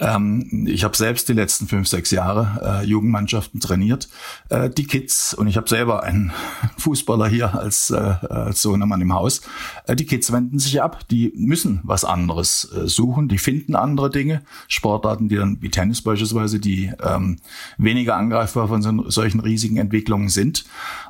Ähm, 0.00 0.66
ich 0.68 0.84
habe 0.84 0.96
selbst 0.96 1.28
die 1.28 1.32
letzten 1.32 1.66
fünf, 1.66 1.88
sechs 1.88 2.10
Jahre 2.10 2.82
äh, 2.82 2.86
Jugendmannschaften 2.86 3.60
trainiert, 3.60 4.08
äh, 4.48 4.70
die 4.70 4.86
Kids, 4.86 5.34
und 5.34 5.48
ich 5.48 5.56
habe 5.56 5.68
selber 5.68 6.02
einen 6.04 6.32
Fußballer 6.78 7.28
hier 7.28 7.54
als, 7.58 7.90
äh, 7.90 7.96
als 7.96 8.62
Sohnemann 8.62 9.00
im 9.00 9.12
Haus. 9.12 9.42
Äh, 9.86 9.96
die 9.96 10.06
Kids 10.06 10.32
wenden 10.32 10.58
sich 10.58 10.80
ab, 10.80 11.08
die 11.08 11.32
müssen 11.34 11.80
was 11.82 12.04
anderes 12.04 12.70
äh, 12.72 12.86
suchen, 12.86 13.28
die 13.28 13.38
finden 13.38 13.74
andere 13.74 14.10
Dinge, 14.10 14.42
Sportarten, 14.68 15.28
die 15.28 15.36
dann 15.36 15.60
wie 15.60 15.70
Tennis 15.70 16.02
beispielsweise, 16.02 16.60
die 16.60 16.92
ähm, 17.02 17.38
weniger 17.76 18.16
angreifbar 18.16 18.68
von 18.68 18.82
so, 18.82 19.10
solchen 19.10 19.40
riesigen 19.40 19.78
Entwicklungen 19.78 20.28
sind. 20.28 20.64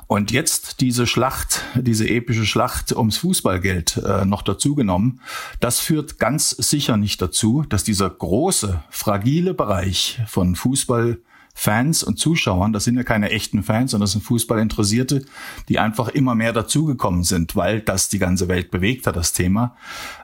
Und 0.07 0.31
jetzt 0.31 0.81
diese 0.81 1.05
Schlacht, 1.05 1.61
diese 1.75 2.09
epische 2.09 2.43
Schlacht 2.43 2.93
ums 2.93 3.17
Fußballgeld 3.17 3.97
äh, 3.97 4.25
noch 4.25 4.41
dazugenommen, 4.41 5.21
das 5.59 5.79
führt 5.79 6.17
ganz 6.17 6.49
sicher 6.49 6.97
nicht 6.97 7.21
dazu, 7.21 7.63
dass 7.69 7.83
dieser 7.83 8.09
große, 8.09 8.78
fragile 8.89 9.53
Bereich 9.53 10.21
von 10.27 10.55
Fußballfans 10.55 12.03
und 12.03 12.17
Zuschauern, 12.17 12.73
das 12.73 12.83
sind 12.83 12.95
ja 12.95 13.03
keine 13.03 13.31
echten 13.31 13.63
Fans, 13.63 13.91
sondern 13.91 14.05
das 14.05 14.13
sind 14.13 14.23
Fußballinteressierte, 14.23 15.25
die 15.67 15.79
einfach 15.79 16.09
immer 16.09 16.35
mehr 16.35 16.53
dazugekommen 16.53 17.23
sind, 17.23 17.55
weil 17.55 17.81
das 17.81 18.09
die 18.09 18.19
ganze 18.19 18.47
Welt 18.47 18.71
bewegt 18.71 19.07
hat, 19.07 19.15
das 19.15 19.33
Thema, 19.33 19.75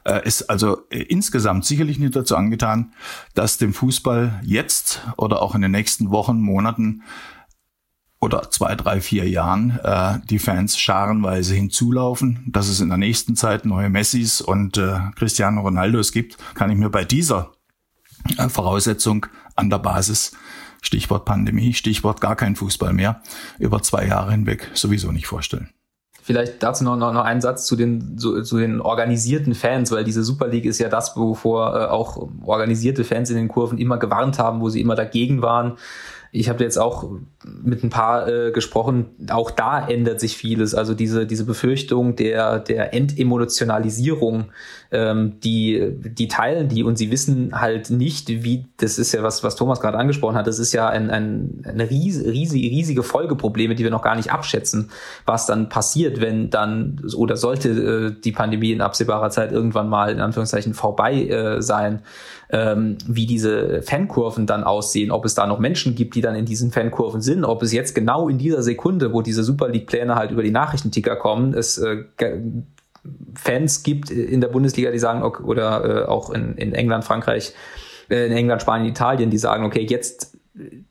äh, 0.03 0.25
ist 0.27 0.49
also 0.49 0.79
äh, 0.89 1.03
insgesamt 1.03 1.65
sicherlich 1.65 1.99
nicht 1.99 2.15
dazu 2.15 2.35
angetan, 2.35 2.93
dass 3.33 3.57
dem 3.57 3.73
Fußball 3.73 4.41
jetzt 4.43 5.01
oder 5.17 5.41
auch 5.41 5.55
in 5.55 5.61
den 5.61 5.71
nächsten 5.71 6.11
Wochen, 6.11 6.41
Monaten 6.41 7.03
oder 8.25 8.49
zwei, 8.49 8.75
drei, 8.75 9.01
vier 9.01 9.29
Jahren 9.29 9.79
äh, 9.83 10.19
die 10.29 10.39
Fans 10.39 10.77
scharenweise 10.77 11.53
hinzulaufen. 11.53 12.43
Dass 12.47 12.67
es 12.67 12.81
in 12.81 12.89
der 12.89 12.97
nächsten 12.97 13.35
Zeit 13.35 13.65
neue 13.65 13.89
Messis 13.89 14.41
und 14.41 14.77
äh, 14.77 14.97
Cristiano 15.15 15.61
Ronaldos 15.61 16.11
gibt, 16.11 16.37
kann 16.55 16.71
ich 16.71 16.77
mir 16.77 16.89
bei 16.89 17.05
dieser 17.05 17.51
Voraussetzung 18.49 19.25
an 19.55 19.69
der 19.69 19.79
Basis, 19.79 20.35
Stichwort 20.81 21.25
Pandemie, 21.25 21.73
Stichwort 21.73 22.21
gar 22.21 22.35
kein 22.35 22.55
Fußball 22.55 22.93
mehr, 22.93 23.21
über 23.59 23.81
zwei 23.81 24.05
Jahre 24.07 24.31
hinweg 24.31 24.71
sowieso 24.73 25.11
nicht 25.11 25.27
vorstellen. 25.27 25.69
Vielleicht 26.25 26.63
dazu 26.63 26.83
noch, 26.83 26.95
noch, 26.95 27.13
noch 27.13 27.23
einen 27.23 27.39
Satz 27.39 27.67
zu 27.67 27.75
den, 27.75 28.17
zu, 28.17 28.41
zu 28.41 28.57
den 28.57 28.81
organisierten 28.81 29.53
Fans, 29.53 29.91
weil 29.91 30.03
diese 30.03 30.23
Super 30.23 30.47
League 30.47 30.65
ist 30.65 30.79
ja 30.79 30.89
das, 30.89 31.15
wovor 31.15 31.79
äh, 31.79 31.85
auch 31.85 32.29
organisierte 32.43 33.03
Fans 33.03 33.29
in 33.29 33.35
den 33.35 33.47
Kurven 33.47 33.77
immer 33.77 33.99
gewarnt 33.99 34.39
haben, 34.39 34.59
wo 34.59 34.69
sie 34.69 34.81
immer 34.81 34.95
dagegen 34.95 35.43
waren. 35.43 35.77
Ich 36.35 36.49
habe 36.49 36.63
jetzt 36.63 36.77
auch 36.77 37.09
mit 37.63 37.83
ein 37.83 37.89
paar 37.89 38.27
äh, 38.27 38.51
gesprochen, 38.51 39.05
auch 39.29 39.51
da 39.51 39.87
ändert 39.87 40.19
sich 40.19 40.35
vieles. 40.35 40.75
Also 40.75 40.93
diese, 40.93 41.25
diese 41.25 41.45
Befürchtung 41.45 42.17
der, 42.17 42.59
der 42.59 42.93
Entemotionalisierung, 42.93 44.51
ähm, 44.91 45.39
die, 45.39 45.93
die 45.95 46.27
teilen 46.27 46.67
die 46.67 46.83
und 46.83 46.97
sie 46.97 47.09
wissen 47.09 47.61
halt 47.61 47.89
nicht, 47.89 48.27
wie, 48.43 48.65
das 48.77 48.99
ist 48.99 49.13
ja 49.13 49.23
was, 49.23 49.43
was 49.43 49.55
Thomas 49.55 49.79
gerade 49.79 49.97
angesprochen 49.97 50.35
hat, 50.35 50.47
das 50.47 50.59
ist 50.59 50.73
ja 50.73 50.89
ein, 50.89 51.09
ein, 51.09 51.63
eine 51.65 51.89
riesige, 51.89 52.29
riesige, 52.29 52.67
riesige 52.69 53.03
Folgeprobleme, 53.03 53.75
die 53.75 53.83
wir 53.83 53.91
noch 53.91 54.03
gar 54.03 54.15
nicht 54.15 54.31
abschätzen, 54.31 54.91
was 55.25 55.45
dann 55.45 55.69
passiert, 55.69 56.19
wenn 56.19 56.49
dann 56.49 57.01
oder 57.15 57.37
sollte 57.37 57.69
äh, 57.69 58.21
die 58.21 58.33
Pandemie 58.33 58.71
in 58.71 58.81
absehbarer 58.81 59.29
Zeit 59.29 59.53
irgendwann 59.53 59.87
mal 59.87 60.11
in 60.11 60.19
Anführungszeichen 60.19 60.73
vorbei 60.73 61.27
äh, 61.27 61.61
sein, 61.61 62.01
ähm, 62.49 62.97
wie 63.07 63.25
diese 63.25 63.81
Fankurven 63.81 64.45
dann 64.45 64.63
aussehen, 64.63 65.11
ob 65.11 65.25
es 65.25 65.35
da 65.35 65.47
noch 65.47 65.59
Menschen 65.59 65.95
gibt, 65.95 66.15
die 66.15 66.21
dann 66.21 66.35
in 66.35 66.45
diesen 66.45 66.71
Fankurven 66.71 67.21
sind, 67.21 67.43
ob 67.43 67.63
es 67.63 67.73
jetzt 67.73 67.95
genau 67.95 68.29
in 68.29 68.37
dieser 68.37 68.63
Sekunde, 68.63 69.13
wo 69.13 69.21
diese 69.21 69.43
Super 69.43 69.69
League-Pläne 69.69 70.15
halt 70.15 70.31
über 70.31 70.43
die 70.43 70.51
Nachrichtenticker 70.51 71.15
kommen, 71.15 71.53
es 71.53 71.77
äh, 71.77 72.03
Fans 73.35 73.83
gibt 73.83 74.09
in 74.09 74.41
der 74.41 74.47
Bundesliga, 74.47 74.91
die 74.91 74.99
sagen, 74.99 75.21
oder 75.21 76.03
äh, 76.03 76.05
auch 76.05 76.31
in, 76.31 76.55
in 76.55 76.73
England, 76.73 77.03
Frankreich, 77.03 77.53
äh, 78.09 78.25
in 78.27 78.31
England, 78.31 78.61
Spanien, 78.61 78.89
Italien, 78.89 79.29
die 79.29 79.37
sagen, 79.37 79.65
okay, 79.65 79.85
jetzt 79.87 80.34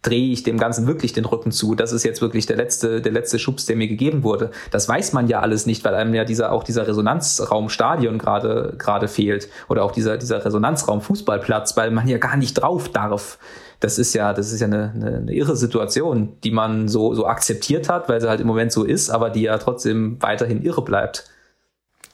drehe 0.02 0.32
ich 0.32 0.42
dem 0.42 0.58
Ganzen 0.58 0.86
wirklich 0.86 1.12
den 1.12 1.24
Rücken 1.24 1.50
zu. 1.50 1.74
Das 1.74 1.92
ist 1.92 2.04
jetzt 2.04 2.20
wirklich 2.20 2.46
der 2.46 2.56
letzte, 2.56 3.00
der 3.00 3.12
letzte 3.12 3.38
Schubs, 3.38 3.64
der 3.66 3.76
mir 3.76 3.88
gegeben 3.88 4.22
wurde. 4.22 4.50
Das 4.70 4.88
weiß 4.88 5.12
man 5.14 5.28
ja 5.28 5.40
alles 5.40 5.64
nicht, 5.66 5.84
weil 5.84 5.94
einem 5.94 6.14
ja 6.14 6.24
dieser, 6.24 6.52
auch 6.52 6.64
dieser 6.64 6.86
Resonanzraum 6.86 7.68
Stadion 7.68 8.18
gerade, 8.18 8.74
gerade 8.78 9.08
fehlt. 9.08 9.48
Oder 9.68 9.84
auch 9.84 9.92
dieser, 9.92 10.18
dieser 10.18 10.44
Resonanzraum 10.44 11.00
Fußballplatz, 11.00 11.76
weil 11.76 11.90
man 11.90 12.06
ja 12.08 12.18
gar 12.18 12.36
nicht 12.36 12.54
drauf 12.54 12.88
darf 12.90 13.38
das 13.84 13.98
ist 13.98 14.14
ja, 14.14 14.32
das 14.32 14.50
ist 14.50 14.60
ja 14.60 14.66
eine, 14.66 14.92
eine, 14.94 15.16
eine 15.18 15.34
irre 15.34 15.56
Situation, 15.56 16.38
die 16.42 16.50
man 16.50 16.88
so, 16.88 17.14
so 17.14 17.26
akzeptiert 17.26 17.90
hat, 17.90 18.08
weil 18.08 18.18
sie 18.18 18.28
halt 18.28 18.40
im 18.40 18.46
Moment 18.46 18.72
so 18.72 18.82
ist, 18.82 19.10
aber 19.10 19.28
die 19.28 19.42
ja 19.42 19.58
trotzdem 19.58 20.16
weiterhin 20.20 20.62
irre 20.62 20.82
bleibt. 20.82 21.28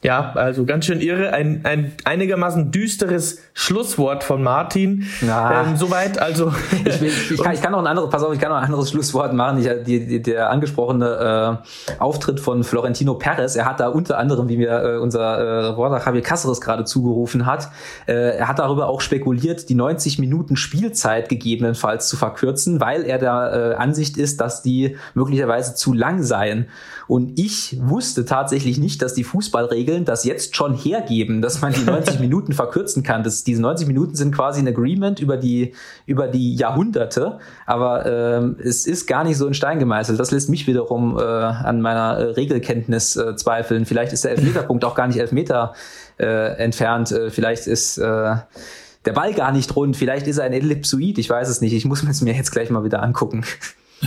Ja, 0.03 0.31
also 0.33 0.65
ganz 0.65 0.85
schön 0.85 0.99
irre. 0.99 1.31
Ein, 1.31 1.61
ein 1.63 1.91
einigermaßen 2.05 2.71
düsteres 2.71 3.39
Schlusswort 3.53 4.23
von 4.23 4.41
Martin. 4.41 5.05
Ja. 5.21 5.61
Ähm, 5.61 5.77
soweit, 5.77 6.19
also. 6.19 6.51
Ich, 6.83 7.01
ich, 7.01 7.31
ich, 7.31 7.41
kann, 7.41 7.53
ich 7.53 7.61
kann 7.61 7.73
noch 7.73 7.79
ein 7.79 7.87
anderes, 7.87 8.09
pass 8.09 8.23
auf, 8.23 8.33
ich 8.33 8.39
kann 8.39 8.49
noch 8.49 8.57
ein 8.57 8.63
anderes 8.63 8.89
Schlusswort 8.89 9.33
machen. 9.33 9.59
Ich, 9.59 9.69
die, 9.85 10.07
die, 10.07 10.21
der 10.21 10.49
angesprochene 10.49 11.59
äh, 11.89 11.93
Auftritt 11.99 12.39
von 12.39 12.63
Florentino 12.63 13.13
Perez, 13.15 13.55
er 13.55 13.65
hat 13.65 13.79
da 13.79 13.89
unter 13.89 14.17
anderem, 14.17 14.49
wie 14.49 14.57
mir 14.57 14.71
äh, 14.71 14.97
unser 14.97 15.37
äh, 15.37 15.65
Reporter 15.67 16.03
Javier 16.03 16.23
Cáceres 16.23 16.59
gerade 16.59 16.85
zugerufen 16.85 17.45
hat, 17.45 17.69
äh, 18.07 18.37
er 18.37 18.47
hat 18.47 18.59
darüber 18.59 18.87
auch 18.87 19.01
spekuliert, 19.01 19.69
die 19.69 19.75
90 19.75 20.17
Minuten 20.17 20.55
Spielzeit 20.55 21.29
gegebenenfalls 21.29 22.07
zu 22.07 22.17
verkürzen, 22.17 22.81
weil 22.81 23.03
er 23.03 23.19
der 23.19 23.73
äh, 23.73 23.75
Ansicht 23.75 24.17
ist, 24.17 24.41
dass 24.41 24.63
die 24.63 24.97
möglicherweise 25.13 25.75
zu 25.75 25.93
lang 25.93 26.23
seien. 26.23 26.67
Und 27.11 27.37
ich 27.37 27.77
wusste 27.81 28.23
tatsächlich 28.23 28.77
nicht, 28.77 29.01
dass 29.01 29.13
die 29.13 29.25
Fußballregeln 29.25 30.05
das 30.05 30.23
jetzt 30.23 30.55
schon 30.55 30.73
hergeben, 30.73 31.41
dass 31.41 31.59
man 31.59 31.73
die 31.73 31.83
90 31.83 32.19
Minuten 32.21 32.53
verkürzen 32.53 33.03
kann. 33.03 33.21
Das, 33.21 33.43
diese 33.43 33.61
90 33.61 33.85
Minuten 33.85 34.15
sind 34.15 34.33
quasi 34.33 34.61
ein 34.61 34.67
Agreement 34.69 35.19
über 35.19 35.35
die, 35.35 35.73
über 36.05 36.29
die 36.29 36.55
Jahrhunderte, 36.55 37.39
aber 37.65 38.05
ähm, 38.05 38.55
es 38.63 38.85
ist 38.85 39.07
gar 39.07 39.25
nicht 39.25 39.35
so 39.35 39.45
in 39.45 39.53
Stein 39.53 39.77
gemeißelt. 39.77 40.17
Das 40.17 40.31
lässt 40.31 40.47
mich 40.47 40.67
wiederum 40.67 41.17
äh, 41.17 41.21
an 41.21 41.81
meiner 41.81 42.15
äh, 42.17 42.23
Regelkenntnis 42.31 43.17
äh, 43.17 43.35
zweifeln. 43.35 43.85
Vielleicht 43.85 44.13
ist 44.13 44.23
der 44.23 44.31
Elfmeterpunkt 44.31 44.85
auch 44.85 44.95
gar 44.95 45.07
nicht 45.07 45.19
Elfmeter 45.19 45.73
äh, 46.17 46.55
entfernt. 46.63 47.11
Äh, 47.11 47.29
vielleicht 47.29 47.67
ist 47.67 47.97
äh, 47.97 48.35
der 49.03 49.13
Ball 49.13 49.33
gar 49.33 49.51
nicht 49.51 49.75
rund. 49.75 49.97
Vielleicht 49.97 50.27
ist 50.27 50.37
er 50.37 50.45
ein 50.45 50.53
Ellipsoid. 50.53 51.17
Ich 51.17 51.29
weiß 51.29 51.49
es 51.49 51.59
nicht. 51.59 51.73
Ich 51.73 51.83
muss 51.83 52.03
es 52.03 52.21
mir 52.21 52.33
jetzt 52.33 52.51
gleich 52.51 52.69
mal 52.69 52.85
wieder 52.85 53.03
angucken. 53.03 53.43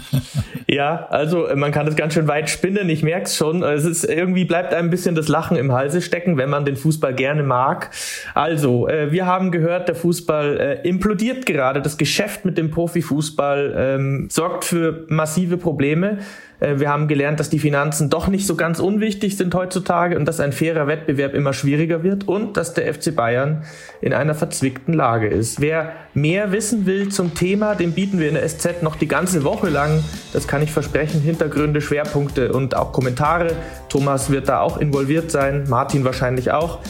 ja, 0.66 1.06
also 1.10 1.46
äh, 1.46 1.56
man 1.56 1.72
kann 1.72 1.86
das 1.86 1.96
ganz 1.96 2.14
schön 2.14 2.28
weit 2.28 2.50
spinnen, 2.50 2.88
ich 2.88 3.02
merke 3.02 3.26
es 3.26 3.36
schon. 3.36 3.62
Es 3.62 3.84
ist 3.84 4.04
irgendwie 4.04 4.44
bleibt 4.44 4.74
ein 4.74 4.90
bisschen 4.90 5.14
das 5.14 5.28
Lachen 5.28 5.56
im 5.56 5.72
Halse 5.72 6.02
stecken, 6.02 6.36
wenn 6.36 6.50
man 6.50 6.64
den 6.64 6.76
Fußball 6.76 7.14
gerne 7.14 7.42
mag. 7.42 7.90
Also, 8.34 8.88
äh, 8.88 9.12
wir 9.12 9.26
haben 9.26 9.50
gehört, 9.50 9.88
der 9.88 9.94
Fußball 9.94 10.58
äh, 10.58 10.88
implodiert 10.88 11.46
gerade. 11.46 11.80
Das 11.80 11.98
Geschäft 11.98 12.44
mit 12.44 12.58
dem 12.58 12.70
Profifußball 12.70 13.74
ähm, 13.76 14.28
sorgt 14.30 14.64
für 14.64 15.06
massive 15.08 15.56
Probleme. 15.56 16.18
Äh, 16.60 16.78
wir 16.78 16.88
haben 16.88 17.08
gelernt, 17.08 17.40
dass 17.40 17.50
die 17.50 17.58
Finanzen 17.58 18.10
doch 18.10 18.28
nicht 18.28 18.46
so 18.46 18.56
ganz 18.56 18.80
unwichtig 18.80 19.36
sind 19.36 19.54
heutzutage 19.54 20.16
und 20.16 20.26
dass 20.26 20.40
ein 20.40 20.52
fairer 20.52 20.86
Wettbewerb 20.86 21.34
immer 21.34 21.52
schwieriger 21.52 22.02
wird 22.02 22.28
und 22.28 22.56
dass 22.56 22.74
der 22.74 22.92
FC 22.92 23.14
Bayern 23.14 23.64
in 24.00 24.12
einer 24.12 24.34
verzwickten 24.34 24.94
Lage 24.94 25.28
ist. 25.28 25.60
Wer 25.60 25.92
mehr 26.14 26.52
wissen 26.52 26.86
will 26.86 27.08
zum 27.08 27.34
Thema, 27.34 27.74
dem 27.74 27.92
bieten 27.92 28.18
wir 28.18 28.28
in 28.28 28.34
der 28.34 28.48
SZ 28.48 28.82
noch 28.82 28.96
die 28.96 29.08
ganze 29.08 29.44
Woche 29.44 29.68
lang, 29.68 30.02
das 30.32 30.46
kann 30.46 30.62
ich 30.62 30.70
versprechen, 30.70 31.20
Hintergründe, 31.20 31.80
Schwerpunkte 31.80 32.52
und 32.52 32.76
auch 32.76 32.92
Kommentare. 32.92 33.52
Thomas 33.88 34.30
wird 34.30 34.48
da 34.48 34.60
auch 34.60 34.78
involviert 34.78 35.30
sein, 35.30 35.64
Martin 35.68 36.04
wahrscheinlich 36.04 36.52
auch. 36.52 36.80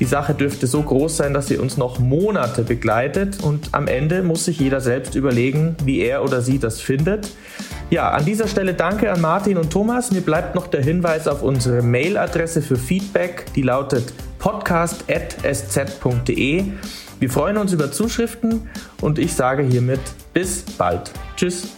Die 0.00 0.04
Sache 0.04 0.34
dürfte 0.34 0.66
so 0.66 0.82
groß 0.82 1.16
sein, 1.16 1.34
dass 1.34 1.46
sie 1.46 1.56
uns 1.56 1.76
noch 1.76 1.98
Monate 1.98 2.62
begleitet 2.62 3.42
und 3.42 3.68
am 3.72 3.86
Ende 3.86 4.22
muss 4.22 4.44
sich 4.44 4.58
jeder 4.58 4.80
selbst 4.80 5.14
überlegen, 5.14 5.76
wie 5.84 6.00
er 6.00 6.24
oder 6.24 6.42
sie 6.42 6.58
das 6.58 6.80
findet. 6.80 7.30
Ja, 7.90 8.10
an 8.10 8.24
dieser 8.24 8.48
Stelle 8.48 8.74
danke 8.74 9.12
an 9.12 9.20
Martin 9.20 9.56
und 9.56 9.70
Thomas. 9.70 10.10
Mir 10.10 10.22
bleibt 10.22 10.56
noch 10.56 10.66
der 10.66 10.82
Hinweis 10.82 11.28
auf 11.28 11.42
unsere 11.42 11.82
Mailadresse 11.82 12.62
für 12.62 12.76
Feedback, 12.76 13.46
die 13.54 13.62
lautet 13.62 14.12
podcast.sz.de. 14.38 16.64
Wir 17.20 17.30
freuen 17.30 17.56
uns 17.56 17.72
über 17.72 17.92
Zuschriften 17.92 18.68
und 19.00 19.18
ich 19.18 19.32
sage 19.34 19.62
hiermit 19.62 20.00
bis 20.32 20.62
bald. 20.76 21.12
Tschüss. 21.36 21.68